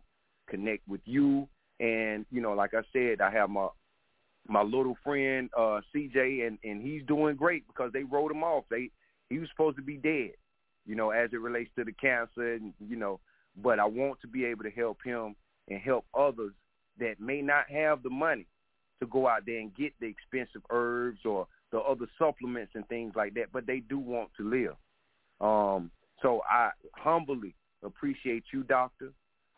[0.48, 1.48] connect with you
[1.80, 3.68] and you know, like I said, I have my
[4.48, 8.64] my little friend uh CJ and and he's doing great because they wrote him off.
[8.70, 8.90] They
[9.30, 10.32] he was supposed to be dead,
[10.86, 13.20] you know, as it relates to the cancer and you know,
[13.62, 15.34] but I want to be able to help him
[15.68, 16.52] and help others
[16.98, 18.46] that may not have the money
[19.00, 23.12] to go out there and get the expensive herbs or the other supplements and things
[23.16, 24.76] like that, but they do want to live.
[25.40, 25.90] Um
[26.22, 29.12] so I humbly appreciate you, doctor.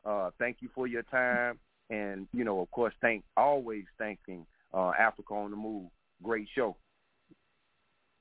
[0.05, 1.59] Uh thank you for your time
[1.91, 5.89] and you know, of course, thank always thanking uh, Africa on the Move.
[6.23, 6.77] Great show.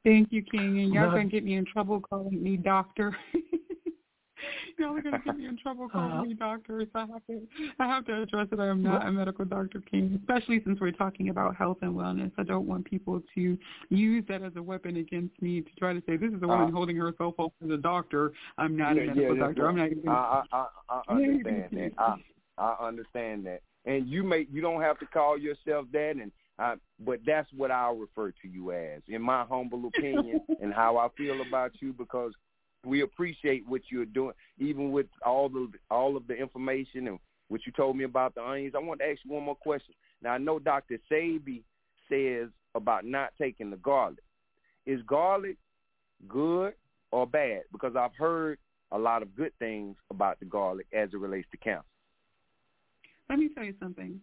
[0.07, 0.79] Thank you, King.
[0.79, 3.13] And y'all gonna get me in trouble calling me doctor.
[4.79, 6.81] y'all are gonna get me in trouble calling uh, me doctor.
[6.93, 7.41] So I have to,
[7.77, 10.17] I have to address that I am not a medical doctor, King.
[10.21, 12.31] Especially since we're talking about health and wellness.
[12.37, 13.57] I don't want people to
[13.89, 16.69] use that as a weapon against me to try to say this is a woman
[16.69, 18.31] uh, holding herself up as a doctor.
[18.57, 19.67] I'm not yeah, a medical yeah, doctor.
[19.67, 20.07] I'm not even.
[20.07, 21.91] I, I, I, I understand that.
[21.97, 22.15] I,
[22.57, 23.59] I understand that.
[23.83, 27.69] And you may you don't have to call yourself that and I, but that's what
[27.71, 31.93] I'll refer to you as, in my humble opinion, and how I feel about you,
[31.93, 32.33] because
[32.85, 37.19] we appreciate what you're doing, even with all the all of the information and
[37.49, 38.73] what you told me about the onions.
[38.75, 39.93] I want to ask you one more question.
[40.21, 40.99] Now I know Dr.
[41.11, 41.63] Sebi
[42.09, 44.23] says about not taking the garlic.
[44.85, 45.57] Is garlic
[46.27, 46.73] good
[47.11, 47.63] or bad?
[47.71, 48.57] Because I've heard
[48.91, 51.83] a lot of good things about the garlic as it relates to cancer.
[53.29, 54.21] Let me tell you something.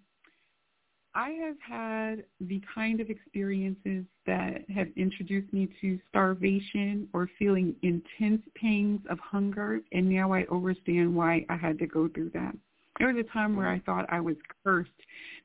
[1.14, 7.76] I have had the kind of experiences that have introduced me to starvation or feeling
[7.82, 12.56] intense pangs of hunger, and now I understand why I had to go through that.
[12.98, 14.90] There was a time where I thought I was cursed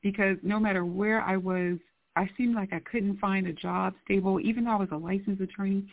[0.02, 1.78] because no matter where I was
[2.16, 5.40] I seemed like I couldn't find a job stable, even though I was a licensed
[5.40, 5.86] attorney.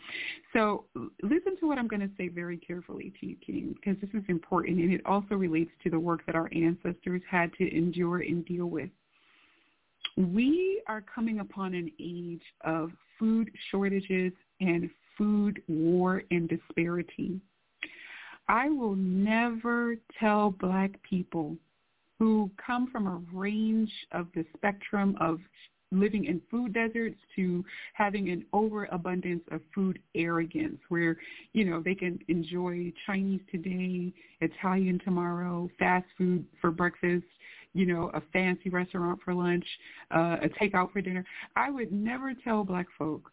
[0.52, 0.84] So
[1.22, 4.28] listen to what I'm going to say very carefully to you, King, because this is
[4.28, 8.44] important, and it also relates to the work that our ancestors had to endure and
[8.44, 8.90] deal with.
[10.18, 12.90] We are coming upon an age of
[13.20, 17.40] food shortages and food war and disparity.
[18.48, 21.56] I will never tell black people
[22.18, 25.38] who come from a range of the spectrum of
[25.92, 31.16] living in food deserts to having an overabundance of food arrogance where,
[31.52, 37.24] you know, they can enjoy Chinese today, Italian tomorrow, fast food for breakfast,
[37.74, 39.64] you know, a fancy restaurant for lunch,
[40.14, 41.24] uh, a takeout for dinner.
[41.56, 43.30] I would never tell black folk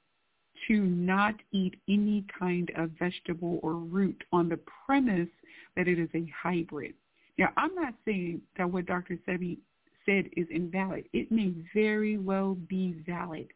[0.67, 5.29] to not eat any kind of vegetable or root on the premise
[5.75, 6.93] that it is a hybrid.
[7.37, 9.19] Now, I'm not saying that what Dr.
[9.27, 9.57] Sebi
[10.05, 11.05] said is invalid.
[11.13, 13.47] It may very well be valid.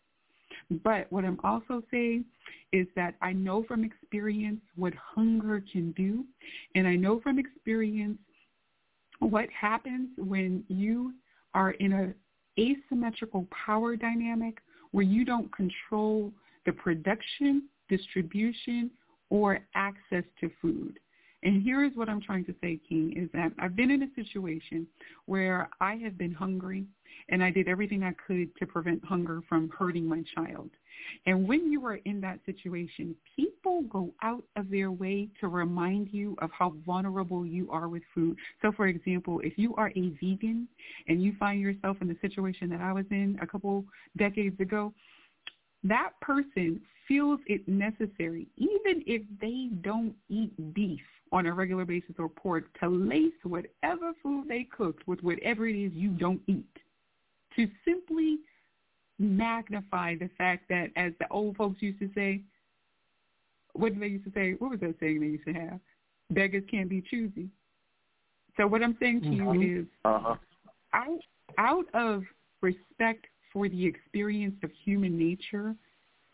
[0.83, 2.25] But what I'm also saying
[2.73, 6.25] is that I know from experience what hunger can do,
[6.75, 8.17] and I know from experience
[9.19, 11.13] what happens when you
[11.53, 12.13] are in a
[12.59, 14.57] asymmetrical power dynamic
[14.91, 16.31] where you don't control
[16.65, 18.89] the production, distribution,
[19.29, 20.99] or access to food.
[21.43, 24.13] And here is what I'm trying to say, King, is that I've been in a
[24.15, 24.85] situation
[25.25, 26.85] where I have been hungry
[27.29, 30.69] and I did everything I could to prevent hunger from hurting my child.
[31.25, 36.09] And when you are in that situation, people go out of their way to remind
[36.11, 38.37] you of how vulnerable you are with food.
[38.61, 40.67] So for example, if you are a vegan
[41.07, 43.85] and you find yourself in the situation that I was in a couple
[44.17, 44.93] decades ago,
[45.83, 51.01] that person feels it necessary, even if they don't eat beef
[51.33, 55.75] on a regular basis or pork, to lace whatever food they cooked with whatever it
[55.75, 56.65] is you don't eat.
[57.57, 58.37] To simply
[59.17, 62.41] magnify the fact that, as the old folks used to say,
[63.73, 64.53] what did they used to say?
[64.59, 65.79] What was that saying they used to have?
[66.31, 67.49] Beggars can't be choosy.
[68.55, 69.61] So what I'm saying to mm-hmm.
[69.61, 70.35] you is, uh-huh.
[70.93, 71.19] out,
[71.57, 72.23] out of
[72.61, 75.75] respect for the experience of human nature,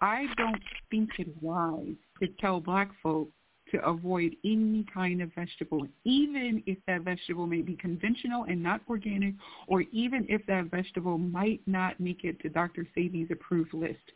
[0.01, 3.29] I don't think it wise to tell black folk
[3.71, 8.81] to avoid any kind of vegetable, even if that vegetable may be conventional and not
[8.87, 9.33] organic,
[9.67, 12.87] or even if that vegetable might not make it to Dr.
[12.95, 14.11] Sebi's approved list.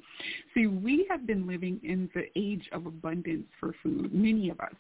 [0.54, 4.76] See, we have been living in the age of abundance for food, many of us.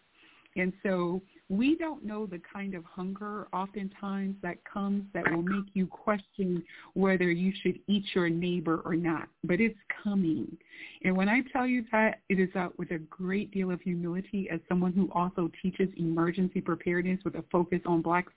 [0.59, 5.65] And so we don't know the kind of hunger oftentimes that comes that will make
[5.73, 6.63] you question
[6.93, 9.29] whether you should eat your neighbor or not.
[9.43, 10.55] But it's coming.
[11.03, 14.49] And when I tell you that, it is out with a great deal of humility
[14.51, 18.27] as someone who also teaches emergency preparedness with a focus on black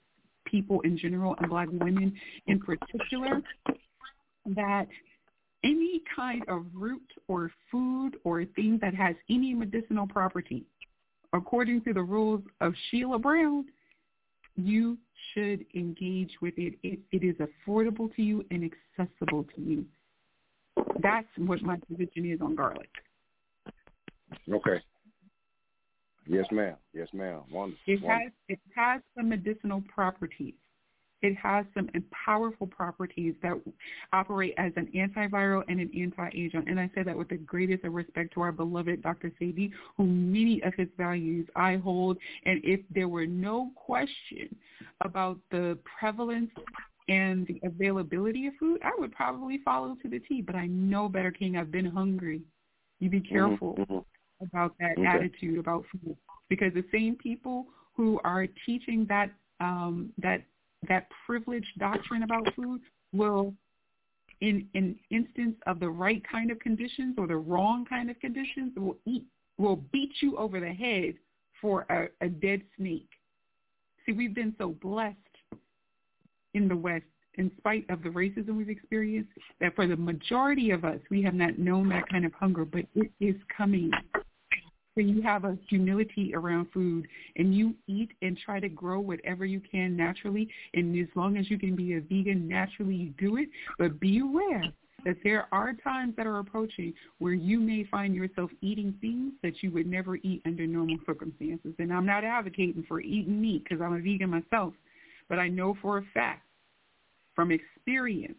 [0.45, 2.13] people in general and black women
[2.47, 3.41] in particular,
[4.45, 4.87] that
[5.63, 10.65] any kind of root or food or thing that has any medicinal property
[11.33, 13.65] according to the rules of Sheila Brown,
[14.55, 14.97] you
[15.33, 16.75] should engage with it.
[16.83, 16.99] it.
[17.11, 19.85] It is affordable to you and accessible to you.
[21.01, 22.89] That's what my position is on garlic.
[24.51, 24.81] Okay.
[26.25, 26.75] Yes, ma'am.
[26.93, 27.41] Yes, ma'am.
[27.51, 27.81] Wonderful.
[27.85, 30.53] It has it has some medicinal properties
[31.23, 31.89] it has some
[32.25, 33.53] powerful properties that
[34.11, 36.67] operate as an antiviral and an anti-agent.
[36.67, 39.31] And I say that with the greatest of respect to our beloved Dr.
[39.41, 42.17] Sebi, who many of his values I hold.
[42.43, 44.53] And if there were no question
[45.01, 46.51] about the prevalence
[47.07, 50.41] and the availability of food, I would probably follow to the T.
[50.41, 51.55] But I know better, King.
[51.55, 52.41] I've been hungry.
[52.99, 54.05] You be Mm-hmm, careful
[54.41, 55.07] about that Okay.
[55.07, 56.17] attitude about food,
[56.49, 60.43] because the same people who are teaching that um, that
[60.87, 62.81] that privileged doctrine about food
[63.11, 63.53] will
[64.41, 68.73] in an instance of the right kind of conditions or the wrong kind of conditions
[68.75, 69.25] will eat
[69.57, 71.13] will beat you over the head
[71.61, 73.07] for a, a dead snake.
[74.05, 75.15] See, we've been so blessed
[76.55, 77.05] in the West
[77.35, 81.33] in spite of the racism we've experienced that for the majority of us we have
[81.33, 83.91] not known that kind of hunger, but it is coming
[84.95, 89.45] when you have a humility around food and you eat and try to grow whatever
[89.45, 93.37] you can naturally, and as long as you can be a vegan naturally, you do
[93.37, 93.49] it.
[93.77, 94.63] But be aware
[95.05, 99.61] that there are times that are approaching where you may find yourself eating things that
[99.61, 101.73] you would never eat under normal circumstances.
[101.79, 104.73] And I'm not advocating for eating meat because I'm a vegan myself,
[105.27, 106.43] but I know for a fact
[107.35, 108.37] from experience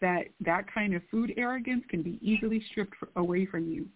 [0.00, 3.86] that that kind of food arrogance can be easily stripped away from you.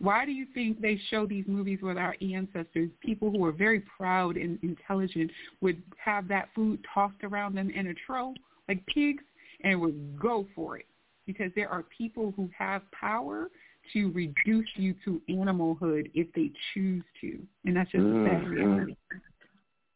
[0.00, 2.90] Why do you think they show these movies with our ancestors?
[3.00, 7.88] People who are very proud and intelligent would have that food tossed around them in
[7.88, 8.36] a trough
[8.68, 9.24] like pigs
[9.64, 10.86] and would go for it
[11.26, 13.48] because there are people who have power
[13.92, 18.50] to reduce you to animalhood if they choose to, and that's just a sad Mm,
[18.50, 18.96] reality.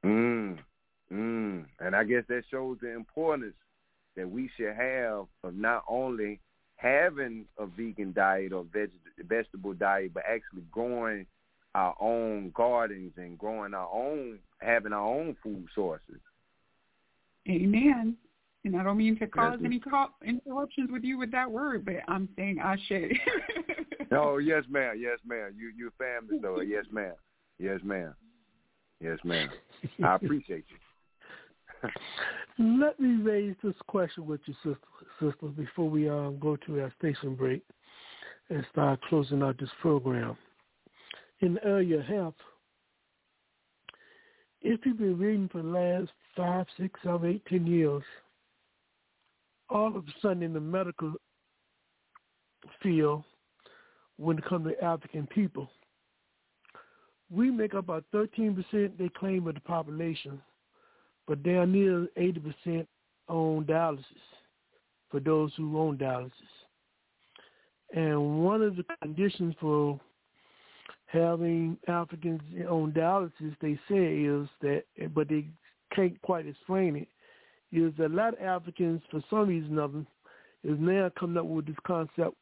[0.05, 0.59] Mm,
[1.13, 1.65] mm.
[1.81, 3.55] And I guess that shows the importance
[4.17, 6.41] that we should have of not only
[6.83, 8.91] having a vegan diet or veg-
[9.29, 11.25] vegetable diet, but actually growing
[11.75, 16.21] our own gardens and growing our own, having our own food sources.
[17.49, 18.17] Amen.
[18.65, 19.67] And I don't mean to cause Yes.
[19.67, 23.13] any co- interruptions with you with that word, but I'm saying I should.
[24.15, 24.97] Oh yes, ma'am.
[24.99, 25.55] Yes, ma'am.
[25.57, 26.61] You you family though.
[26.61, 27.15] Yes, ma'am.
[27.59, 28.15] Yes, ma'am.
[29.01, 29.49] Yes, ma'am.
[30.05, 30.77] I appreciate you.
[32.59, 34.79] Let me raise this question with you, sister,
[35.21, 37.63] sister, before we um, go to our station break
[38.51, 40.37] and start closing out this program.
[41.41, 42.35] In the area health,
[44.61, 48.03] if you've been reading for the last five, six, seven, eight, ten years,
[49.69, 51.15] all of a sudden in the medical
[52.83, 53.25] field,
[54.19, 55.69] when it comes to African people,
[57.31, 58.65] we make up about 13%
[58.99, 60.41] they claim of the population
[61.27, 62.87] but they are near 80%
[63.29, 64.05] on dialysis
[65.11, 66.31] for those who own dialysis.
[67.95, 70.01] And one of the conditions for
[71.07, 74.85] having Africans on dialysis, they say, is that,
[75.15, 75.47] but they
[75.95, 77.09] can't quite explain it,
[77.71, 80.07] is that a lot of Africans, for some reason or other,
[80.65, 82.35] is now coming up with this concept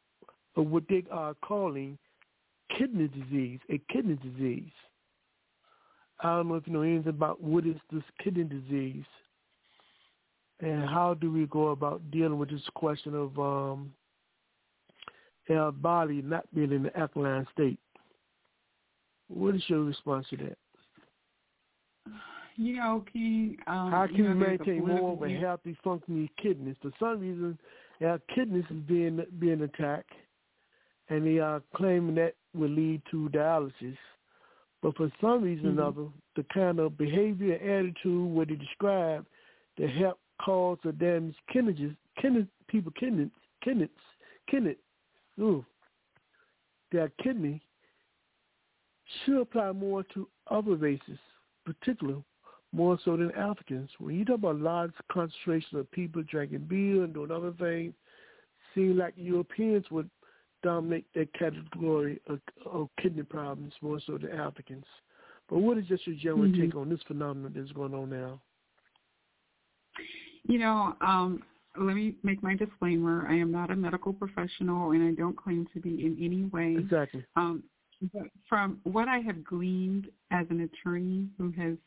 [0.55, 1.97] of what they are calling
[2.77, 4.71] kidney disease, a kidney disease.
[6.23, 9.05] I don't know if you know anything about what is this kidney disease
[10.59, 13.91] and how do we go about dealing with this question of um,
[15.49, 17.79] our body not being in the alkaline state.
[19.27, 20.57] What is your response to that?
[22.57, 23.57] you know, King.
[23.67, 26.75] Um, How you can know, we there's a maintain more of a healthy, functioning kidneys?
[26.81, 27.57] For some reason,
[28.05, 30.11] our kidneys is being being attacked,
[31.09, 33.97] and they are claiming that will lead to dialysis.
[34.81, 35.87] But for some reason or Mhm.
[35.87, 39.27] other, the kind of behavior and attitude what they described
[39.77, 43.89] to help cause or damage kidneys, kidney, people kidneys, kidneys,
[44.47, 44.75] kidney,
[45.39, 45.63] ooh,
[46.89, 47.61] their kidney
[49.05, 51.19] should apply more to other races,
[51.65, 52.23] particularly
[52.71, 53.89] more so than Africans.
[53.99, 57.93] When you talk about large concentration of people drinking beer and doing other things,
[58.73, 60.09] seem like Europeans would
[60.63, 64.85] dominate that category of, of kidney problems more so than Africans.
[65.49, 66.61] But what is just your general mm-hmm.
[66.61, 68.41] take on this phenomenon that's going on now?
[70.43, 71.43] You know, um,
[71.79, 73.27] let me make my disclaimer.
[73.29, 76.75] I am not a medical professional, and I don't claim to be in any way.
[76.79, 77.23] Exactly.
[77.35, 77.63] Um,
[78.13, 81.77] but from what I have gleaned as an attorney who has,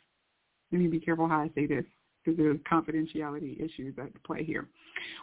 [0.71, 1.85] let me be careful how I say this
[2.25, 4.69] because there's confidentiality issues at play here.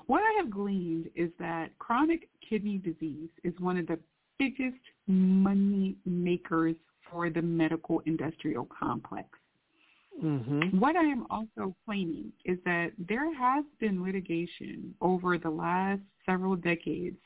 [0.08, 4.00] What I have gleaned is that chronic kidney disease is one of the
[4.38, 6.76] biggest money makers
[7.10, 9.28] for the medical industrial complex.
[10.24, 10.80] Mm-hmm.
[10.80, 16.56] What I am also claiming is that there has been litigation over the last several
[16.56, 17.18] decades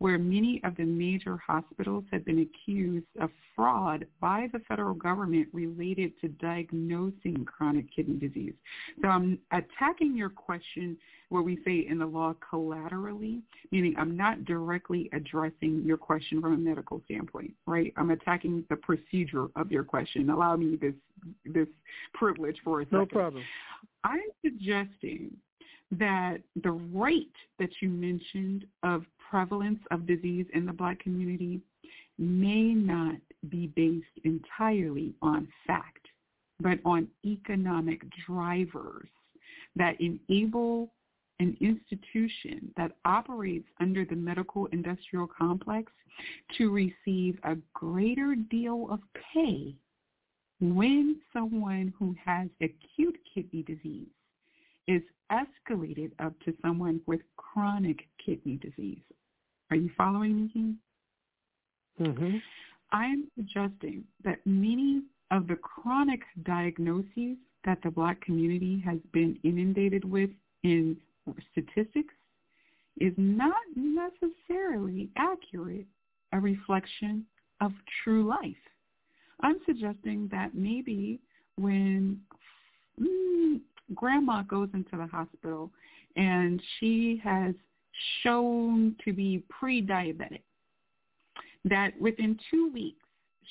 [0.00, 5.46] where many of the major hospitals have been accused of fraud by the federal government
[5.52, 8.54] related to diagnosing chronic kidney disease.
[9.02, 10.96] So I'm attacking your question,
[11.28, 16.54] where we say in the law, collaterally, meaning I'm not directly addressing your question from
[16.54, 17.92] a medical standpoint, right?
[17.98, 20.30] I'm attacking the procedure of your question.
[20.30, 20.94] Allow me this
[21.44, 21.68] this
[22.14, 22.98] privilege for a second.
[22.98, 23.44] No problem.
[24.04, 25.36] I'm suggesting
[25.92, 31.60] that the rate that you mentioned of prevalence of disease in the black community
[32.18, 33.16] may not
[33.48, 36.06] be based entirely on fact,
[36.60, 39.08] but on economic drivers
[39.76, 40.90] that enable
[41.38, 45.90] an institution that operates under the medical industrial complex
[46.58, 49.00] to receive a greater deal of
[49.32, 49.74] pay
[50.60, 54.08] when someone who has acute kidney disease
[54.86, 55.00] is
[55.32, 59.00] escalated up to someone with chronic kidney disease.
[59.70, 60.74] Are you following me?
[62.00, 62.36] Mm-hmm.
[62.92, 70.04] I'm suggesting that many of the chronic diagnoses that the black community has been inundated
[70.04, 70.30] with
[70.64, 70.96] in
[71.52, 72.14] statistics
[73.00, 75.86] is not necessarily accurate
[76.32, 77.24] a reflection
[77.60, 78.54] of true life.
[79.42, 81.20] I'm suggesting that maybe
[81.56, 82.20] when
[83.00, 83.60] mm,
[83.94, 85.70] grandma goes into the hospital
[86.16, 87.54] and she has
[88.22, 90.42] shown to be pre-diabetic,
[91.64, 93.04] that within two weeks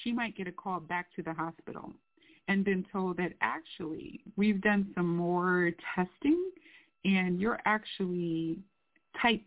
[0.04, 1.92] she might get a call back to the hospital
[2.48, 6.52] and been told that actually we've done some more testing
[7.06, 8.58] and you're actually
[9.22, 9.44] type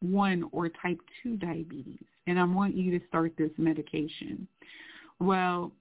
[0.00, 4.46] 1 or type 2 diabetes and I want you to start this medication.
[5.18, 5.72] Well,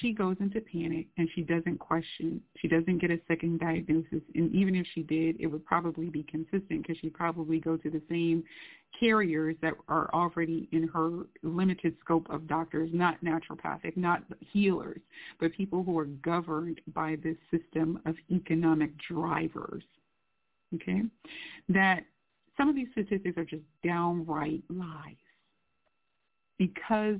[0.00, 2.40] she goes into panic and she doesn't question.
[2.58, 4.20] She doesn't get a second diagnosis.
[4.34, 7.90] And even if she did, it would probably be consistent because she'd probably go to
[7.90, 8.44] the same
[8.98, 14.22] carriers that are already in her limited scope of doctors, not naturopathic, not
[14.52, 15.00] healers,
[15.40, 19.82] but people who are governed by this system of economic drivers.
[20.74, 21.02] Okay?
[21.68, 22.04] That
[22.56, 25.16] some of these statistics are just downright lies
[26.58, 27.16] because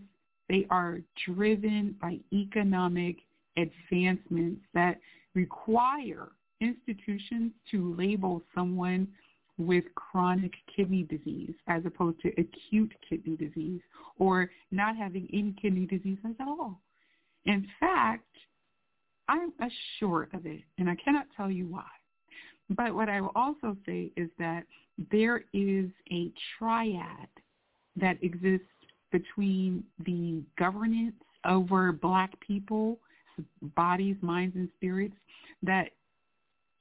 [0.49, 3.17] they are driven by economic
[3.57, 4.99] advancements that
[5.35, 6.29] require
[6.61, 9.09] institutions to label someone
[9.59, 13.81] with chronic kidney disease as opposed to acute kidney disease
[14.19, 16.81] or not having any kidney disease at all.
[17.47, 18.25] In fact,
[19.29, 21.85] I'm assured of it, and I cannot tell you why.
[22.71, 24.65] But what I will also say is that
[25.11, 27.29] there is a triad
[27.97, 28.67] that exists
[29.15, 31.15] between the governance
[31.47, 32.99] over black people,
[33.77, 35.15] bodies, minds, and spirits
[35.63, 35.91] that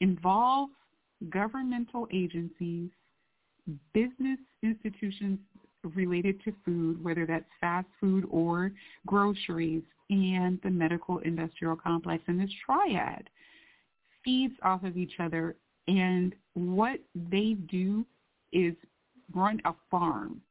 [0.01, 0.73] involves
[1.29, 2.89] governmental agencies,
[3.93, 5.37] business institutions
[5.93, 8.71] related to food, whether that's fast food or
[9.05, 12.23] groceries, and the medical industrial complex.
[12.25, 13.29] And this triad
[14.25, 15.55] feeds off of each other.
[15.87, 18.03] And what they do
[18.51, 18.73] is
[19.35, 20.41] run a farm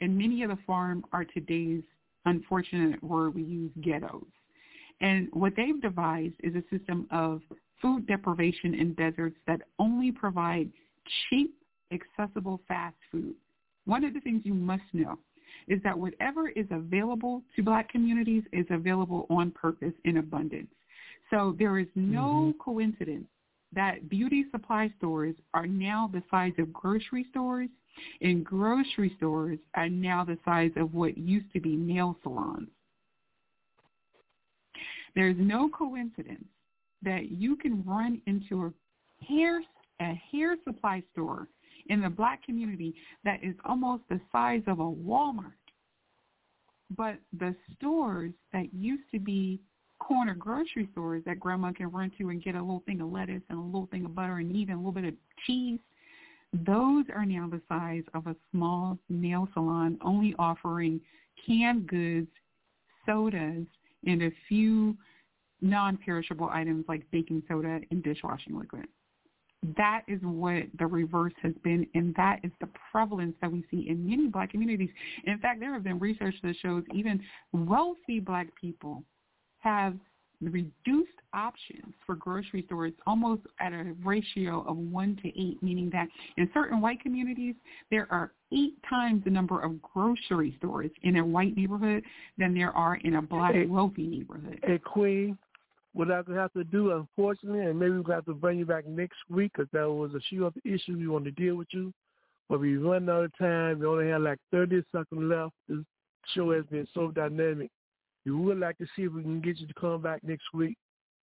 [0.00, 1.82] and many of the farm are today's
[2.24, 4.26] unfortunate word we use ghettos.
[5.00, 7.40] And what they've devised is a system of
[7.80, 10.70] food deprivation in deserts that only provide
[11.30, 11.54] cheap,
[11.92, 13.34] accessible fast food.
[13.84, 15.18] One of the things you must know
[15.68, 20.68] is that whatever is available to black communities is available on purpose in abundance.
[21.30, 22.58] So there is no mm-hmm.
[22.58, 23.26] coincidence
[23.74, 27.68] that beauty supply stores are now the size of grocery stores
[28.20, 32.68] and grocery stores are now the size of what used to be nail salons.
[35.14, 36.44] There's no coincidence
[37.02, 39.60] that you can run into a hair
[40.00, 41.48] a hair supply store
[41.88, 42.94] in the black community
[43.24, 45.52] that is almost the size of a Walmart.
[46.96, 49.60] But the stores that used to be
[49.98, 53.42] corner grocery stores that grandma can run to and get a little thing of lettuce
[53.50, 55.14] and a little thing of butter and even a little bit of
[55.46, 55.80] cheese,
[56.52, 61.00] those are now the size of a small nail salon only offering
[61.46, 62.28] canned goods,
[63.04, 63.66] sodas,
[64.06, 64.96] and a few
[65.60, 68.86] non-perishable items like baking soda and dishwashing liquid.
[69.76, 73.88] That is what the reverse has been, and that is the prevalence that we see
[73.88, 74.90] in many black communities.
[75.24, 77.20] In fact, there have been research that shows even
[77.52, 79.02] wealthy black people
[79.58, 79.96] have
[80.40, 86.08] reduced options for grocery stores almost at a ratio of one to eight, meaning that
[86.36, 87.54] in certain white communities,
[87.90, 92.02] there are eight times the number of grocery stores in a white neighborhood
[92.38, 94.58] than there are in a black hey, wealthy neighborhood.
[94.62, 95.36] Hey, Queen,
[95.92, 99.18] what to have to do, unfortunately, and maybe to have to bring you back next
[99.28, 101.92] week because there was a few other issues we want to deal with you.
[102.48, 103.80] But we run out of time.
[103.80, 105.52] We only have like 30 seconds left.
[105.68, 105.84] This
[106.34, 107.70] show has been so dynamic.
[108.24, 110.76] We would like to see if we can get you to come back next week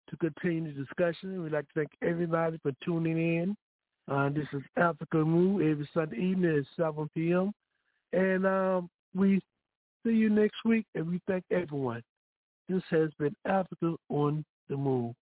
[0.09, 1.43] to continue the discussion.
[1.43, 3.57] We'd like to thank everybody for tuning in.
[4.11, 7.53] Uh, this is Africa Move every Sunday evening at 7 p.m.
[8.11, 9.41] And um, we
[10.05, 12.03] see you next week, and we thank everyone.
[12.69, 15.13] This has been Africa on the Move.